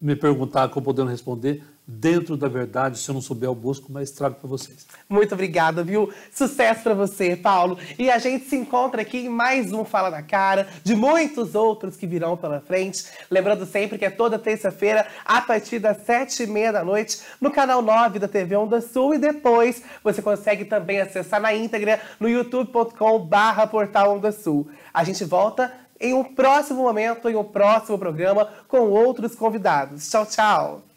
me 0.00 0.16
perguntar, 0.16 0.68
que 0.68 0.76
eu 0.76 0.82
podendo 0.82 1.08
responder, 1.08 1.62
dentro 1.90 2.36
da 2.36 2.48
verdade, 2.48 2.98
se 2.98 3.08
eu 3.08 3.14
não 3.14 3.20
souber, 3.20 3.48
eu 3.48 3.54
busco, 3.54 3.90
mas 3.90 4.10
trago 4.10 4.36
para 4.36 4.48
vocês. 4.48 4.86
Muito 5.08 5.34
obrigada, 5.34 5.82
viu? 5.82 6.12
Sucesso 6.32 6.82
para 6.82 6.94
você, 6.94 7.34
Paulo. 7.34 7.76
E 7.98 8.10
a 8.10 8.18
gente 8.18 8.48
se 8.48 8.56
encontra 8.56 9.02
aqui 9.02 9.26
em 9.26 9.28
mais 9.28 9.72
um 9.72 9.84
Fala 9.84 10.10
na 10.10 10.22
Cara, 10.22 10.68
de 10.84 10.94
muitos 10.94 11.54
outros 11.54 11.96
que 11.96 12.06
virão 12.06 12.36
pela 12.36 12.60
frente. 12.60 13.04
Lembrando 13.30 13.66
sempre 13.66 13.98
que 13.98 14.04
é 14.04 14.10
toda 14.10 14.38
terça-feira, 14.38 15.06
a 15.24 15.40
partir 15.40 15.80
das 15.80 15.98
sete 16.04 16.44
e 16.44 16.46
meia 16.46 16.72
da 16.72 16.84
noite, 16.84 17.20
no 17.40 17.50
canal 17.50 17.82
9 17.82 18.18
da 18.18 18.28
TV 18.28 18.54
Onda 18.56 18.80
Sul. 18.80 19.14
E 19.14 19.18
depois 19.18 19.82
você 20.04 20.22
consegue 20.22 20.64
também 20.64 21.00
acessar 21.00 21.40
na 21.40 21.52
íntegra 21.52 22.00
no 22.20 22.28
youtube.com 22.28 23.18
barra 23.18 23.66
portal 23.66 24.16
Onda 24.16 24.30
Sul. 24.30 24.68
A 24.94 25.02
gente 25.02 25.24
volta 25.24 25.72
em 26.00 26.14
um 26.14 26.22
próximo 26.22 26.82
momento, 26.82 27.28
em 27.28 27.36
um 27.36 27.44
próximo 27.44 27.98
programa, 27.98 28.48
com 28.68 28.90
outros 28.90 29.34
convidados. 29.34 30.08
Tchau, 30.08 30.24
tchau! 30.24 30.89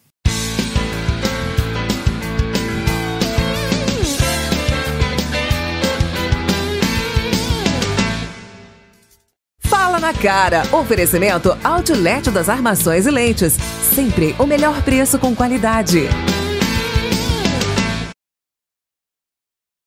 Na 10.04 10.12
cara. 10.12 10.64
Oferecimento 10.70 11.56
Outlet 11.64 12.30
das 12.30 12.50
Armações 12.50 13.06
e 13.06 13.10
Lentes. 13.10 13.56
Sempre 13.94 14.36
o 14.38 14.44
melhor 14.44 14.82
preço 14.82 15.18
com 15.18 15.34
qualidade. 15.34 16.10